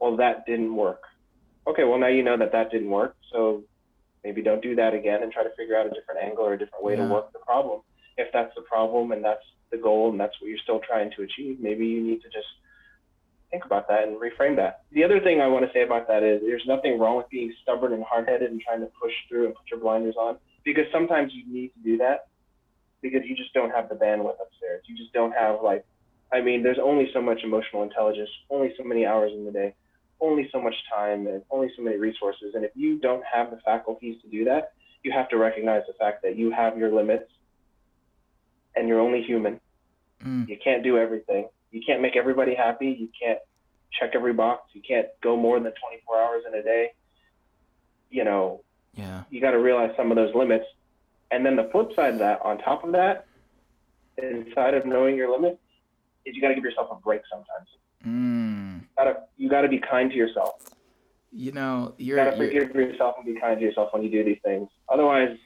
well, 0.00 0.16
that 0.16 0.46
didn't 0.46 0.74
work 0.74 1.02
okay, 1.66 1.84
well 1.84 1.98
now 1.98 2.08
you 2.08 2.22
know 2.22 2.36
that 2.36 2.52
that 2.52 2.70
didn't 2.70 2.90
work, 2.90 3.16
so 3.32 3.62
maybe 4.24 4.42
don't 4.42 4.62
do 4.62 4.74
that 4.76 4.94
again 4.94 5.22
and 5.22 5.32
try 5.32 5.42
to 5.42 5.50
figure 5.56 5.76
out 5.76 5.86
a 5.86 5.90
different 5.90 6.20
angle 6.22 6.44
or 6.44 6.54
a 6.54 6.58
different 6.58 6.84
way 6.84 6.96
yeah. 6.96 7.06
to 7.06 7.12
work 7.12 7.32
the 7.32 7.38
problem. 7.38 7.80
If 8.16 8.32
that's 8.32 8.54
the 8.54 8.62
problem 8.62 9.12
and 9.12 9.24
that's 9.24 9.44
the 9.70 9.78
goal 9.78 10.10
and 10.10 10.20
that's 10.20 10.34
what 10.40 10.48
you're 10.48 10.58
still 10.62 10.80
trying 10.80 11.10
to 11.16 11.22
achieve, 11.22 11.58
maybe 11.60 11.86
you 11.86 12.02
need 12.02 12.22
to 12.22 12.28
just 12.28 12.48
think 13.50 13.64
about 13.64 13.88
that 13.88 14.04
and 14.04 14.16
reframe 14.16 14.56
that. 14.56 14.82
The 14.92 15.04
other 15.04 15.20
thing 15.20 15.40
I 15.40 15.48
want 15.48 15.64
to 15.66 15.72
say 15.72 15.82
about 15.82 16.06
that 16.08 16.22
is 16.22 16.40
there's 16.42 16.66
nothing 16.66 16.98
wrong 16.98 17.16
with 17.16 17.28
being 17.30 17.52
stubborn 17.62 17.92
and 17.92 18.04
hard-headed 18.04 18.50
and 18.50 18.60
trying 18.60 18.80
to 18.80 18.90
push 19.00 19.12
through 19.28 19.46
and 19.46 19.54
put 19.54 19.64
your 19.70 19.80
blinders 19.80 20.14
on 20.18 20.36
because 20.64 20.84
sometimes 20.92 21.32
you 21.34 21.44
need 21.52 21.68
to 21.68 21.80
do 21.82 21.96
that 21.98 22.28
because 23.02 23.22
you 23.24 23.34
just 23.34 23.52
don't 23.54 23.70
have 23.70 23.88
the 23.88 23.94
bandwidth 23.94 24.36
upstairs. 24.40 24.84
You 24.86 24.96
just 24.96 25.12
don't 25.12 25.32
have 25.32 25.62
like 25.62 25.84
I 26.32 26.40
mean, 26.40 26.62
there's 26.62 26.78
only 26.80 27.10
so 27.12 27.20
much 27.20 27.40
emotional 27.42 27.82
intelligence, 27.82 28.30
only 28.50 28.72
so 28.78 28.84
many 28.84 29.04
hours 29.04 29.32
in 29.34 29.44
the 29.44 29.50
day 29.50 29.74
only 30.20 30.48
so 30.52 30.60
much 30.60 30.74
time 30.92 31.26
and 31.26 31.42
only 31.50 31.70
so 31.76 31.82
many 31.82 31.96
resources. 31.96 32.54
And 32.54 32.64
if 32.64 32.72
you 32.74 32.98
don't 32.98 33.22
have 33.32 33.50
the 33.50 33.58
faculties 33.64 34.20
to 34.22 34.28
do 34.28 34.44
that, 34.44 34.72
you 35.02 35.12
have 35.12 35.28
to 35.30 35.38
recognize 35.38 35.82
the 35.86 35.94
fact 35.94 36.22
that 36.22 36.36
you 36.36 36.50
have 36.50 36.76
your 36.76 36.92
limits 36.92 37.30
and 38.76 38.88
you're 38.88 39.00
only 39.00 39.22
human. 39.22 39.60
Mm. 40.24 40.48
You 40.48 40.58
can't 40.62 40.82
do 40.82 40.98
everything. 40.98 41.48
You 41.70 41.80
can't 41.84 42.02
make 42.02 42.16
everybody 42.16 42.54
happy. 42.54 42.96
You 42.98 43.08
can't 43.20 43.38
check 43.98 44.10
every 44.14 44.32
box. 44.32 44.70
You 44.72 44.82
can't 44.86 45.06
go 45.22 45.36
more 45.36 45.58
than 45.58 45.72
24 45.72 46.20
hours 46.20 46.42
in 46.46 46.54
a 46.54 46.62
day. 46.62 46.92
You 48.10 48.24
know, 48.24 48.62
yeah. 48.94 49.22
you 49.30 49.40
got 49.40 49.52
to 49.52 49.58
realize 49.58 49.92
some 49.96 50.10
of 50.10 50.16
those 50.16 50.34
limits. 50.34 50.66
And 51.30 51.46
then 51.46 51.56
the 51.56 51.68
flip 51.70 51.90
side 51.94 52.14
of 52.14 52.18
that, 52.18 52.40
on 52.42 52.58
top 52.58 52.84
of 52.84 52.92
that, 52.92 53.26
inside 54.18 54.74
of 54.74 54.84
knowing 54.84 55.16
your 55.16 55.30
limits, 55.30 55.60
is 56.26 56.34
you 56.34 56.42
got 56.42 56.48
to 56.48 56.54
give 56.54 56.64
yourself 56.64 56.88
a 56.90 56.96
break 56.96 57.22
sometimes. 57.30 57.68
Mm. 58.04 58.49
You 59.00 59.06
gotta 59.06 59.20
you 59.36 59.48
gotta 59.48 59.68
be 59.68 59.78
kind 59.78 60.10
to 60.10 60.16
yourself. 60.16 60.62
You 61.32 61.52
know, 61.52 61.94
you're 61.96 62.18
you 62.18 62.24
gotta 62.24 62.36
forgive 62.36 62.74
yourself 62.74 63.14
and 63.18 63.34
be 63.34 63.40
kind 63.40 63.58
to 63.58 63.64
yourself 63.64 63.92
when 63.92 64.02
you 64.02 64.10
do 64.10 64.24
these 64.24 64.40
things. 64.44 64.68
Otherwise, 64.88 65.38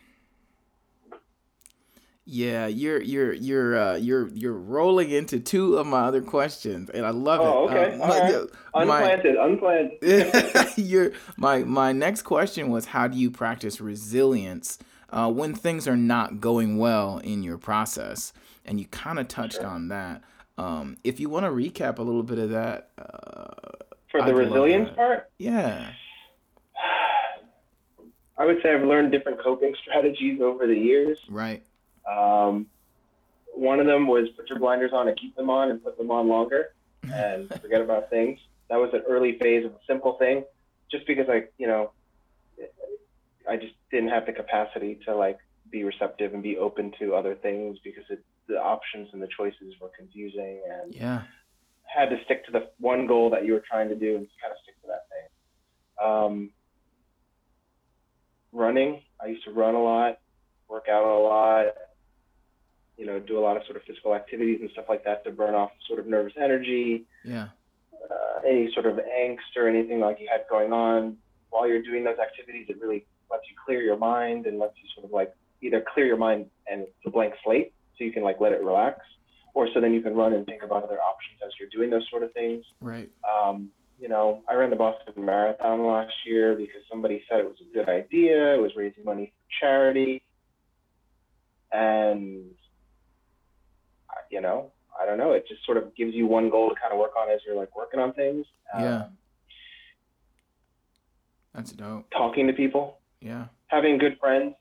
yeah, 2.24 2.66
you're 2.66 3.02
you're 3.02 3.32
you're 3.34 3.78
uh, 3.78 3.96
you're 3.96 4.28
you're 4.28 4.54
rolling 4.54 5.10
into 5.10 5.38
two 5.38 5.76
of 5.76 5.86
my 5.86 6.00
other 6.00 6.22
questions, 6.22 6.90
and 6.90 7.04
I 7.04 7.10
love 7.10 7.40
oh, 7.42 7.68
it. 7.68 7.70
okay, 7.70 7.94
um, 7.94 8.00
All 8.02 8.08
right. 8.08 8.34
unplanted, 8.74 9.36
my, 9.36 9.44
unplanned. 9.44 10.76
your 10.78 11.12
my 11.36 11.58
my 11.64 11.92
next 11.92 12.22
question 12.22 12.70
was, 12.70 12.86
how 12.86 13.06
do 13.06 13.18
you 13.18 13.30
practice 13.30 13.80
resilience 13.80 14.78
uh, 15.10 15.30
when 15.30 15.54
things 15.54 15.86
are 15.86 15.96
not 15.96 16.40
going 16.40 16.78
well 16.78 17.18
in 17.18 17.42
your 17.42 17.58
process? 17.58 18.32
And 18.64 18.80
you 18.80 18.86
kind 18.86 19.18
of 19.18 19.28
touched 19.28 19.56
sure. 19.56 19.66
on 19.66 19.88
that. 19.88 20.22
Um, 20.56 20.96
if 21.02 21.20
you 21.20 21.28
want 21.28 21.46
to 21.46 21.50
recap 21.50 21.98
a 21.98 22.02
little 22.02 22.22
bit 22.22 22.38
of 22.38 22.50
that, 22.50 22.90
uh, 22.98 23.84
for 24.10 24.20
the 24.20 24.28
I'd 24.28 24.36
resilience 24.36 24.90
part, 24.94 25.30
yeah. 25.38 25.92
I 28.36 28.44
would 28.44 28.58
say 28.62 28.72
I've 28.72 28.86
learned 28.86 29.12
different 29.12 29.42
coping 29.42 29.74
strategies 29.82 30.40
over 30.40 30.66
the 30.66 30.76
years. 30.76 31.18
Right. 31.28 31.62
Um, 32.08 32.66
one 33.52 33.80
of 33.80 33.86
them 33.86 34.06
was 34.06 34.28
put 34.36 34.48
your 34.48 34.58
blinders 34.58 34.92
on 34.92 35.08
and 35.08 35.18
keep 35.18 35.36
them 35.36 35.50
on 35.50 35.70
and 35.70 35.82
put 35.82 35.96
them 35.96 36.10
on 36.10 36.28
longer 36.28 36.74
and 37.12 37.48
forget 37.60 37.80
about 37.80 38.10
things. 38.10 38.38
That 38.68 38.76
was 38.76 38.90
an 38.92 39.02
early 39.08 39.38
phase 39.38 39.64
of 39.64 39.72
a 39.72 39.80
simple 39.86 40.14
thing. 40.14 40.44
Just 40.90 41.06
because 41.06 41.28
I, 41.28 41.44
you 41.58 41.66
know, 41.66 41.90
I 43.48 43.56
just 43.56 43.74
didn't 43.90 44.10
have 44.10 44.26
the 44.26 44.32
capacity 44.32 44.98
to 45.06 45.14
like 45.14 45.38
be 45.70 45.84
receptive 45.84 46.34
and 46.34 46.42
be 46.42 46.56
open 46.56 46.92
to 46.98 47.14
other 47.14 47.34
things 47.34 47.78
because 47.82 48.04
it, 48.08 48.24
the 48.48 48.56
options 48.56 49.08
and 49.12 49.22
the 49.22 49.28
choices 49.36 49.74
were 49.80 49.90
confusing 49.96 50.60
and 50.70 50.94
yeah 50.94 51.22
had 51.94 52.10
to 52.10 52.16
stick 52.24 52.44
to 52.46 52.52
the 52.52 52.68
one 52.78 53.06
goal 53.06 53.30
that 53.30 53.44
you 53.44 53.52
were 53.52 53.62
trying 53.68 53.88
to 53.88 53.94
do 53.94 54.16
and 54.16 54.26
kind 54.40 54.50
of 54.50 54.58
stick 54.62 54.80
to 54.82 54.88
that 54.88 55.06
thing. 55.08 56.08
Um, 56.08 56.50
running, 58.52 59.02
I 59.22 59.26
used 59.26 59.44
to 59.44 59.52
run 59.52 59.74
a 59.74 59.82
lot, 59.82 60.18
work 60.68 60.86
out 60.90 61.04
a 61.04 61.18
lot, 61.18 61.66
you 62.96 63.06
know, 63.06 63.20
do 63.20 63.38
a 63.38 63.42
lot 63.42 63.56
of 63.56 63.64
sort 63.64 63.76
of 63.76 63.82
physical 63.84 64.14
activities 64.14 64.58
and 64.60 64.70
stuff 64.70 64.86
like 64.88 65.04
that 65.04 65.24
to 65.24 65.30
burn 65.30 65.54
off 65.54 65.70
sort 65.86 66.00
of 66.00 66.06
nervous 66.06 66.32
energy. 66.40 67.06
Yeah. 67.24 67.48
Uh, 67.92 68.40
any 68.46 68.70
sort 68.74 68.86
of 68.86 68.96
angst 68.96 69.56
or 69.56 69.68
anything 69.68 70.00
like 70.00 70.18
you 70.20 70.28
had 70.30 70.44
going 70.50 70.72
on 70.72 71.16
while 71.50 71.68
you're 71.68 71.82
doing 71.82 72.04
those 72.04 72.18
activities, 72.18 72.66
it 72.68 72.80
really 72.80 73.06
lets 73.30 73.44
you 73.48 73.56
clear 73.64 73.80
your 73.80 73.96
mind 73.96 74.46
and 74.46 74.58
lets 74.58 74.74
you 74.82 74.88
sort 74.94 75.06
of 75.06 75.12
like 75.12 75.32
either 75.62 75.82
clear 75.94 76.06
your 76.06 76.16
mind 76.16 76.46
and 76.66 76.82
it's 76.82 76.92
a 77.06 77.10
blank 77.10 77.34
slate 77.44 77.72
so 77.96 78.04
you 78.04 78.12
can 78.12 78.22
like 78.22 78.40
let 78.40 78.52
it 78.52 78.62
relax 78.62 79.00
or 79.54 79.68
so 79.72 79.80
then 79.80 79.92
you 79.94 80.00
can 80.02 80.14
run 80.14 80.32
and 80.32 80.44
think 80.46 80.62
about 80.62 80.82
other 80.82 80.98
options 81.00 81.38
as 81.46 81.52
you're 81.60 81.68
doing 81.70 81.88
those 81.90 82.04
sort 82.10 82.22
of 82.24 82.32
things. 82.32 82.64
Right. 82.80 83.08
Um, 83.28 83.70
you 84.00 84.08
know, 84.08 84.42
I 84.48 84.54
ran 84.54 84.70
the 84.70 84.76
Boston 84.76 85.24
Marathon 85.24 85.86
last 85.86 86.12
year 86.26 86.56
because 86.56 86.82
somebody 86.90 87.22
said 87.28 87.38
it 87.38 87.44
was 87.46 87.56
a 87.60 87.72
good 87.72 87.88
idea. 87.88 88.54
It 88.54 88.60
was 88.60 88.72
raising 88.76 89.04
money 89.04 89.32
for 89.36 89.64
charity. 89.64 90.22
And, 91.72 92.46
you 94.30 94.40
know, 94.40 94.72
I 95.00 95.06
don't 95.06 95.18
know. 95.18 95.32
It 95.32 95.46
just 95.48 95.64
sort 95.64 95.76
of 95.78 95.94
gives 95.94 96.14
you 96.14 96.26
one 96.26 96.50
goal 96.50 96.68
to 96.70 96.74
kind 96.74 96.92
of 96.92 96.98
work 96.98 97.12
on 97.16 97.28
as 97.30 97.40
you're 97.46 97.56
like 97.56 97.76
working 97.76 98.00
on 98.00 98.12
things. 98.14 98.46
Yeah. 98.76 99.02
Um, 99.04 99.16
That's 101.54 101.70
dope. 101.72 102.10
talking 102.10 102.46
to 102.48 102.52
people, 102.52 102.98
Yeah. 103.20 103.46
having 103.68 103.98
good 103.98 104.18
friends, 104.18 104.54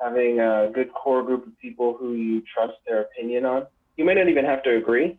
having 0.00 0.40
a 0.40 0.70
good 0.72 0.92
core 0.92 1.22
group 1.22 1.46
of 1.46 1.58
people 1.58 1.96
who 1.98 2.14
you 2.14 2.42
trust 2.54 2.74
their 2.86 3.02
opinion 3.02 3.44
on. 3.44 3.66
You 3.96 4.04
may 4.04 4.14
not 4.14 4.28
even 4.28 4.44
have 4.44 4.62
to 4.64 4.76
agree. 4.76 5.18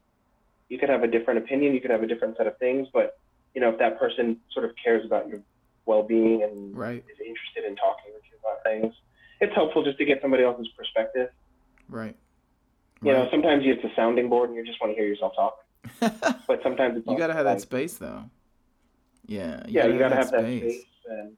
You 0.70 0.78
could 0.78 0.90
have 0.90 1.04
a 1.04 1.08
different 1.08 1.40
opinion. 1.40 1.74
You 1.74 1.82
could 1.82 1.92
have 1.92 2.04
a 2.04 2.08
different 2.08 2.38
set 2.38 2.48
of 2.48 2.58
things, 2.58 2.88
but 2.94 3.20
you 3.56 3.62
know 3.62 3.70
if 3.70 3.80
that 3.80 4.00
person 4.00 4.38
sort 4.54 4.66
of 4.66 4.72
cares 4.84 5.06
about 5.06 5.28
your 5.28 5.40
well-being 5.86 6.44
and 6.44 6.78
Right. 6.78 7.04
is 7.10 7.20
interested 7.20 7.64
in 7.66 7.76
talking 7.78 8.12
with 8.14 8.24
you 8.30 8.38
about 8.40 8.62
things, 8.64 8.94
it's 9.40 9.56
helpful 9.56 9.84
just 9.84 9.98
to 9.98 10.06
get 10.06 10.22
somebody 10.22 10.44
else's 10.44 10.68
perspective. 10.78 11.30
Right. 11.90 12.16
You 13.02 13.14
know, 13.14 13.28
sometimes 13.32 13.64
you 13.64 13.74
it's 13.74 13.84
a 13.84 13.92
sounding 13.96 14.28
board 14.28 14.50
and 14.50 14.58
you 14.58 14.66
just 14.66 14.82
want 14.82 14.92
to 14.92 14.96
hear 14.96 15.08
yourself 15.08 15.34
talk, 15.36 15.64
but 16.48 16.62
sometimes 16.64 16.98
it's 16.98 17.08
you 17.08 17.18
gotta 17.18 17.34
have 17.34 17.46
that 17.46 17.62
space 17.62 17.98
though. 17.98 18.30
Yeah. 19.28 19.64
yeah, 19.68 19.86
you 19.88 20.00
got 20.00 20.10
to 20.10 20.16
have 20.16 20.32
that 20.32 20.40
space. 20.40 20.84
And 21.10 21.38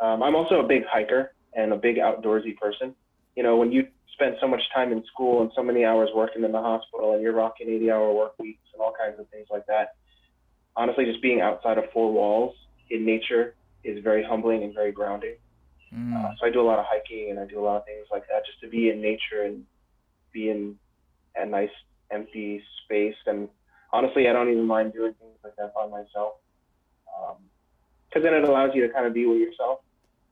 um, 0.00 0.22
I'm 0.22 0.34
also 0.36 0.60
a 0.60 0.66
big 0.66 0.84
hiker 0.86 1.32
and 1.54 1.72
a 1.72 1.76
big 1.76 1.96
outdoorsy 1.96 2.56
person. 2.56 2.94
You 3.36 3.42
know, 3.42 3.56
when 3.56 3.72
you 3.72 3.86
spend 4.14 4.36
so 4.40 4.46
much 4.46 4.62
time 4.74 4.92
in 4.92 5.04
school 5.06 5.42
and 5.42 5.50
so 5.56 5.62
many 5.62 5.84
hours 5.84 6.10
working 6.14 6.44
in 6.44 6.52
the 6.52 6.60
hospital 6.60 7.14
and 7.14 7.22
you're 7.22 7.32
rocking 7.32 7.68
80 7.68 7.90
hour 7.90 8.12
work 8.12 8.38
weeks 8.38 8.62
and 8.72 8.82
all 8.82 8.92
kinds 8.98 9.18
of 9.18 9.28
things 9.28 9.46
like 9.50 9.66
that, 9.66 9.94
honestly, 10.76 11.04
just 11.04 11.22
being 11.22 11.40
outside 11.40 11.78
of 11.78 11.84
four 11.92 12.12
walls 12.12 12.54
in 12.90 13.04
nature 13.04 13.54
is 13.84 14.02
very 14.02 14.22
humbling 14.22 14.62
and 14.62 14.74
very 14.74 14.92
grounding. 14.92 15.36
Mm, 15.94 16.14
Uh, 16.14 16.34
so 16.38 16.46
I 16.46 16.50
do 16.50 16.60
a 16.60 16.68
lot 16.70 16.78
of 16.78 16.86
hiking 16.88 17.30
and 17.30 17.38
I 17.38 17.46
do 17.46 17.58
a 17.58 17.64
lot 17.64 17.76
of 17.76 17.84
things 17.84 18.06
like 18.10 18.26
that 18.28 18.46
just 18.46 18.60
to 18.60 18.68
be 18.68 18.90
in 18.90 19.00
nature 19.00 19.42
and 19.42 19.64
be 20.32 20.50
in 20.50 20.78
a 21.36 21.44
nice 21.44 21.70
empty 22.10 22.62
space. 22.84 23.16
And 23.26 23.48
honestly, 23.92 24.28
I 24.28 24.32
don't 24.32 24.50
even 24.50 24.64
mind 24.64 24.92
doing 24.92 25.14
things 25.14 25.36
like 25.44 25.56
that 25.56 25.74
by 25.74 25.86
myself. 25.86 26.34
Because 28.08 28.24
then 28.24 28.34
it 28.34 28.44
allows 28.44 28.74
you 28.74 28.86
to 28.86 28.92
kind 28.92 29.06
of 29.06 29.14
be 29.14 29.24
with 29.26 29.38
yourself, 29.38 29.80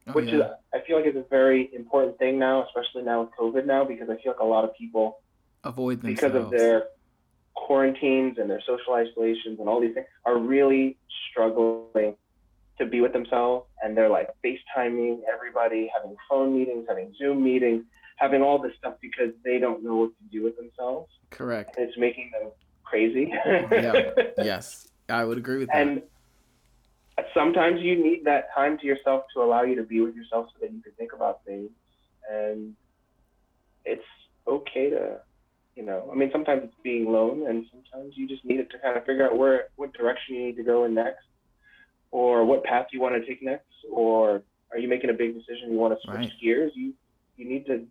oh, 0.07 0.11
which 0.13 0.29
yeah. 0.29 0.35
is, 0.35 0.43
I 0.73 0.79
feel 0.85 0.97
like 0.97 1.05
is 1.05 1.15
a 1.15 1.25
very 1.29 1.69
important 1.73 2.17
thing 2.17 2.39
now, 2.39 2.65
especially 2.65 3.03
now 3.03 3.21
with 3.21 3.31
COVID 3.39 3.65
now, 3.65 3.83
because 3.83 4.09
I 4.09 4.15
feel 4.21 4.33
like 4.33 4.39
a 4.39 4.45
lot 4.45 4.63
of 4.63 4.75
people, 4.75 5.19
avoid 5.63 6.01
themselves. 6.01 6.21
because 6.21 6.45
of 6.45 6.51
their 6.51 6.85
quarantines 7.53 8.37
and 8.37 8.49
their 8.49 8.61
social 8.65 8.93
isolations 8.93 9.59
and 9.59 9.67
all 9.67 9.79
these 9.79 9.93
things, 9.93 10.07
are 10.25 10.37
really 10.37 10.97
struggling 11.29 12.15
to 12.77 12.85
be 12.85 13.01
with 13.01 13.13
themselves. 13.13 13.67
And 13.83 13.95
they're 13.95 14.09
like 14.09 14.29
FaceTiming 14.43 15.19
everybody, 15.31 15.89
having 15.95 16.15
phone 16.29 16.57
meetings, 16.57 16.85
having 16.87 17.13
Zoom 17.17 17.43
meetings, 17.43 17.83
having 18.17 18.41
all 18.41 18.59
this 18.59 18.73
stuff 18.77 18.95
because 19.01 19.33
they 19.43 19.59
don't 19.59 19.83
know 19.83 19.95
what 19.95 20.09
to 20.17 20.23
do 20.31 20.43
with 20.43 20.55
themselves. 20.57 21.11
Correct. 21.29 21.75
And 21.77 21.87
it's 21.87 21.97
making 21.97 22.31
them 22.31 22.51
crazy. 22.83 23.33
Yeah. 23.45 24.11
Yes. 24.37 24.87
I 25.09 25.25
would 25.25 25.37
agree 25.37 25.57
with 25.57 25.67
that. 25.67 25.75
and 25.75 26.01
sometimes 27.33 27.81
you 27.81 28.01
need 28.01 28.25
that 28.25 28.47
time 28.55 28.77
to 28.79 28.85
yourself 28.85 29.23
to 29.35 29.41
allow 29.41 29.63
you 29.63 29.75
to 29.75 29.83
be 29.83 30.01
with 30.01 30.15
yourself 30.15 30.47
so 30.53 30.57
that 30.61 30.71
you 30.73 30.81
can 30.81 30.91
think 30.93 31.13
about 31.13 31.43
things. 31.45 31.69
And 32.31 32.73
it's 33.85 34.03
okay 34.47 34.89
to, 34.91 35.17
you 35.75 35.83
know, 35.83 36.09
I 36.11 36.15
mean, 36.15 36.29
sometimes 36.31 36.61
it's 36.63 36.75
being 36.83 37.07
alone, 37.07 37.47
and 37.47 37.65
sometimes 37.71 38.13
you 38.15 38.27
just 38.27 38.45
need 38.45 38.59
it 38.59 38.69
to 38.71 38.79
kind 38.79 38.97
of 38.97 39.05
figure 39.05 39.25
out 39.25 39.37
where, 39.37 39.65
what 39.75 39.93
direction 39.93 40.35
you 40.35 40.45
need 40.47 40.57
to 40.57 40.63
go 40.63 40.85
in 40.85 40.93
next, 40.93 41.25
or 42.11 42.45
what 42.45 42.63
path 42.63 42.87
you 42.91 43.01
want 43.01 43.15
to 43.15 43.25
take 43.25 43.41
next, 43.41 43.65
or 43.91 44.43
are 44.71 44.77
you 44.77 44.87
making 44.87 45.09
a 45.09 45.13
big 45.13 45.33
decision 45.33 45.71
you 45.71 45.77
want 45.77 45.93
to 45.93 45.99
switch 46.07 46.17
Right. 46.17 46.31
gears? 46.41 46.71
You 46.75 46.93
you 47.37 47.47
need 47.49 47.65
to 47.65 47.85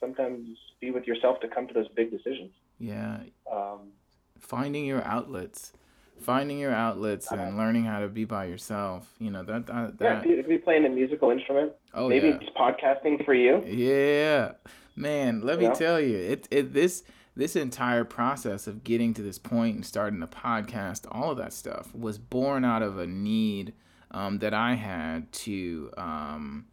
sometimes 0.00 0.46
be 0.80 0.90
with 0.90 1.06
yourself 1.06 1.40
to 1.40 1.48
come 1.48 1.66
to 1.68 1.74
those 1.74 1.88
big 1.96 2.10
decisions. 2.10 2.50
yeah. 2.78 3.20
Um, 3.50 3.92
Finding 4.38 4.84
your 4.84 5.02
outlets. 5.04 5.72
Finding 6.20 6.58
your 6.58 6.72
outlets 6.72 7.30
and 7.30 7.56
learning 7.58 7.84
how 7.84 8.00
to 8.00 8.08
be 8.08 8.24
by 8.24 8.46
yourself. 8.46 9.12
You 9.18 9.30
know 9.30 9.42
that 9.44 9.66
that, 9.66 9.94
yeah, 10.00 10.20
that 10.20 10.26
you 10.26 10.36
could 10.36 10.48
be 10.48 10.58
playing 10.58 10.86
a 10.86 10.88
musical 10.88 11.30
instrument. 11.30 11.72
oh 11.92 12.08
Maybe 12.08 12.28
yeah. 12.28 12.38
it's 12.40 12.50
podcasting 12.56 13.24
for 13.24 13.34
you. 13.34 13.62
Yeah, 13.66 14.52
man. 14.96 15.42
Let 15.42 15.58
me 15.58 15.64
Yeah. 15.66 15.74
tell 15.74 16.00
you, 16.00 16.16
it 16.16 16.48
it 16.50 16.72
this 16.72 17.02
this 17.36 17.56
entire 17.56 18.04
process 18.04 18.66
of 18.66 18.84
getting 18.84 19.12
to 19.14 19.22
this 19.22 19.38
point 19.38 19.74
and 19.74 19.84
starting 19.84 20.22
a 20.22 20.26
podcast, 20.28 21.04
all 21.10 21.32
of 21.32 21.36
that 21.38 21.52
stuff 21.52 21.92
was 21.94 22.16
born 22.16 22.64
out 22.64 22.80
of 22.82 22.96
a 22.98 23.06
need 23.08 23.74
um, 24.12 24.38
that 24.38 24.54
I 24.54 24.74
had 24.74 25.30
to 25.32 25.90
um, 25.98 26.66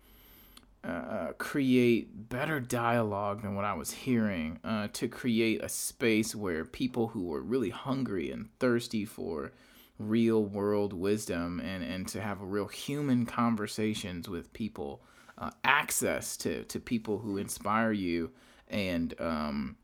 uh, 0.84 1.34
create 1.38 2.30
better 2.30 2.60
dialogue 2.60 3.42
than 3.44 3.56
what 3.56 3.66
I 3.66 3.74
was 3.74 3.92
hearing. 3.92 4.60
Uh, 4.64 4.88
to 4.94 5.08
create 5.08 5.64
a 5.64 5.70
space 5.70 6.36
where 6.36 6.66
people 6.66 7.10
who 7.10 7.26
were 7.26 7.42
really 7.42 7.70
hungry 7.70 8.32
and 8.32 8.50
thirsty 8.60 9.06
for 9.06 9.52
real 10.00 10.44
world 10.44 10.94
wisdom 10.94 11.60
and, 11.60 11.84
and 11.84 12.08
to 12.08 12.22
have 12.22 12.42
real 12.42 12.68
human 12.68 13.26
conversations 13.26 14.28
with 14.28 14.52
people 14.54 15.02
uh, 15.38 15.52
access 15.64 16.36
to, 16.38 16.64
to 16.66 16.80
people 16.80 17.20
who 17.20 17.38
inspire 17.38 17.92
you 17.92 18.32
and 18.68 19.14
um, 19.20 19.76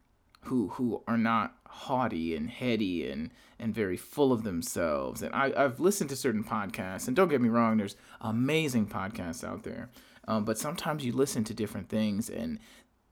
who 0.41 0.69
who 0.69 1.03
are 1.07 1.17
not 1.17 1.55
haughty 1.67 2.35
and 2.35 2.49
heady 2.49 3.09
and 3.09 3.31
and 3.59 3.73
very 3.73 3.97
full 3.97 4.31
of 4.31 4.43
themselves. 4.43 5.21
And 5.21 5.33
I, 5.33 5.51
I've 5.55 5.79
listened 5.79 6.09
to 6.11 6.15
certain 6.15 6.43
podcasts, 6.43 7.07
and 7.07 7.15
don't 7.15 7.27
get 7.27 7.41
me 7.41 7.49
wrong, 7.49 7.77
there's 7.77 7.95
amazing 8.21 8.87
podcasts 8.87 9.43
out 9.43 9.63
there. 9.63 9.89
Um, 10.27 10.43
but 10.45 10.57
sometimes 10.57 11.05
you 11.05 11.13
listen 11.13 11.43
to 11.45 11.53
different 11.53 11.89
things, 11.89 12.29
and 12.29 12.59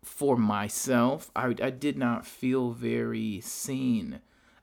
for 0.03 0.37
myself, 0.37 1.31
I, 1.35 1.47
I 1.61 1.69
did 1.71 1.97
not 1.97 2.25
feel 2.25 2.71
very 2.71 3.41
seen. 3.41 4.19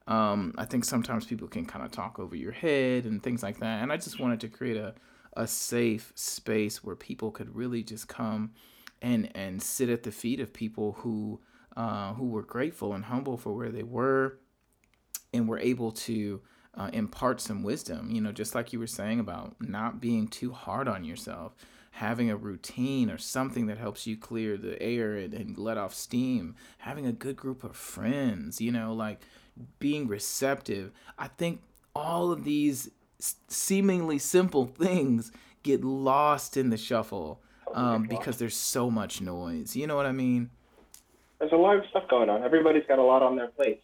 Um, 0.06 0.54
I 0.56 0.64
think 0.64 0.84
sometimes 0.84 1.26
people 1.26 1.48
can 1.48 1.66
kind 1.66 1.84
of 1.84 1.90
talk 1.90 2.18
over 2.18 2.36
your 2.36 2.52
head 2.52 3.04
and 3.04 3.22
things 3.22 3.42
like 3.42 3.58
that. 3.60 3.82
And 3.82 3.92
I 3.92 3.96
just 3.96 4.20
wanted 4.20 4.40
to 4.40 4.48
create 4.48 4.76
a, 4.76 4.94
a 5.36 5.46
safe 5.46 6.12
space 6.14 6.84
where 6.84 6.96
people 6.96 7.30
could 7.30 7.54
really 7.54 7.82
just 7.82 8.08
come 8.08 8.52
and 9.00 9.30
and 9.34 9.60
sit 9.60 9.88
at 9.88 10.04
the 10.04 10.12
feet 10.12 10.38
of 10.40 10.52
people 10.52 10.92
who 10.98 11.40
uh, 11.76 12.14
who 12.14 12.28
were 12.28 12.42
grateful 12.42 12.92
and 12.94 13.04
humble 13.04 13.36
for 13.36 13.52
where 13.52 13.70
they 13.70 13.82
were 13.82 14.38
and 15.32 15.48
were 15.48 15.58
able 15.58 15.90
to 15.90 16.40
uh, 16.76 16.90
impart 16.92 17.40
some 17.40 17.62
wisdom. 17.62 18.10
You 18.10 18.20
know, 18.20 18.32
just 18.32 18.54
like 18.54 18.72
you 18.72 18.78
were 18.78 18.86
saying 18.86 19.20
about 19.20 19.56
not 19.60 20.00
being 20.00 20.28
too 20.28 20.52
hard 20.52 20.88
on 20.88 21.04
yourself, 21.04 21.54
having 21.92 22.30
a 22.30 22.36
routine 22.36 23.10
or 23.10 23.18
something 23.18 23.66
that 23.66 23.78
helps 23.78 24.06
you 24.06 24.16
clear 24.16 24.56
the 24.56 24.80
air 24.82 25.14
and, 25.14 25.34
and 25.34 25.58
let 25.58 25.76
off 25.76 25.94
steam, 25.94 26.54
having 26.78 27.06
a 27.06 27.12
good 27.12 27.36
group 27.36 27.62
of 27.62 27.76
friends, 27.76 28.60
you 28.60 28.72
know, 28.72 28.92
like 28.94 29.20
being 29.78 30.08
receptive. 30.08 30.90
I 31.18 31.28
think 31.28 31.60
all 31.94 32.32
of 32.32 32.44
these 32.44 32.90
seemingly 33.48 34.18
simple 34.18 34.66
things 34.66 35.32
get 35.62 35.84
lost 35.84 36.56
in 36.56 36.70
the 36.70 36.78
shuffle 36.78 37.40
um, 37.74 38.04
because 38.04 38.38
there's 38.38 38.56
so 38.56 38.90
much 38.90 39.20
noise. 39.20 39.76
You 39.76 39.86
know 39.86 39.94
what 39.94 40.06
I 40.06 40.12
mean? 40.12 40.50
There's 41.38 41.52
a 41.52 41.56
lot 41.56 41.76
of 41.76 41.84
stuff 41.90 42.04
going 42.08 42.30
on. 42.30 42.42
Everybody's 42.42 42.86
got 42.88 42.98
a 42.98 43.02
lot 43.02 43.22
on 43.22 43.36
their 43.36 43.48
plates. 43.48 43.82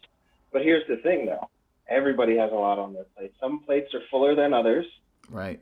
But 0.51 0.63
here's 0.63 0.87
the 0.89 0.97
thing, 0.97 1.27
though. 1.27 1.49
Everybody 1.89 2.37
has 2.39 2.53
a 2.53 2.57
lot 2.57 2.79
on 2.79 2.95
their 2.95 3.05
plate. 3.17 3.35
Some 3.41 3.61
plates 3.61 3.93
are 3.95 4.01
fuller 4.11 4.35
than 4.35 4.55
others. 4.55 4.87
Right. 5.29 5.61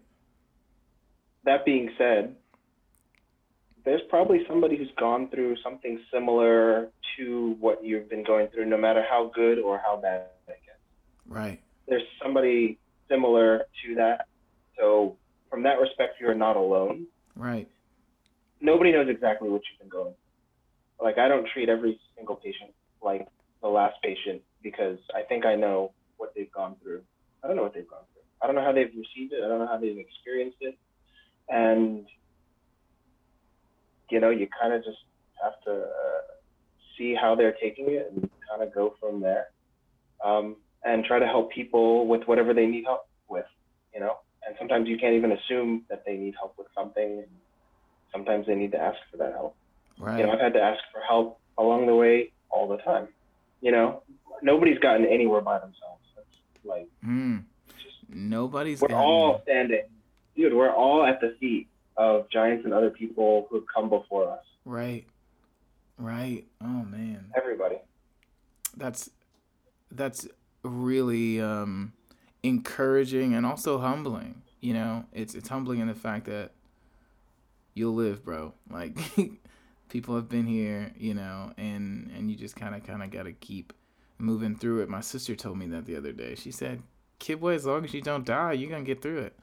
That 1.46 1.64
being 1.64 1.90
said, 1.96 2.34
there's 3.84 4.02
probably 4.10 4.40
somebody 4.48 4.76
who's 4.76 4.90
gone 4.98 5.30
through 5.30 5.56
something 5.62 6.00
similar 6.12 6.88
to 7.16 7.56
what 7.60 7.84
you've 7.84 8.10
been 8.10 8.24
going 8.24 8.48
through, 8.48 8.66
no 8.66 8.76
matter 8.76 9.04
how 9.08 9.30
good 9.32 9.60
or 9.60 9.78
how 9.78 9.96
bad 9.96 10.26
it 10.48 10.58
gets. 10.66 10.78
Right. 11.26 11.60
There's 11.88 12.02
somebody 12.20 12.78
similar 13.08 13.58
to 13.84 13.94
that. 13.94 14.26
So, 14.76 15.16
from 15.48 15.62
that 15.62 15.80
respect, 15.80 16.20
you're 16.20 16.34
not 16.34 16.56
alone. 16.56 17.06
Right. 17.36 17.68
Nobody 18.60 18.90
knows 18.90 19.08
exactly 19.08 19.48
what 19.48 19.62
you've 19.70 19.78
been 19.78 19.88
going. 19.88 20.14
Through. 20.98 21.06
Like 21.06 21.18
I 21.18 21.28
don't 21.28 21.46
treat 21.52 21.68
every 21.68 22.00
single 22.16 22.36
patient 22.36 22.72
like 23.02 23.28
the 23.62 23.68
last 23.68 23.94
patient 24.02 24.42
because 24.62 24.98
I 25.14 25.22
think 25.22 25.46
I 25.46 25.54
know 25.54 25.92
what 26.16 26.32
they've 26.34 26.50
gone 26.50 26.74
through. 26.82 27.02
I 27.44 27.46
don't 27.46 27.56
know 27.56 27.62
what 27.62 27.74
they've 27.74 27.88
gone 27.88 28.00
through. 28.12 28.22
I 28.42 28.46
don't 28.46 28.56
know 28.56 28.64
how 28.64 28.72
they've 28.72 28.88
received 28.88 29.32
it. 29.32 29.44
I 29.44 29.48
don't 29.48 29.60
know 29.60 29.68
how 29.68 29.78
they've 29.78 29.96
experienced 29.96 30.58
it. 30.60 30.76
And 31.48 32.06
you 34.10 34.20
know, 34.20 34.30
you 34.30 34.48
kind 34.60 34.72
of 34.72 34.84
just 34.84 34.98
have 35.42 35.60
to 35.64 35.82
uh, 35.82 36.20
see 36.96 37.14
how 37.14 37.34
they're 37.34 37.56
taking 37.60 37.86
it 37.90 38.12
and 38.12 38.30
kind 38.48 38.62
of 38.62 38.72
go 38.72 38.94
from 39.00 39.20
there. 39.20 39.48
Um, 40.24 40.56
and 40.86 41.04
try 41.04 41.18
to 41.18 41.26
help 41.26 41.50
people 41.50 42.06
with 42.06 42.22
whatever 42.26 42.54
they 42.54 42.64
need 42.64 42.84
help 42.84 43.08
with, 43.28 43.44
you 43.92 44.00
know. 44.00 44.18
And 44.46 44.54
sometimes 44.58 44.88
you 44.88 44.96
can't 44.96 45.14
even 45.14 45.32
assume 45.32 45.82
that 45.90 46.04
they 46.06 46.16
need 46.16 46.34
help 46.38 46.54
with 46.56 46.68
something. 46.74 47.24
Sometimes 48.12 48.46
they 48.46 48.54
need 48.54 48.70
to 48.70 48.80
ask 48.80 48.96
for 49.10 49.16
that 49.16 49.32
help. 49.32 49.56
Right. 49.98 50.20
You 50.20 50.26
know, 50.26 50.32
I've 50.32 50.40
had 50.40 50.52
to 50.52 50.60
ask 50.60 50.80
for 50.92 51.00
help 51.00 51.40
along 51.58 51.86
the 51.86 51.94
way 51.94 52.32
all 52.50 52.68
the 52.68 52.76
time. 52.78 53.08
You 53.60 53.72
know, 53.72 54.02
nobody's 54.42 54.78
gotten 54.78 55.06
anywhere 55.06 55.40
by 55.40 55.58
themselves. 55.58 56.02
That's 56.14 56.64
like 56.64 56.88
mm. 57.04 57.42
nobody's. 58.08 58.80
We're 58.80 58.94
all 58.94 59.40
standing, 59.42 59.86
dude. 60.36 60.54
We're 60.54 60.72
all 60.72 61.04
at 61.04 61.20
the 61.20 61.36
feet 61.40 61.68
of 61.96 62.28
giants 62.30 62.64
and 62.64 62.74
other 62.74 62.90
people 62.90 63.46
who've 63.50 63.64
come 63.72 63.88
before 63.88 64.30
us. 64.30 64.44
Right. 64.64 65.06
Right. 65.98 66.44
Oh 66.60 66.84
man. 66.84 67.32
Everybody. 67.36 67.76
That's 68.76 69.10
that's 69.90 70.28
really 70.62 71.40
um, 71.40 71.92
encouraging 72.42 73.34
and 73.34 73.46
also 73.46 73.78
humbling. 73.78 74.42
You 74.60 74.74
know, 74.74 75.04
it's 75.12 75.34
it's 75.34 75.48
humbling 75.48 75.80
in 75.80 75.88
the 75.88 75.94
fact 75.94 76.26
that 76.26 76.52
you'll 77.74 77.94
live, 77.94 78.24
bro. 78.24 78.52
Like 78.70 78.98
people 79.88 80.16
have 80.16 80.28
been 80.28 80.46
here, 80.46 80.92
you 80.98 81.14
know, 81.14 81.52
and 81.56 82.10
and 82.16 82.30
you 82.30 82.36
just 82.36 82.56
kind 82.56 82.74
of 82.74 82.84
kind 82.84 83.02
of 83.02 83.10
got 83.10 83.24
to 83.24 83.32
keep 83.32 83.72
moving 84.18 84.56
through 84.56 84.82
it. 84.82 84.88
My 84.88 85.00
sister 85.00 85.34
told 85.36 85.58
me 85.58 85.66
that 85.66 85.86
the 85.86 85.96
other 85.96 86.12
day. 86.12 86.34
She 86.34 86.50
said, 86.50 86.82
"Kibwe, 87.20 87.54
as 87.54 87.64
long 87.64 87.84
as 87.84 87.94
you 87.94 88.02
don't 88.02 88.26
die, 88.26 88.52
you're 88.52 88.70
gonna 88.70 88.84
get 88.84 89.00
through 89.00 89.18
it." 89.18 89.36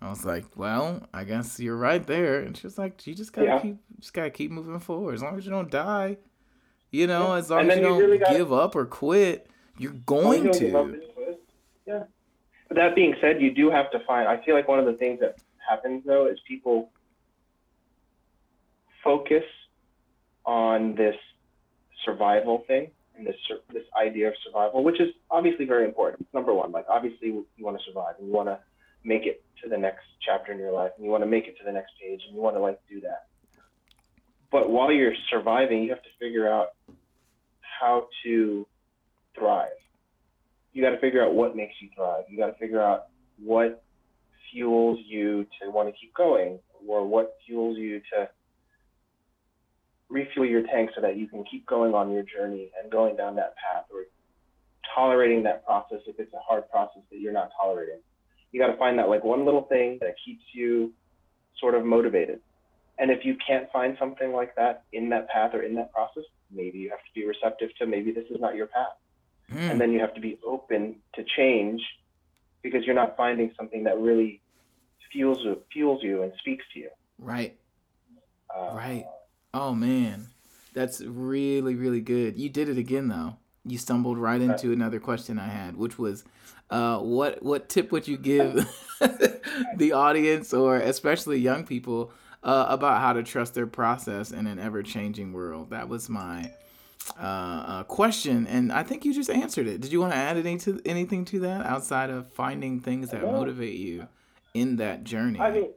I 0.00 0.10
was 0.10 0.24
like, 0.24 0.44
"Well, 0.56 1.08
I 1.12 1.24
guess 1.24 1.58
you're 1.58 1.76
right 1.76 2.06
there." 2.06 2.40
And 2.40 2.56
she 2.56 2.66
was 2.66 2.78
like, 2.78 3.06
"You 3.06 3.14
just 3.14 3.32
gotta 3.32 3.48
yeah. 3.48 3.60
keep, 3.60 3.76
just 3.98 4.12
gotta 4.12 4.30
keep 4.30 4.50
moving 4.50 4.78
forward. 4.78 5.14
As 5.14 5.22
long 5.22 5.36
as 5.36 5.44
you 5.44 5.50
don't 5.50 5.70
die, 5.70 6.18
you 6.90 7.06
know, 7.06 7.28
yeah. 7.28 7.38
as 7.38 7.50
long 7.50 7.68
as 7.70 7.76
you, 7.76 7.82
you 7.82 7.88
don't 7.88 7.98
really 7.98 8.18
give 8.18 8.48
gotta... 8.48 8.54
up 8.54 8.76
or 8.76 8.86
quit." 8.86 9.50
You're 9.78 9.92
going 9.92 10.50
to. 10.52 11.00
Yeah. 11.86 12.04
But 12.66 12.76
that 12.76 12.94
being 12.94 13.14
said, 13.20 13.40
you 13.40 13.54
do 13.54 13.70
have 13.70 13.90
to 13.92 14.00
find. 14.00 14.28
I 14.28 14.44
feel 14.44 14.54
like 14.54 14.68
one 14.68 14.78
of 14.78 14.86
the 14.86 14.92
things 14.92 15.20
that 15.20 15.38
happens 15.68 16.04
though 16.04 16.26
is 16.26 16.38
people 16.46 16.90
focus 19.02 19.44
on 20.44 20.94
this 20.94 21.16
survival 22.04 22.64
thing 22.66 22.90
and 23.16 23.26
this 23.26 23.36
this 23.72 23.84
idea 23.98 24.28
of 24.28 24.34
survival, 24.44 24.84
which 24.84 25.00
is 25.00 25.08
obviously 25.30 25.64
very 25.64 25.84
important. 25.84 26.26
Number 26.34 26.52
one, 26.52 26.72
like 26.72 26.86
obviously 26.88 27.28
you 27.28 27.46
want 27.60 27.78
to 27.78 27.84
survive 27.84 28.14
you 28.20 28.32
want 28.32 28.48
to 28.48 28.58
make 29.08 29.24
it 29.24 29.42
to 29.62 29.68
the 29.68 29.76
next 29.76 30.04
chapter 30.24 30.52
in 30.52 30.58
your 30.58 30.72
life 30.72 30.92
and 30.96 31.04
you 31.04 31.10
want 31.10 31.22
to 31.22 31.26
make 31.26 31.46
it 31.46 31.56
to 31.58 31.64
the 31.64 31.72
next 31.72 31.92
page 32.00 32.20
and 32.26 32.36
you 32.36 32.42
want 32.42 32.54
to 32.54 32.60
like 32.60 32.78
do 32.88 33.00
that. 33.00 33.26
But 34.52 34.70
while 34.70 34.92
you're 34.92 35.14
surviving, 35.30 35.82
you 35.82 35.90
have 35.90 36.02
to 36.02 36.08
figure 36.20 36.50
out 36.50 36.68
how 37.80 38.08
to 38.24 38.66
thrive. 39.36 39.70
You 40.72 40.82
got 40.82 40.90
to 40.90 41.00
figure 41.00 41.24
out 41.24 41.34
what 41.34 41.56
makes 41.56 41.74
you 41.80 41.88
thrive. 41.96 42.24
You 42.28 42.38
got 42.38 42.46
to 42.46 42.58
figure 42.58 42.82
out 42.82 43.06
what 43.42 43.82
fuels 44.52 44.98
you 45.06 45.46
to 45.60 45.70
want 45.70 45.88
to 45.88 45.92
keep 45.98 46.14
going 46.14 46.58
or 46.86 47.06
what 47.06 47.36
fuels 47.46 47.76
you 47.78 48.00
to 48.12 48.28
refuel 50.08 50.46
your 50.46 50.62
tank 50.62 50.90
so 50.94 51.02
that 51.02 51.16
you 51.16 51.28
can 51.28 51.44
keep 51.50 51.66
going 51.66 51.94
on 51.94 52.12
your 52.12 52.22
journey 52.22 52.70
and 52.80 52.90
going 52.90 53.16
down 53.16 53.36
that 53.36 53.54
path 53.56 53.84
or 53.92 54.04
tolerating 54.94 55.42
that 55.42 55.64
process 55.64 55.98
if 56.06 56.18
it's 56.18 56.32
a 56.32 56.38
hard 56.38 56.68
process 56.70 57.02
that 57.10 57.20
you're 57.20 57.32
not 57.32 57.50
tolerating. 57.60 58.00
You 58.52 58.60
got 58.60 58.68
to 58.68 58.76
find 58.76 58.98
that 58.98 59.08
like 59.08 59.24
one 59.24 59.44
little 59.44 59.62
thing 59.62 59.98
that 60.00 60.14
keeps 60.24 60.42
you 60.52 60.92
sort 61.60 61.74
of 61.74 61.84
motivated. 61.84 62.40
And 62.98 63.10
if 63.10 63.24
you 63.24 63.36
can't 63.46 63.70
find 63.70 63.96
something 63.98 64.32
like 64.32 64.56
that 64.56 64.84
in 64.92 65.08
that 65.10 65.28
path 65.28 65.54
or 65.54 65.62
in 65.62 65.74
that 65.76 65.92
process, 65.92 66.24
maybe 66.50 66.78
you 66.78 66.90
have 66.90 66.98
to 66.98 67.14
be 67.14 67.26
receptive 67.26 67.70
to 67.78 67.86
maybe 67.86 68.10
this 68.10 68.24
is 68.30 68.40
not 68.40 68.56
your 68.56 68.66
path. 68.66 68.96
Mm. 69.52 69.70
And 69.70 69.80
then 69.80 69.92
you 69.92 70.00
have 70.00 70.14
to 70.14 70.20
be 70.20 70.38
open 70.46 70.96
to 71.14 71.24
change 71.36 71.80
because 72.62 72.84
you're 72.84 72.94
not 72.94 73.16
finding 73.16 73.52
something 73.56 73.84
that 73.84 73.98
really 73.98 74.40
fuels 75.12 75.38
you, 75.42 75.62
fuels 75.72 76.02
you 76.02 76.22
and 76.22 76.32
speaks 76.38 76.64
to 76.74 76.80
you. 76.80 76.90
Right. 77.18 77.56
Uh, 78.54 78.72
right. 78.74 79.06
Oh 79.54 79.74
man, 79.74 80.28
that's 80.74 81.00
really 81.00 81.74
really 81.74 82.00
good. 82.00 82.38
You 82.38 82.48
did 82.48 82.68
it 82.68 82.78
again 82.78 83.08
though. 83.08 83.36
You 83.68 83.78
stumbled 83.78 84.18
right 84.18 84.40
into 84.40 84.72
another 84.72 84.98
question 85.00 85.38
I 85.38 85.48
had, 85.48 85.76
which 85.76 85.98
was, 85.98 86.24
uh, 86.70 86.98
what 86.98 87.42
what 87.42 87.68
tip 87.68 87.92
would 87.92 88.06
you 88.08 88.16
give 88.16 88.54
the 89.76 89.92
audience 89.92 90.52
or 90.52 90.76
especially 90.76 91.38
young 91.38 91.64
people 91.64 92.12
uh, 92.42 92.66
about 92.68 93.00
how 93.00 93.12
to 93.12 93.22
trust 93.22 93.54
their 93.54 93.66
process 93.66 94.30
in 94.30 94.46
an 94.46 94.58
ever 94.58 94.82
changing 94.82 95.32
world? 95.32 95.70
That 95.70 95.88
was 95.88 96.08
my 96.08 96.52
uh, 97.18 97.22
uh, 97.22 97.82
question, 97.84 98.46
and 98.46 98.72
I 98.72 98.82
think 98.82 99.04
you 99.04 99.14
just 99.14 99.30
answered 99.30 99.66
it. 99.66 99.80
Did 99.80 99.92
you 99.92 100.00
want 100.00 100.12
to 100.12 100.18
add 100.18 100.36
any 100.36 100.58
to, 100.58 100.80
anything 100.84 101.24
to 101.26 101.40
that 101.40 101.66
outside 101.66 102.10
of 102.10 102.30
finding 102.32 102.80
things 102.80 103.10
that 103.10 103.22
motivate 103.22 103.78
you 103.78 104.08
in 104.54 104.76
that 104.76 105.04
journey? 105.04 105.40
I 105.40 105.50
mean, 105.50 105.70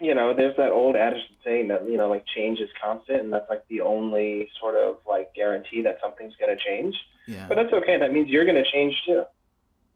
you 0.00 0.14
know, 0.14 0.34
there's 0.34 0.56
that 0.56 0.70
old 0.70 0.96
adage 0.96 1.22
saying 1.44 1.68
that 1.68 1.88
you 1.88 1.96
know, 1.96 2.08
like 2.08 2.24
change 2.34 2.60
is 2.60 2.68
constant, 2.82 3.22
and 3.22 3.32
that's 3.32 3.48
like 3.48 3.64
the 3.68 3.80
only 3.80 4.48
sort 4.60 4.74
of 4.76 4.96
like 5.08 5.34
guarantee 5.34 5.82
that 5.82 5.98
something's 6.02 6.34
going 6.36 6.56
to 6.56 6.62
change. 6.62 6.94
Yeah. 7.26 7.46
But 7.48 7.56
that's 7.56 7.72
okay. 7.72 7.98
That 7.98 8.12
means 8.12 8.28
you're 8.28 8.44
going 8.44 8.62
to 8.62 8.70
change 8.70 8.94
too. 9.06 9.24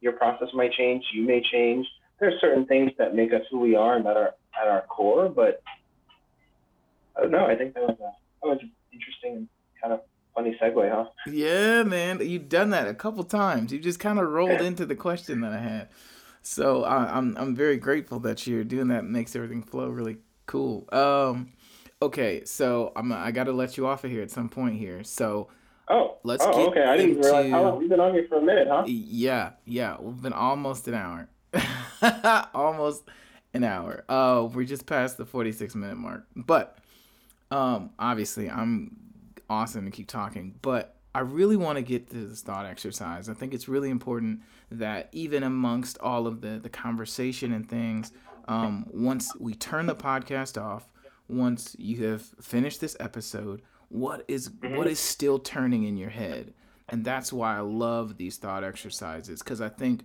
Your 0.01 0.13
process 0.13 0.49
might 0.55 0.73
change. 0.73 1.05
You 1.13 1.27
may 1.27 1.43
change. 1.43 1.87
There's 2.21 2.41
certain 2.41 2.67
things 2.67 2.93
that 2.99 3.15
make 3.15 3.33
us 3.33 3.43
who 3.51 3.61
we 3.61 3.77
are 3.77 3.97
and 3.97 4.07
that 4.07 4.17
are 4.17 4.35
at 4.61 4.69
our 4.69 4.83
core, 4.83 5.29
but 5.29 5.63
I 7.17 7.23
don't 7.23 7.31
know. 7.31 7.47
I 7.47 7.57
think 7.57 7.75
that 7.75 7.83
was 7.83 7.97
a, 8.01 8.13
that 8.43 8.49
was 8.49 8.59
interesting 8.93 9.37
and 9.37 9.49
kind 9.81 9.93
of 9.93 10.01
funny 10.35 10.57
segue, 10.61 10.91
huh? 10.91 11.07
Yeah, 11.27 11.83
man, 11.83 12.21
you've 12.27 12.49
done 12.49 12.71
that 12.71 12.89
a 12.89 12.95
couple 12.95 13.25
times. 13.25 13.73
You 13.73 13.79
just 13.79 14.01
kind 14.01 14.19
of 14.19 14.29
rolled 14.29 14.61
into 14.61 14.87
the 14.87 14.95
question 14.95 15.41
that 15.41 15.53
I 15.53 15.59
had. 15.59 15.89
So 16.43 16.85
I, 16.85 17.17
I'm 17.17 17.37
I'm 17.37 17.55
very 17.55 17.77
grateful 17.77 18.19
that 18.21 18.47
you're 18.47 18.65
doing 18.65 18.89
that. 18.89 19.01
It 19.05 19.11
makes 19.11 19.35
everything 19.37 19.63
flow 19.63 19.89
really 19.89 20.19
cool. 20.47 20.89
Um, 20.93 21.53
okay, 22.01 22.45
so 22.45 22.93
I'm 22.97 23.13
I 23.13 23.31
got 23.31 23.45
to 23.45 23.53
let 23.53 23.77
you 23.77 23.87
off 23.87 24.05
of 24.05 24.11
here 24.11 24.23
at 24.23 24.31
some 24.31 24.49
point 24.49 24.77
here. 24.79 25.05
So. 25.05 25.49
Oh, 25.91 26.19
let's 26.23 26.45
oh, 26.45 26.53
get 26.53 26.69
okay. 26.69 26.85
I 26.85 26.99
didn't 26.99 27.17
into... 27.17 27.23
realize 27.23 27.51
how 27.51 27.63
long 27.63 27.79
we've 27.79 27.89
been 27.89 27.99
on 27.99 28.13
here 28.13 28.27
for 28.29 28.37
a 28.37 28.43
minute, 28.43 28.69
huh? 28.71 28.85
Yeah, 28.87 29.53
yeah. 29.65 29.97
We've 29.99 30.21
been 30.21 30.35
almost 30.35 30.87
an 30.87 30.93
hour. 30.93 31.31
almost 32.55 33.05
an 33.55 33.65
hour. 33.65 34.05
Uh, 34.07 34.49
we're 34.53 34.67
just 34.67 34.85
past 34.85 35.17
the 35.17 35.25
46 35.25 35.75
minute 35.75 35.97
mark. 35.97 36.27
But 36.37 36.77
um, 37.51 37.91
obviously, 37.99 38.51
I'm 38.51 38.97
awesome 39.49 39.85
to 39.87 39.91
keep 39.91 40.09
talking, 40.09 40.55
but 40.63 40.97
I 41.15 41.21
really 41.21 41.57
want 41.57 41.77
to 41.77 41.83
get 41.83 42.11
to 42.11 42.27
this 42.27 42.43
thought 42.43 42.67
exercise. 42.67 43.29
I 43.29 43.35
think 43.35 43.55
it's 43.55 43.69
really 43.69 43.91
important 43.91 44.43
that 44.71 45.09
even 45.13 45.43
amongst 45.43 45.99
all 45.99 46.27
of 46.27 46.41
the 46.41 46.59
the 46.59 46.69
conversation 46.69 47.53
and 47.53 47.69
things, 47.69 48.13
um, 48.47 48.87
once 48.91 49.35
we 49.39 49.55
turn 49.55 49.87
the 49.87 49.95
podcast 49.95 50.61
off, 50.61 50.89
once 51.29 51.77
you 51.79 52.05
have 52.07 52.23
finished 52.41 52.81
this 52.81 52.97
episode, 53.01 53.63
what 53.89 54.25
is 54.29 54.51
what 54.61 54.73
mm-hmm. 54.73 54.93
still 54.95 55.39
turning 55.39 55.85
in 55.85 55.97
your 55.97 56.11
head? 56.11 56.55
And 56.89 57.05
that's 57.05 57.33
why 57.33 57.57
I 57.57 57.61
love 57.61 58.17
these 58.17 58.39
thought 58.39 58.65
exercises 58.65 59.41
because 59.43 59.61
I 59.61 59.69
think 59.69 60.03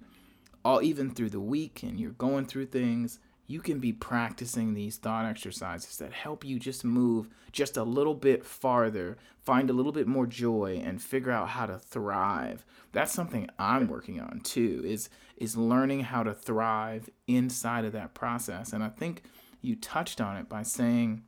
all 0.66 0.82
even 0.82 1.12
through 1.12 1.30
the 1.30 1.40
week 1.40 1.84
and 1.84 2.00
you're 2.00 2.12
going 2.12 2.46
through 2.46 2.68
things 2.68 3.20
you 3.54 3.62
can 3.62 3.78
be 3.78 3.94
practicing 3.94 4.74
these 4.74 4.98
thought 4.98 5.26
exercises 5.26 5.98
that 5.98 6.12
help 6.12 6.44
you 6.44 6.58
just 6.58 6.84
move 6.84 7.30
just 7.52 7.78
a 7.78 7.84
little 7.84 8.16
bit 8.16 8.44
farther, 8.44 9.16
find 9.46 9.70
a 9.70 9.74
little 9.74 9.92
bit 9.92 10.08
more 10.08 10.26
joy 10.26 10.82
and 10.84 11.00
figure 11.00 11.30
out 11.30 11.50
how 11.50 11.68
to 11.68 11.78
thrive. 11.78 12.66
That's 12.94 13.14
something 13.14 13.48
I'm 13.60 13.88
working 13.88 14.20
on 14.20 14.40
too 14.40 14.82
is 14.84 15.08
is 15.38 15.56
learning 15.56 16.00
how 16.02 16.24
to 16.24 16.34
thrive 16.34 17.12
inside 17.28 17.86
of 17.86 17.92
that 17.92 18.16
process. 18.16 18.74
And 18.74 18.84
I 18.84 18.90
think 18.90 19.22
you 19.62 19.76
touched 19.76 20.20
on 20.20 20.36
it 20.36 20.50
by 20.50 20.64
saying 20.64 21.22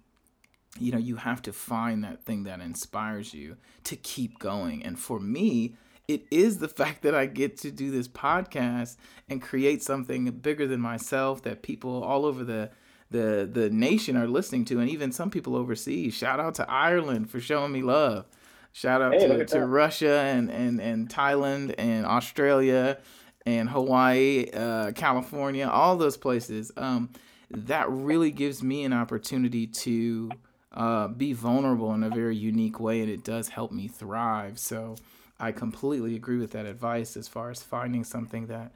you 0.80 0.92
know, 0.92 0.98
you 0.98 1.18
have 1.18 1.42
to 1.44 1.54
find 1.54 2.04
that 2.04 2.24
thing 2.24 2.44
that 2.44 2.60
inspires 2.60 3.34
you 3.34 3.56
to 3.86 3.96
keep 3.96 4.40
going. 4.40 4.84
And 4.84 5.00
for 5.00 5.22
me, 5.22 5.76
it 6.08 6.26
is 6.32 6.60
the 6.60 6.68
fact 6.68 7.02
that 7.04 7.16
I 7.16 7.26
get 7.26 7.58
to 7.60 7.72
do 7.72 7.92
this 7.92 8.08
podcast 8.08 8.98
and 9.30 9.42
create 9.42 9.84
something 9.84 10.26
bigger 10.32 10.68
than 10.68 10.80
myself 10.80 11.42
that 11.44 11.64
people 11.64 12.04
all 12.04 12.26
over 12.26 12.44
the 12.44 12.70
the 13.12 13.50
the 13.52 13.70
nation 13.70 14.18
are 14.18 14.28
listening 14.28 14.66
to 14.66 14.80
and 14.80 14.90
even 14.90 15.12
some 15.12 15.30
people 15.30 15.56
overseas. 15.56 16.14
Shout 16.14 16.40
out 16.40 16.56
to 16.56 16.70
Ireland 16.70 17.30
for 17.30 17.40
showing 17.40 17.72
me 17.72 17.82
love. 17.82 18.26
Shout 18.72 19.02
out 19.02 19.14
hey, 19.14 19.28
to, 19.28 19.46
to 19.46 19.66
Russia 19.66 20.20
and, 20.20 20.52
and, 20.52 20.82
and 20.82 21.08
Thailand 21.08 21.76
and 21.78 22.06
Australia 22.06 22.98
and 23.46 23.70
Hawaii, 23.70 24.50
uh, 24.54 24.92
California, 24.92 25.66
all 25.66 25.96
those 25.96 26.18
places. 26.18 26.74
Um, 26.76 27.10
that 27.52 27.90
really 27.90 28.32
gives 28.32 28.62
me 28.62 28.84
an 28.84 28.92
opportunity 28.92 29.66
to 29.66 30.30
uh, 30.74 31.08
be 31.08 31.32
vulnerable 31.32 31.94
in 31.94 32.04
a 32.04 32.10
very 32.10 32.36
unique 32.36 32.80
way, 32.80 33.00
and 33.00 33.10
it 33.10 33.24
does 33.24 33.48
help 33.48 33.72
me 33.72 33.88
thrive. 33.88 34.60
So 34.60 34.96
I 35.40 35.52
completely 35.52 36.16
agree 36.16 36.38
with 36.38 36.52
that 36.52 36.66
advice 36.66 37.18
as 37.18 37.28
far 37.28 37.50
as 37.50 37.62
finding 37.62 38.04
something 38.04 38.48
that 38.48 38.72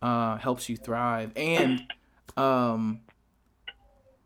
uh, 0.00 0.36
helps 0.36 0.68
you 0.68 0.76
thrive. 0.76 1.32
And 1.36 1.82
um, 2.36 3.00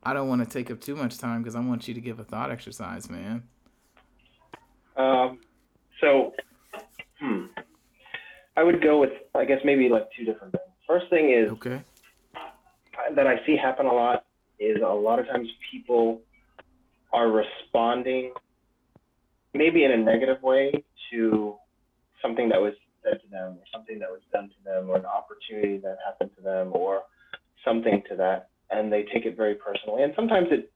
I 0.03 0.13
don't 0.13 0.29
want 0.29 0.45
to 0.45 0.51
take 0.51 0.71
up 0.71 0.81
too 0.81 0.97
much 0.97 1.19
time 1.19 1.43
because 1.43 1.55
I 1.55 1.61
want 1.61 1.89
you 1.89 1.95
to 1.95 2.01
give 2.01 2.19
a 2.19 2.25
thought 2.25 2.51
exercise, 2.51 3.09
man. 3.09 3.45
Um, 4.97 5.39
so, 6.01 6.35
hmm, 7.21 7.47
I 8.57 8.63
would 8.63 8.83
go 8.83 9.01
with, 9.01 9.13
I 9.35 9.45
guess, 9.45 9.61
maybe 9.65 9.89
like 9.89 10.09
two 10.17 10.25
different 10.25 10.53
things. 10.53 10.65
First 10.87 11.09
thing 11.11 11.31
is 11.31 11.51
okay. 11.53 11.81
that 13.15 13.27
I 13.27 13.45
see 13.47 13.57
happen 13.57 13.87
a 13.87 13.93
lot 13.93 14.25
is 14.59 14.79
a 14.85 14.89
lot 14.89 15.19
of 15.21 15.27
times 15.27 15.49
people 15.71 16.21
are 17.13 17.31
responding 17.31 18.33
maybe 19.55 19.85
in 19.85 19.93
a 19.93 19.97
negative 19.97 20.43
way 20.43 20.85
to 21.11 21.57
something 22.23 22.49
that 22.49 22.61
was 22.61 22.75
said 23.03 23.21
to 23.23 23.29
them 23.31 23.53
or 23.53 23.65
something 23.73 23.99
that 23.99 24.11
was 24.11 24.21
done 24.33 24.49
to 24.49 24.65
them 24.65 24.91
or 24.91 24.97
an 24.97 25.07
opportunity 25.07 25.79
that 25.79 25.99
happened 26.05 26.31
to 26.37 26.43
them 26.43 26.71
or 26.73 27.03
something 27.65 28.03
to 28.09 28.17
that 28.17 28.49
and 28.71 28.93
they 28.93 29.05
take 29.13 29.25
it 29.25 29.37
very 29.37 29.55
personally 29.55 30.03
and 30.03 30.13
sometimes 30.17 30.49
it 30.51 30.71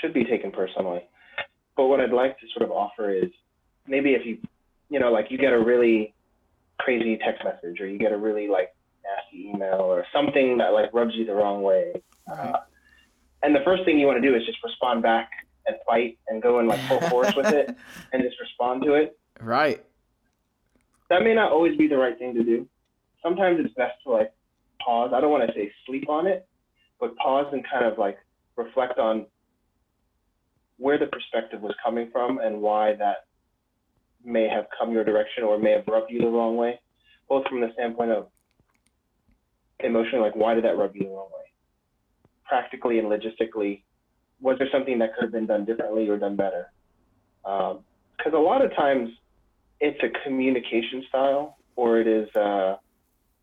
should 0.00 0.12
be 0.12 0.24
taken 0.24 0.50
personally 0.50 1.00
but 1.76 1.86
what 1.86 2.00
i'd 2.00 2.12
like 2.12 2.38
to 2.38 2.46
sort 2.56 2.68
of 2.68 2.70
offer 2.70 3.10
is 3.10 3.30
maybe 3.86 4.10
if 4.10 4.26
you 4.26 4.38
you 4.90 4.98
know 4.98 5.10
like 5.10 5.30
you 5.30 5.38
get 5.38 5.52
a 5.52 5.58
really 5.58 6.12
crazy 6.78 7.18
text 7.24 7.42
message 7.44 7.80
or 7.80 7.86
you 7.86 7.98
get 7.98 8.12
a 8.12 8.16
really 8.16 8.48
like 8.48 8.74
nasty 9.02 9.48
email 9.48 9.80
or 9.80 10.04
something 10.12 10.58
that 10.58 10.72
like 10.72 10.92
rubs 10.92 11.14
you 11.14 11.24
the 11.24 11.34
wrong 11.34 11.62
way 11.62 11.92
uh, 12.30 12.58
and 13.42 13.54
the 13.54 13.60
first 13.64 13.84
thing 13.84 13.98
you 13.98 14.06
want 14.06 14.20
to 14.20 14.26
do 14.26 14.34
is 14.34 14.44
just 14.46 14.58
respond 14.64 15.02
back 15.02 15.30
and 15.66 15.76
fight 15.86 16.18
and 16.28 16.42
go 16.42 16.60
in 16.60 16.66
like 16.66 16.80
full 16.88 17.00
force 17.02 17.34
with 17.36 17.46
it 17.46 17.68
and 18.12 18.22
just 18.22 18.40
respond 18.40 18.82
to 18.82 18.94
it. 18.94 19.18
Right. 19.40 19.84
That 21.10 21.22
may 21.22 21.34
not 21.34 21.52
always 21.52 21.76
be 21.76 21.86
the 21.86 21.96
right 21.96 22.18
thing 22.18 22.34
to 22.34 22.42
do. 22.42 22.66
Sometimes 23.22 23.58
it's 23.64 23.74
best 23.74 23.94
to 24.04 24.10
like 24.10 24.32
pause. 24.84 25.12
I 25.14 25.20
don't 25.20 25.30
want 25.30 25.46
to 25.48 25.54
say 25.54 25.70
sleep 25.86 26.08
on 26.08 26.26
it, 26.26 26.46
but 27.00 27.16
pause 27.16 27.46
and 27.52 27.64
kind 27.70 27.84
of 27.84 27.98
like 27.98 28.18
reflect 28.56 28.98
on 28.98 29.26
where 30.78 30.98
the 30.98 31.06
perspective 31.06 31.60
was 31.60 31.74
coming 31.84 32.08
from 32.12 32.38
and 32.38 32.60
why 32.60 32.94
that 32.96 33.26
may 34.24 34.48
have 34.48 34.66
come 34.78 34.92
your 34.92 35.04
direction 35.04 35.44
or 35.44 35.58
may 35.58 35.72
have 35.72 35.86
rubbed 35.86 36.10
you 36.10 36.20
the 36.20 36.26
wrong 36.26 36.56
way, 36.56 36.80
both 37.28 37.46
from 37.48 37.60
the 37.60 37.68
standpoint 37.74 38.10
of 38.10 38.28
emotionally, 39.80 40.24
like 40.24 40.36
why 40.36 40.54
did 40.54 40.64
that 40.64 40.76
rub 40.76 40.94
you 40.94 41.04
the 41.04 41.10
wrong 41.10 41.28
way? 41.32 41.52
Practically 42.44 42.98
and 42.98 43.08
logistically, 43.08 43.82
was 44.40 44.56
there 44.58 44.68
something 44.72 44.98
that 44.98 45.14
could 45.14 45.24
have 45.24 45.32
been 45.32 45.46
done 45.46 45.64
differently 45.64 46.08
or 46.08 46.18
done 46.18 46.36
better? 46.36 46.70
Because 47.42 47.78
um, 48.26 48.34
a 48.34 48.38
lot 48.38 48.64
of 48.64 48.74
times 48.74 49.10
it's 49.80 50.00
a 50.02 50.08
communication 50.24 51.04
style 51.08 51.58
or 51.76 52.00
it 52.00 52.06
is 52.06 52.34
uh, 52.36 52.76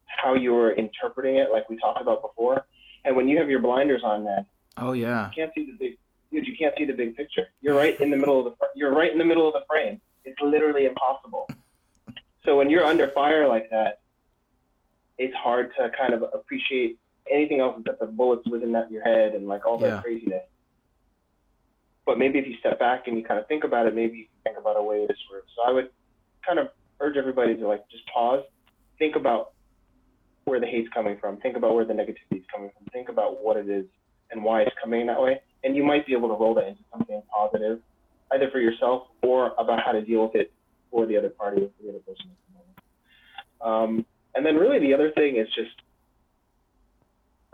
how 0.05 0.33
you're 0.33 0.71
interpreting 0.71 1.35
it, 1.37 1.51
like 1.51 1.69
we 1.69 1.77
talked 1.77 2.01
about 2.01 2.21
before. 2.21 2.65
And 3.03 3.15
when 3.15 3.27
you 3.27 3.37
have 3.39 3.49
your 3.49 3.59
blinders 3.59 4.01
on, 4.03 4.23
man, 4.23 4.45
oh 4.77 4.93
yeah, 4.93 5.27
you 5.27 5.33
can't 5.35 5.51
see 5.53 5.65
the 5.65 5.77
big, 5.77 5.97
dude, 6.31 6.47
you 6.47 6.55
can't 6.57 6.73
see 6.77 6.85
the 6.85 6.93
big 6.93 7.15
picture. 7.15 7.47
You're 7.61 7.75
right 7.75 7.99
in 7.99 8.09
the 8.11 8.17
middle 8.17 8.45
of 8.45 8.53
the, 8.53 8.67
you're 8.75 8.93
right 8.93 9.11
in 9.11 9.17
the 9.17 9.25
middle 9.25 9.47
of 9.47 9.53
the 9.53 9.63
frame. 9.69 9.99
It's 10.23 10.39
literally 10.41 10.85
impossible. 10.85 11.49
So 12.45 12.57
when 12.57 12.69
you're 12.69 12.85
under 12.85 13.07
fire 13.09 13.47
like 13.47 13.69
that, 13.71 14.01
it's 15.17 15.35
hard 15.35 15.71
to 15.77 15.91
kind 15.97 16.13
of 16.13 16.23
appreciate 16.33 16.97
anything 17.29 17.59
else 17.59 17.77
except 17.79 17.99
the 17.99 18.07
bullets 18.07 18.47
within 18.47 18.71
that 18.71 18.91
your 18.91 19.03
head 19.03 19.33
and 19.33 19.47
like 19.47 19.65
all 19.65 19.77
that 19.79 19.87
yeah. 19.87 20.01
craziness. 20.01 20.43
But 22.05 22.17
maybe 22.17 22.39
if 22.39 22.47
you 22.47 22.57
step 22.59 22.79
back 22.79 23.07
and 23.07 23.17
you 23.17 23.23
kind 23.23 23.39
of 23.39 23.47
think 23.47 23.63
about 23.63 23.85
it, 23.85 23.95
maybe 23.95 24.17
you 24.17 24.25
can 24.25 24.53
think 24.53 24.57
about 24.57 24.77
a 24.77 24.81
way 24.81 25.05
to 25.05 25.13
sort 25.27 25.43
of. 25.43 25.45
So 25.55 25.61
I 25.67 25.71
would 25.71 25.89
kind 26.45 26.59
of 26.59 26.67
urge 26.99 27.17
everybody 27.17 27.55
to 27.55 27.67
like 27.67 27.87
just 27.89 28.03
pause, 28.07 28.43
think 28.99 29.15
about 29.15 29.51
where 30.45 30.59
the 30.59 30.65
hate's 30.65 30.89
coming 30.93 31.17
from, 31.19 31.37
think 31.37 31.55
about 31.55 31.73
where 31.75 31.85
the 31.85 31.93
negativity 31.93 32.39
is 32.39 32.45
coming 32.53 32.69
from, 32.75 32.85
think 32.91 33.09
about 33.09 33.43
what 33.43 33.57
it 33.57 33.69
is 33.69 33.85
and 34.31 34.43
why 34.43 34.61
it's 34.61 34.75
coming 34.81 35.05
that 35.07 35.21
way, 35.21 35.41
and 35.63 35.75
you 35.75 35.83
might 35.83 36.05
be 36.05 36.13
able 36.13 36.29
to 36.29 36.35
roll 36.35 36.53
that 36.55 36.67
into 36.67 36.81
something 36.91 37.21
positive, 37.31 37.79
either 38.33 38.49
for 38.51 38.59
yourself 38.59 39.07
or 39.21 39.53
about 39.57 39.79
how 39.85 39.91
to 39.91 40.01
deal 40.01 40.23
with 40.23 40.35
it 40.35 40.51
for 40.89 41.05
the 41.05 41.17
other 41.17 41.29
party 41.29 41.61
or 41.61 41.69
for 41.77 41.83
the 41.83 41.89
other 41.89 41.99
person. 41.99 42.31
Um, 43.61 44.05
and 44.33 44.45
then 44.45 44.55
really 44.55 44.79
the 44.79 44.93
other 44.93 45.11
thing 45.11 45.37
is 45.37 45.47
just 45.53 45.75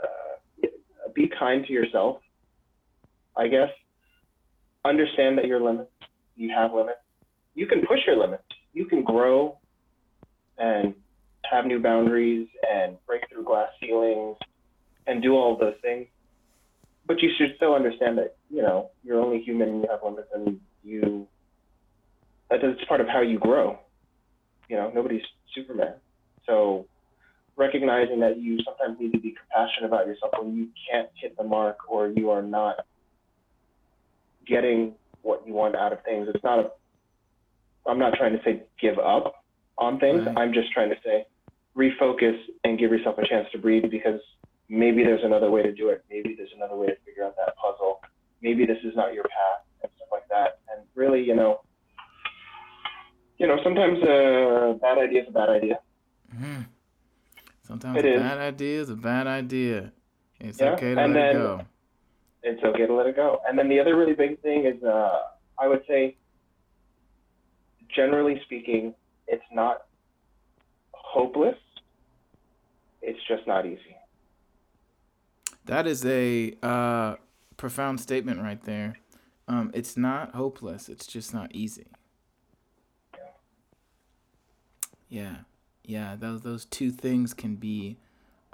uh, 0.01 0.67
be 1.13 1.29
kind 1.37 1.65
to 1.65 1.73
yourself, 1.73 2.19
I 3.35 3.47
guess 3.47 3.69
understand 4.87 5.37
that 5.37 5.45
your 5.45 5.61
limits, 5.61 5.91
you 6.35 6.51
have 6.55 6.73
limits. 6.73 6.99
You 7.55 7.67
can 7.67 7.81
push 7.85 7.99
your 8.05 8.17
limits. 8.17 8.43
You 8.77 8.85
can 8.85 9.03
grow 9.03 9.57
and 10.59 10.93
have 11.49 11.65
new 11.65 11.79
boundaries 11.79 12.47
and 12.71 12.95
break 13.07 13.23
through 13.27 13.43
glass 13.43 13.69
ceilings 13.81 14.37
and 15.07 15.23
do 15.23 15.33
all 15.33 15.57
those 15.57 15.73
things. 15.81 16.05
But 17.07 17.23
you 17.23 17.31
should 17.35 17.55
still 17.55 17.73
understand 17.73 18.19
that, 18.19 18.35
you 18.51 18.61
know, 18.61 18.91
you're 19.03 19.19
only 19.19 19.41
human 19.41 19.81
you 19.81 19.87
have 19.89 20.01
limits 20.03 20.27
and 20.31 20.59
you, 20.83 21.27
that's 22.51 22.63
part 22.87 23.01
of 23.01 23.07
how 23.07 23.21
you 23.21 23.39
grow. 23.39 23.79
You 24.69 24.75
know, 24.75 24.91
nobody's 24.93 25.23
Superman. 25.55 25.95
So 26.45 26.85
recognizing 27.55 28.19
that 28.19 28.37
you 28.37 28.59
sometimes 28.63 28.99
need 28.99 29.11
to 29.13 29.19
be 29.19 29.31
compassionate 29.31 29.87
about 29.87 30.05
yourself 30.05 30.33
when 30.39 30.55
you 30.55 30.67
can't 30.91 31.09
hit 31.15 31.35
the 31.35 31.43
mark 31.43 31.77
or 31.89 32.09
you 32.09 32.29
are 32.29 32.43
not 32.43 32.85
getting 34.45 34.93
what 35.23 35.47
you 35.47 35.53
want 35.53 35.75
out 35.75 35.93
of 35.93 36.03
things. 36.03 36.27
It's 36.31 36.43
not 36.43 36.59
a, 36.59 36.69
I'm 37.87 37.99
not 37.99 38.13
trying 38.13 38.33
to 38.33 38.43
say 38.43 38.63
give 38.79 38.97
up 38.99 39.45
on 39.77 39.99
things. 39.99 40.25
Right. 40.25 40.37
I'm 40.37 40.53
just 40.53 40.71
trying 40.71 40.89
to 40.89 40.95
say 41.03 41.25
refocus 41.75 42.37
and 42.63 42.77
give 42.77 42.91
yourself 42.91 43.17
a 43.17 43.27
chance 43.27 43.47
to 43.51 43.57
breathe 43.57 43.89
because 43.89 44.19
maybe 44.69 45.03
there's 45.03 45.23
another 45.23 45.49
way 45.49 45.63
to 45.63 45.71
do 45.71 45.89
it. 45.89 46.03
Maybe 46.09 46.35
there's 46.35 46.51
another 46.55 46.75
way 46.75 46.87
to 46.87 46.95
figure 47.05 47.23
out 47.23 47.35
that 47.37 47.55
puzzle. 47.55 48.01
Maybe 48.41 48.65
this 48.65 48.77
is 48.83 48.95
not 48.95 49.13
your 49.13 49.23
path 49.23 49.65
and 49.83 49.91
stuff 49.95 50.09
like 50.11 50.27
that. 50.29 50.59
And 50.71 50.85
really, 50.95 51.23
you 51.23 51.35
know, 51.35 51.61
you 53.37 53.47
know, 53.47 53.57
sometimes 53.63 53.99
a 54.03 54.77
bad 54.81 54.97
idea 54.97 55.21
is 55.21 55.27
a 55.29 55.31
bad 55.31 55.49
idea. 55.49 55.79
Mm-hmm. 56.35 56.61
Sometimes 57.63 57.99
it 57.99 58.05
a 58.05 58.13
is. 58.15 58.21
bad 58.21 58.37
idea 58.39 58.81
is 58.81 58.89
a 58.89 58.95
bad 58.95 59.27
idea. 59.27 59.91
It's 60.39 60.59
yeah. 60.59 60.71
okay 60.71 60.95
to 60.95 61.01
and 61.01 61.13
let 61.13 61.19
then, 61.19 61.29
it 61.29 61.33
go 61.33 61.61
it's 62.47 62.63
okay 62.63 62.85
to 62.85 62.93
let 62.93 63.07
it 63.07 63.15
go. 63.15 63.41
And 63.47 63.57
then 63.57 63.69
the 63.69 63.79
other 63.79 63.95
really 63.95 64.13
big 64.13 64.41
thing 64.41 64.65
is, 64.65 64.81
uh, 64.83 65.19
I 65.59 65.67
would 65.67 65.83
say, 65.87 66.15
generally 67.95 68.41
speaking, 68.45 68.93
it's 69.27 69.43
not 69.51 69.85
hopeless. 70.91 71.57
It's 73.01 73.19
just 73.27 73.47
not 73.47 73.65
easy. 73.65 73.95
That 75.65 75.87
is 75.87 76.05
a 76.05 76.55
uh, 76.63 77.15
profound 77.57 77.99
statement 77.99 78.41
right 78.41 78.61
there. 78.63 78.95
Um, 79.47 79.71
it's 79.73 79.95
not 79.95 80.35
hopeless. 80.35 80.89
It's 80.89 81.07
just 81.07 81.33
not 81.33 81.53
easy. 81.53 81.87
Yeah, 85.09 85.37
yeah. 85.85 86.15
Those 86.17 86.41
those 86.41 86.65
two 86.65 86.91
things 86.91 87.33
can 87.33 87.55
be 87.55 87.97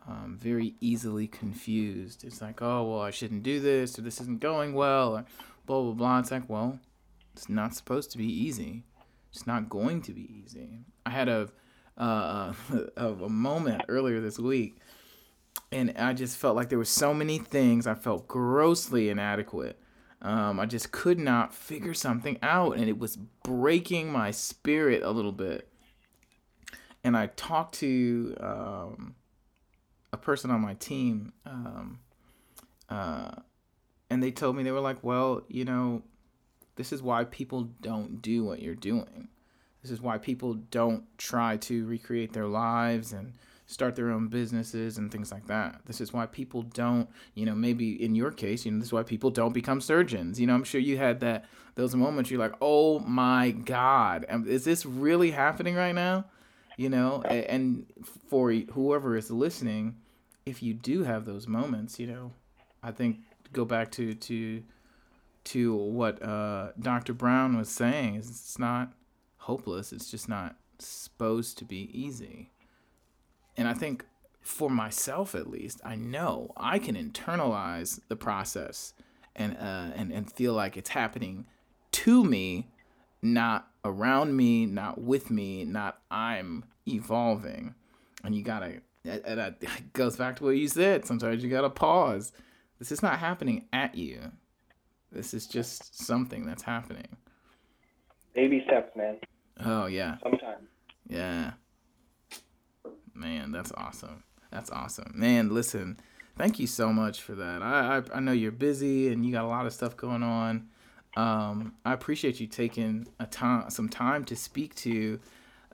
um, 0.07 0.38
very 0.39 0.75
easily 0.81 1.27
confused. 1.27 2.23
It's 2.23 2.41
like, 2.41 2.61
oh, 2.61 2.84
well, 2.84 3.01
I 3.01 3.11
shouldn't 3.11 3.43
do 3.43 3.59
this, 3.59 3.97
or 3.97 4.01
this 4.01 4.21
isn't 4.21 4.39
going 4.39 4.73
well, 4.73 5.17
or 5.17 5.25
blah, 5.65 5.81
blah, 5.81 5.93
blah. 5.93 6.19
It's 6.19 6.31
like, 6.31 6.49
well, 6.49 6.79
it's 7.34 7.49
not 7.49 7.75
supposed 7.75 8.11
to 8.11 8.17
be 8.17 8.27
easy. 8.27 8.84
It's 9.34 9.47
not 9.47 9.67
going 9.67 10.03
to 10.03 10.13
be 10.13 10.29
easy. 10.43 10.86
I 11.05 11.09
had 11.09 11.27
a, 11.27 11.49
uh, 11.97 12.53
a, 12.97 13.07
a 13.07 13.29
moment 13.29 13.81
earlier 13.89 14.21
this 14.21 14.38
week, 14.38 14.77
and 15.71 15.93
I 15.97 16.13
just 16.13 16.38
felt 16.38 16.55
like 16.55 16.69
there 16.69 16.77
were 16.77 16.86
so 16.86 17.13
many 17.15 17.39
things 17.39 17.88
I 17.88 17.95
felt 17.95 18.27
grossly 18.27 19.09
inadequate. 19.09 19.79
Um, 20.21 20.59
I 20.59 20.67
just 20.67 20.91
could 20.91 21.19
not 21.19 21.53
figure 21.53 21.95
something 21.95 22.38
out, 22.43 22.77
and 22.77 22.88
it 22.88 22.99
was 22.99 23.17
breaking 23.43 24.11
my 24.11 24.29
spirit 24.29 25.01
a 25.01 25.09
little 25.09 25.31
bit. 25.31 25.67
And 27.03 27.17
I 27.17 27.27
talked 27.27 27.75
to 27.75 28.36
um, 28.39 29.15
a 30.13 30.17
person 30.17 30.51
on 30.51 30.61
my 30.61 30.75
team, 30.75 31.34
um, 31.45 31.99
uh, 32.88 33.31
and 34.09 34.21
they 34.21 34.31
told 34.31 34.55
me 34.55 34.63
they 34.63 34.71
were 34.71 34.79
like, 34.79 35.03
"Well, 35.03 35.41
you 35.49 35.65
know, 35.65 36.03
this 36.76 36.91
is 36.91 37.01
why 37.01 37.24
people 37.26 37.69
don't 37.82 38.21
do 38.21 38.43
what 38.43 38.61
you're 38.61 38.76
doing. 38.76 39.28
This 39.82 39.91
is 39.91 40.01
why 40.01 40.17
people 40.17 40.53
don't 40.53 41.05
try 41.17 41.57
to 41.57 41.86
recreate 41.86 42.34
their 42.34 42.47
lives 42.47 43.13
and." 43.13 43.34
start 43.65 43.95
their 43.95 44.11
own 44.11 44.28
businesses 44.28 44.97
and 44.97 45.11
things 45.11 45.32
like 45.32 45.47
that. 45.47 45.82
This 45.86 46.01
is 46.01 46.13
why 46.13 46.26
people 46.26 46.63
don't, 46.63 47.09
you 47.34 47.45
know, 47.45 47.55
maybe 47.55 48.01
in 48.03 48.15
your 48.15 48.32
case, 48.32 48.65
you 48.65 48.71
know, 48.71 48.80
this 48.80 48.88
is 48.88 48.93
why 48.93 49.03
people 49.03 49.32
don't 49.32 49.53
become 49.53 49.82
surgeons. 49.82 50.39
You 50.39 50.47
know, 50.47 50.53
I'm 50.53 50.63
sure 50.63 50.82
you 50.82 50.97
had 50.97 51.19
that 51.21 51.45
those 51.76 51.95
moments 51.95 52.30
you're 52.30 52.39
like, 52.39 52.55
"Oh 52.61 52.99
my 52.99 53.51
god, 53.51 54.26
is 54.47 54.63
this 54.63 54.86
really 54.86 55.32
happening 55.32 55.76
right 55.76 55.95
now?" 55.95 56.26
You 56.78 56.89
know, 56.89 57.21
and 57.24 57.86
for 58.30 58.51
whoever 58.51 59.15
is 59.15 59.32
listening, 59.32 59.95
if 60.45 60.61
you 60.61 60.74
do 60.74 61.03
have 61.03 61.26
those 61.26 61.47
moments, 61.47 61.99
you 61.99 62.07
know, 62.07 62.32
I 62.82 62.91
think 62.91 63.19
go 63.53 63.65
back 63.65 63.91
to 63.91 64.13
to 64.13 64.63
to 65.45 65.75
what 65.75 66.21
uh, 66.23 66.71
Dr. 66.79 67.13
Brown 67.13 67.57
was 67.57 67.69
saying 67.69 68.15
is 68.15 68.29
it's 68.29 68.59
not 68.59 68.93
hopeless. 69.37 69.91
It's 69.91 70.09
just 70.09 70.29
not 70.29 70.55
supposed 70.79 71.57
to 71.59 71.65
be 71.65 71.89
easy. 71.93 72.51
And 73.57 73.67
I 73.67 73.73
think 73.73 74.05
for 74.41 74.69
myself 74.69 75.35
at 75.35 75.49
least, 75.49 75.81
I 75.83 75.95
know 75.95 76.51
I 76.57 76.79
can 76.79 76.95
internalize 76.95 77.99
the 78.07 78.15
process 78.15 78.93
and 79.35 79.55
uh, 79.57 79.91
and 79.95 80.11
and 80.11 80.31
feel 80.31 80.53
like 80.53 80.77
it's 80.77 80.89
happening 80.89 81.45
to 81.91 82.23
me, 82.23 82.69
not 83.21 83.67
around 83.85 84.35
me, 84.35 84.65
not 84.65 85.01
with 85.01 85.29
me, 85.29 85.63
not 85.65 85.99
I'm 86.11 86.65
evolving. 86.87 87.75
And 88.23 88.35
you 88.35 88.43
gotta, 88.43 88.81
it 89.03 89.93
goes 89.93 90.15
back 90.15 90.37
to 90.37 90.43
what 90.45 90.51
you 90.51 90.67
said. 90.67 91.05
Sometimes 91.05 91.43
you 91.43 91.49
gotta 91.49 91.69
pause. 91.69 92.31
This 92.79 92.91
is 92.91 93.01
not 93.01 93.19
happening 93.19 93.65
at 93.73 93.95
you. 93.95 94.31
This 95.14 95.34
is 95.34 95.45
just 95.45 96.03
something 96.03 96.45
that's 96.45 96.64
happening. 96.64 97.18
Baby 98.34 98.64
steps, 98.66 98.95
man. 98.95 99.18
Oh 99.64 99.86
yeah. 99.86 100.18
Sometimes. 100.24 100.68
Yeah. 101.07 101.51
Man, 103.14 103.51
that's 103.51 103.72
awesome. 103.78 104.24
That's 104.51 104.72
awesome. 104.72 105.11
Man, 105.14 105.53
listen, 105.53 105.99
thank 106.38 106.59
you 106.59 106.66
so 106.66 106.91
much 106.91 107.22
for 107.22 107.36
that. 107.36 107.61
I, 107.61 107.97
I, 107.97 108.18
I 108.18 108.20
know 108.20 108.32
you're 108.32 108.51
busy 108.51 109.11
and 109.11 109.26
you 109.26 109.32
got 109.32 109.45
a 109.45 109.47
lot 109.47 109.68
of 109.68 109.74
stuff 109.74 109.95
going 109.95 110.24
on. 110.24 110.68
Um, 111.16 111.76
I 111.86 111.93
appreciate 111.93 112.39
you 112.39 112.47
taking 112.47 113.07
a 113.20 113.28
time, 113.28 113.70
some 113.70 113.89
time 113.89 114.26
to 114.26 114.36
speak 114.36 114.74
to 114.76 115.20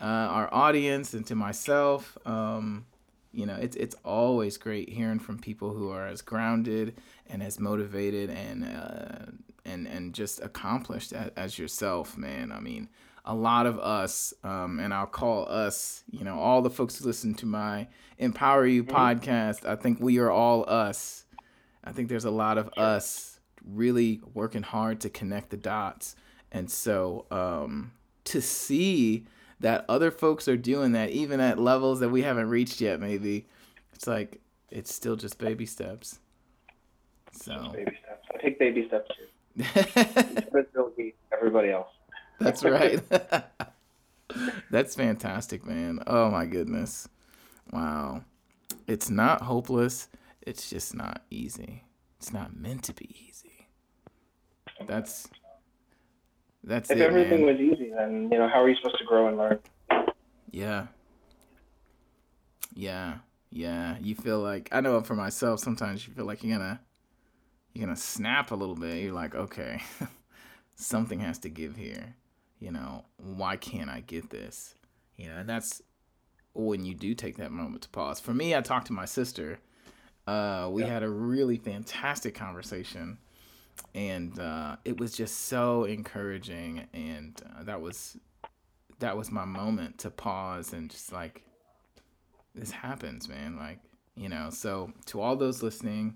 uh, 0.01 0.03
our 0.03 0.53
audience 0.53 1.13
and 1.13 1.25
to 1.27 1.35
myself. 1.35 2.17
Um, 2.25 2.85
you 3.31 3.45
know, 3.45 3.55
it's 3.55 3.75
it's 3.75 3.95
always 4.03 4.57
great 4.57 4.89
hearing 4.89 5.19
from 5.19 5.37
people 5.39 5.73
who 5.73 5.89
are 5.91 6.07
as 6.07 6.21
grounded 6.21 6.95
and 7.27 7.43
as 7.43 7.59
motivated 7.59 8.29
and 8.29 8.63
uh, 8.63 9.31
and 9.65 9.87
and 9.87 10.13
just 10.13 10.41
accomplished 10.41 11.13
as, 11.13 11.31
as 11.35 11.59
yourself, 11.59 12.17
man. 12.17 12.51
I 12.51 12.59
mean, 12.59 12.89
a 13.25 13.35
lot 13.35 13.67
of 13.67 13.79
us, 13.79 14.33
um, 14.43 14.79
and 14.79 14.93
I'll 14.93 15.05
call 15.05 15.47
us, 15.47 16.03
you 16.09 16.23
know, 16.23 16.39
all 16.39 16.61
the 16.61 16.69
folks 16.71 16.97
who 16.97 17.05
listen 17.05 17.35
to 17.35 17.45
my 17.45 17.87
Empower 18.17 18.65
You 18.65 18.83
mm-hmm. 18.83 18.95
podcast. 18.95 19.65
I 19.65 19.75
think 19.75 19.99
we 19.99 20.17
are 20.17 20.31
all 20.31 20.67
us. 20.67 21.25
I 21.83 21.91
think 21.91 22.09
there's 22.09 22.25
a 22.25 22.31
lot 22.31 22.57
of 22.57 22.69
us 22.77 23.39
really 23.63 24.21
working 24.33 24.63
hard 24.63 25.01
to 25.01 25.09
connect 25.09 25.51
the 25.51 25.57
dots, 25.57 26.15
and 26.51 26.69
so 26.71 27.25
um, 27.29 27.91
to 28.25 28.41
see 28.41 29.25
that 29.59 29.85
other 29.89 30.11
folks 30.11 30.47
are 30.47 30.57
doing 30.57 30.93
that, 30.93 31.09
even 31.09 31.39
at 31.39 31.59
levels 31.59 31.99
that 31.99 32.09
we 32.09 32.21
haven't 32.21 32.49
reached 32.49 32.81
yet. 32.81 32.99
Maybe 32.99 33.45
it's 33.93 34.07
like 34.07 34.39
it's 34.69 34.93
still 34.93 35.15
just 35.15 35.37
baby 35.37 35.65
steps. 35.65 36.19
So 37.31 37.71
baby 37.73 37.97
steps. 38.01 38.27
I 38.33 38.41
take 38.41 38.59
baby 38.59 38.87
steps 38.87 39.09
too. 39.15 39.25
everybody 41.33 41.71
else. 41.71 41.87
That's 42.39 42.63
right. 42.63 43.01
That's 44.71 44.95
fantastic, 44.95 45.65
man. 45.65 45.99
Oh 46.07 46.29
my 46.29 46.45
goodness. 46.45 47.07
Wow. 47.71 48.23
It's 48.87 49.09
not 49.09 49.41
hopeless. 49.41 50.07
It's 50.41 50.69
just 50.69 50.95
not 50.95 51.23
easy. 51.29 51.83
It's 52.17 52.33
not 52.33 52.55
meant 52.55 52.83
to 52.83 52.93
be 52.93 53.09
easy. 53.27 53.67
That's 54.87 55.29
that's 56.63 56.89
if 56.89 56.97
it, 56.97 57.01
everything 57.01 57.45
man. 57.45 57.55
was 57.55 57.61
easy, 57.61 57.91
then 57.95 58.29
you 58.31 58.37
know 58.37 58.47
how 58.47 58.61
are 58.61 58.69
you 58.69 58.75
supposed 58.75 58.97
to 58.99 59.05
grow 59.05 59.27
and 59.27 59.37
learn? 59.37 59.59
Yeah. 60.51 60.87
Yeah. 62.73 63.15
Yeah. 63.49 63.97
You 64.01 64.15
feel 64.15 64.39
like 64.39 64.69
I 64.71 64.81
know 64.81 65.01
for 65.01 65.15
myself. 65.15 65.59
Sometimes 65.59 66.07
you 66.07 66.13
feel 66.13 66.25
like 66.25 66.43
you're 66.43 66.57
gonna 66.57 66.79
you're 67.73 67.85
gonna 67.85 67.97
snap 67.97 68.51
a 68.51 68.55
little 68.55 68.75
bit. 68.75 69.01
You're 69.01 69.13
like, 69.13 69.35
okay, 69.35 69.81
something 70.75 71.19
has 71.19 71.39
to 71.39 71.49
give 71.49 71.75
here. 71.75 72.15
You 72.59 72.71
know, 72.71 73.05
why 73.17 73.55
can't 73.55 73.89
I 73.89 74.01
get 74.01 74.29
this? 74.29 74.75
You 75.15 75.29
know, 75.29 75.37
and 75.37 75.49
that's 75.49 75.81
when 76.53 76.83
you 76.83 76.93
do 76.93 77.13
take 77.13 77.37
that 77.37 77.51
moment 77.51 77.83
to 77.83 77.89
pause. 77.89 78.19
For 78.19 78.33
me, 78.33 78.55
I 78.55 78.61
talked 78.61 78.87
to 78.87 78.93
my 78.93 79.05
sister. 79.05 79.59
Uh, 80.27 80.69
we 80.71 80.83
yeah. 80.83 80.89
had 80.89 81.03
a 81.03 81.09
really 81.09 81.57
fantastic 81.57 82.35
conversation 82.35 83.17
and 83.95 84.39
uh, 84.39 84.75
it 84.85 84.99
was 84.99 85.15
just 85.15 85.45
so 85.47 85.83
encouraging 85.83 86.87
and 86.93 87.41
uh, 87.57 87.63
that 87.63 87.81
was 87.81 88.17
that 88.99 89.15
was 89.15 89.31
my 89.31 89.45
moment 89.45 89.97
to 89.99 90.09
pause 90.09 90.73
and 90.73 90.89
just 90.89 91.11
like 91.11 91.43
this 92.55 92.71
happens 92.71 93.29
man 93.29 93.55
like 93.55 93.79
you 94.15 94.29
know 94.29 94.49
so 94.49 94.91
to 95.05 95.21
all 95.21 95.35
those 95.35 95.63
listening 95.63 96.15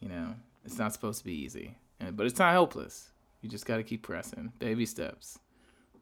you 0.00 0.08
know 0.08 0.34
it's 0.64 0.78
not 0.78 0.92
supposed 0.92 1.18
to 1.18 1.24
be 1.24 1.34
easy 1.34 1.76
and, 2.00 2.16
but 2.16 2.26
it's 2.26 2.38
not 2.38 2.54
hopeless. 2.54 3.12
You 3.42 3.48
just 3.48 3.66
got 3.66 3.76
to 3.76 3.82
keep 3.82 4.02
pressing. 4.02 4.52
Baby 4.58 4.86
steps. 4.86 5.38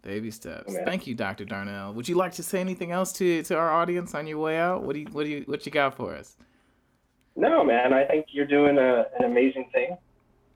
Baby 0.03 0.31
steps. 0.31 0.73
Yeah. 0.73 0.85
thank 0.85 1.07
you 1.07 1.15
dr 1.15 1.45
darnell. 1.45 1.93
Would 1.93 2.09
you 2.09 2.15
like 2.15 2.33
to 2.35 2.43
say 2.43 2.61
anything 2.61 2.93
else 2.93 3.13
to 3.15 3.43
to 3.43 3.57
our 3.57 3.71
audience 3.71 4.15
on 4.15 4.27
your 4.27 4.39
way 4.39 4.57
out? 4.57 4.85
What 4.85 4.95
do 4.95 5.01
you 5.01 5.07
what 5.11 5.25
do 5.25 5.31
you 5.31 5.43
what 5.47 5.67
you 5.67 5.73
got 5.73 5.97
for 5.97 6.15
us? 6.15 6.37
No 7.37 7.65
man 7.65 7.93
i 7.93 8.05
think 8.05 8.27
you're 8.31 8.47
doing 8.47 8.79
a, 8.79 9.07
an 9.19 9.25
amazing 9.25 9.69
thing 9.73 9.97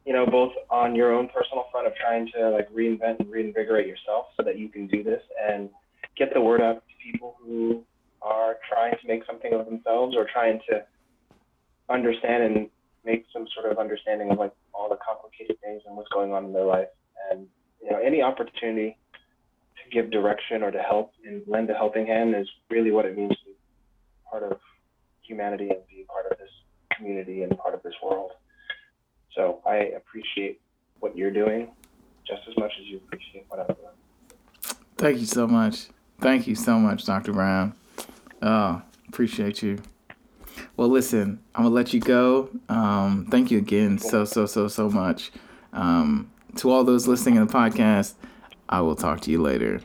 you 0.05 0.13
know, 0.13 0.27
both 0.27 0.53
on 0.71 0.95
your 0.95 1.13
own 1.13 1.29
personal 1.29 1.65
front 1.71 1.87
of 1.87 1.95
trying 1.95 2.29
to 2.35 2.51
like 2.51 2.73
reinvent 2.73 3.21
and 3.21 3.31
reinvigorate 3.31 3.87
yourself 3.87 4.27
so 4.37 4.43
that 4.43 4.59
you 4.59 4.69
can 4.69 4.87
do 4.87 5.03
this 5.03 5.23
and 5.49 5.69
get 6.17 6.35
the 6.35 6.41
word 6.41 6.61
out 6.61 6.83
to 6.87 7.11
people 7.11 7.37
who 7.41 7.85
are 8.21 8.57
trying 8.69 8.93
to 8.93 9.09
make 9.09 9.25
something 9.27 9.53
of 9.53 9.67
themselves 9.67 10.17
or 10.17 10.27
trying 10.33 10.61
to 10.69 10.83
understand 11.89 12.43
and 12.43 12.69
make 13.05 13.25
some 13.33 13.47
sort 13.55 13.71
of 13.71 13.79
understanding 13.79 14.31
of 14.31 14.39
like 14.39 14.53
all 14.75 14.89
the 14.89 14.99
complicated 15.05 15.57
things 15.61 15.83
and 15.87 15.97
what's 15.97 16.09
going 16.11 16.33
on 16.33 16.47
in 16.47 16.53
their 16.53 16.65
life. 16.65 16.89
And 17.31 17.47
you 17.83 17.91
know, 17.91 17.99
any 17.99 18.23
opportunity 18.23 18.97
to 19.15 19.91
give 19.91 20.11
direction 20.11 20.63
or 20.63 20.71
to 20.71 20.79
help 20.79 21.13
and 21.25 21.43
lend 21.47 21.71
a 21.71 21.75
helping 21.75 22.07
hand 22.07 22.35
is 22.35 22.49
really 22.71 22.91
what 22.91 23.05
it 23.05 23.17
means 23.17 23.31
to 23.31 23.45
be 23.47 23.57
part 24.31 24.45
of 24.45 24.59
humanity 25.23 25.69
and 25.71 25.79
be 25.89 26.05
part 26.09 26.31
of 26.31 26.39
this 26.39 26.51
community 26.97 27.43
and 27.43 27.57
part 27.59 27.75
of 27.75 27.83
this 27.83 27.95
world. 28.03 28.33
So 29.35 29.61
I 29.67 29.77
appreciate 29.97 30.61
what 31.01 31.17
you're 31.17 31.31
doing 31.31 31.71
just 32.27 32.43
as 32.49 32.57
much 32.57 32.73
as 32.81 32.87
you 32.87 32.99
appreciate 32.99 33.45
what 33.49 33.61
I'm 33.61 33.67
doing. 33.67 34.77
Thank 34.97 35.19
you 35.19 35.27
so 35.27 35.47
much. 35.47 35.89
Thank 36.21 36.47
you 36.47 36.55
so 36.55 36.79
much, 36.79 37.05
Dr. 37.05 37.33
Brown. 37.33 37.75
Oh, 38.41 38.83
appreciate 39.09 39.63
you. 39.63 39.79
Well, 40.77 40.89
listen, 40.89 41.41
I'm 41.55 41.65
gonna 41.65 41.75
let 41.75 41.93
you 41.93 42.01
go. 42.01 42.51
Um, 42.69 43.27
thank 43.31 43.51
you 43.51 43.59
again 43.59 43.99
so 43.99 44.25
so 44.25 44.47
so 44.47 44.69
so 44.69 44.91
much. 44.91 45.33
Um, 45.73 46.31
to 46.57 46.71
all 46.71 46.85
those 46.85 47.09
listening 47.09 47.37
in 47.37 47.47
the 47.47 47.53
podcast, 47.53 48.15
I 48.69 48.81
will 48.83 48.97
talk 48.97 49.21
to 49.23 49.31
you 49.31 49.41
later. 49.41 49.81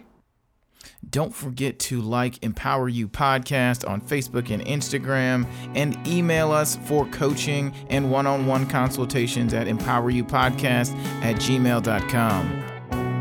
Don't 1.10 1.34
forget 1.34 1.80
to 1.80 2.01
like 2.01 2.43
Empower 2.43 2.89
You 2.89 3.08
Podcast 3.08 3.88
on 3.89 4.01
Facebook 4.01 4.49
and 4.49 4.62
Instagram 4.66 5.47
and 5.74 6.05
email 6.05 6.51
us 6.51 6.76
for 6.86 7.05
coaching 7.08 7.74
and 7.89 8.12
one 8.12 8.28
on 8.28 8.45
one 8.45 8.68
consultations 8.68 9.53
at 9.53 9.68
empoweryoupodcast 9.68 10.93
at 11.24 11.38
gmail.com. 11.38 12.64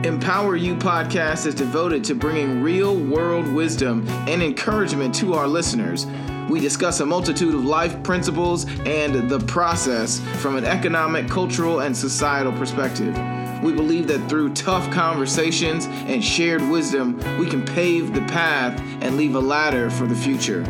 Empower 0.05 0.57
You 0.57 0.75
Podcast 0.77 1.47
is 1.47 1.55
devoted 1.55 2.03
to 2.05 2.15
bringing 2.15 2.61
real 2.61 2.97
world 2.97 3.47
wisdom 3.47 4.07
and 4.29 4.43
encouragement 4.43 5.15
to 5.17 5.35
our 5.35 5.47
listeners. 5.47 6.07
We 6.49 6.61
discuss 6.61 7.01
a 7.01 7.07
multitude 7.07 7.55
of 7.55 7.65
life 7.65 8.03
principles 8.03 8.67
and 8.85 9.29
the 9.29 9.41
process 9.41 10.21
from 10.41 10.57
an 10.57 10.65
economic, 10.65 11.29
cultural, 11.29 11.81
and 11.81 11.97
societal 11.97 12.53
perspective. 12.53 13.17
We 13.63 13.73
believe 13.73 14.07
that 14.09 14.29
through 14.29 14.55
tough 14.55 14.91
conversations 14.91 15.87
and 15.87 16.23
shared 16.23 16.63
wisdom, 16.63 17.17
we 17.39 17.49
can 17.49 17.65
pave 17.65 18.15
the 18.15 18.21
path 18.23 18.81
and 19.01 19.17
leave 19.17 19.35
a 19.35 19.41
ladder 19.41 19.91
for 19.91 20.07
the 20.07 20.15
future. 20.15 20.65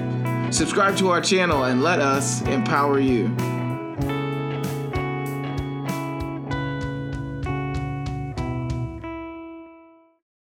Subscribe 0.50 0.96
to 0.98 1.08
our 1.08 1.20
channel 1.20 1.64
and 1.64 1.82
let 1.82 2.00
us 2.00 2.42
empower 2.42 3.00
you. 3.00 3.34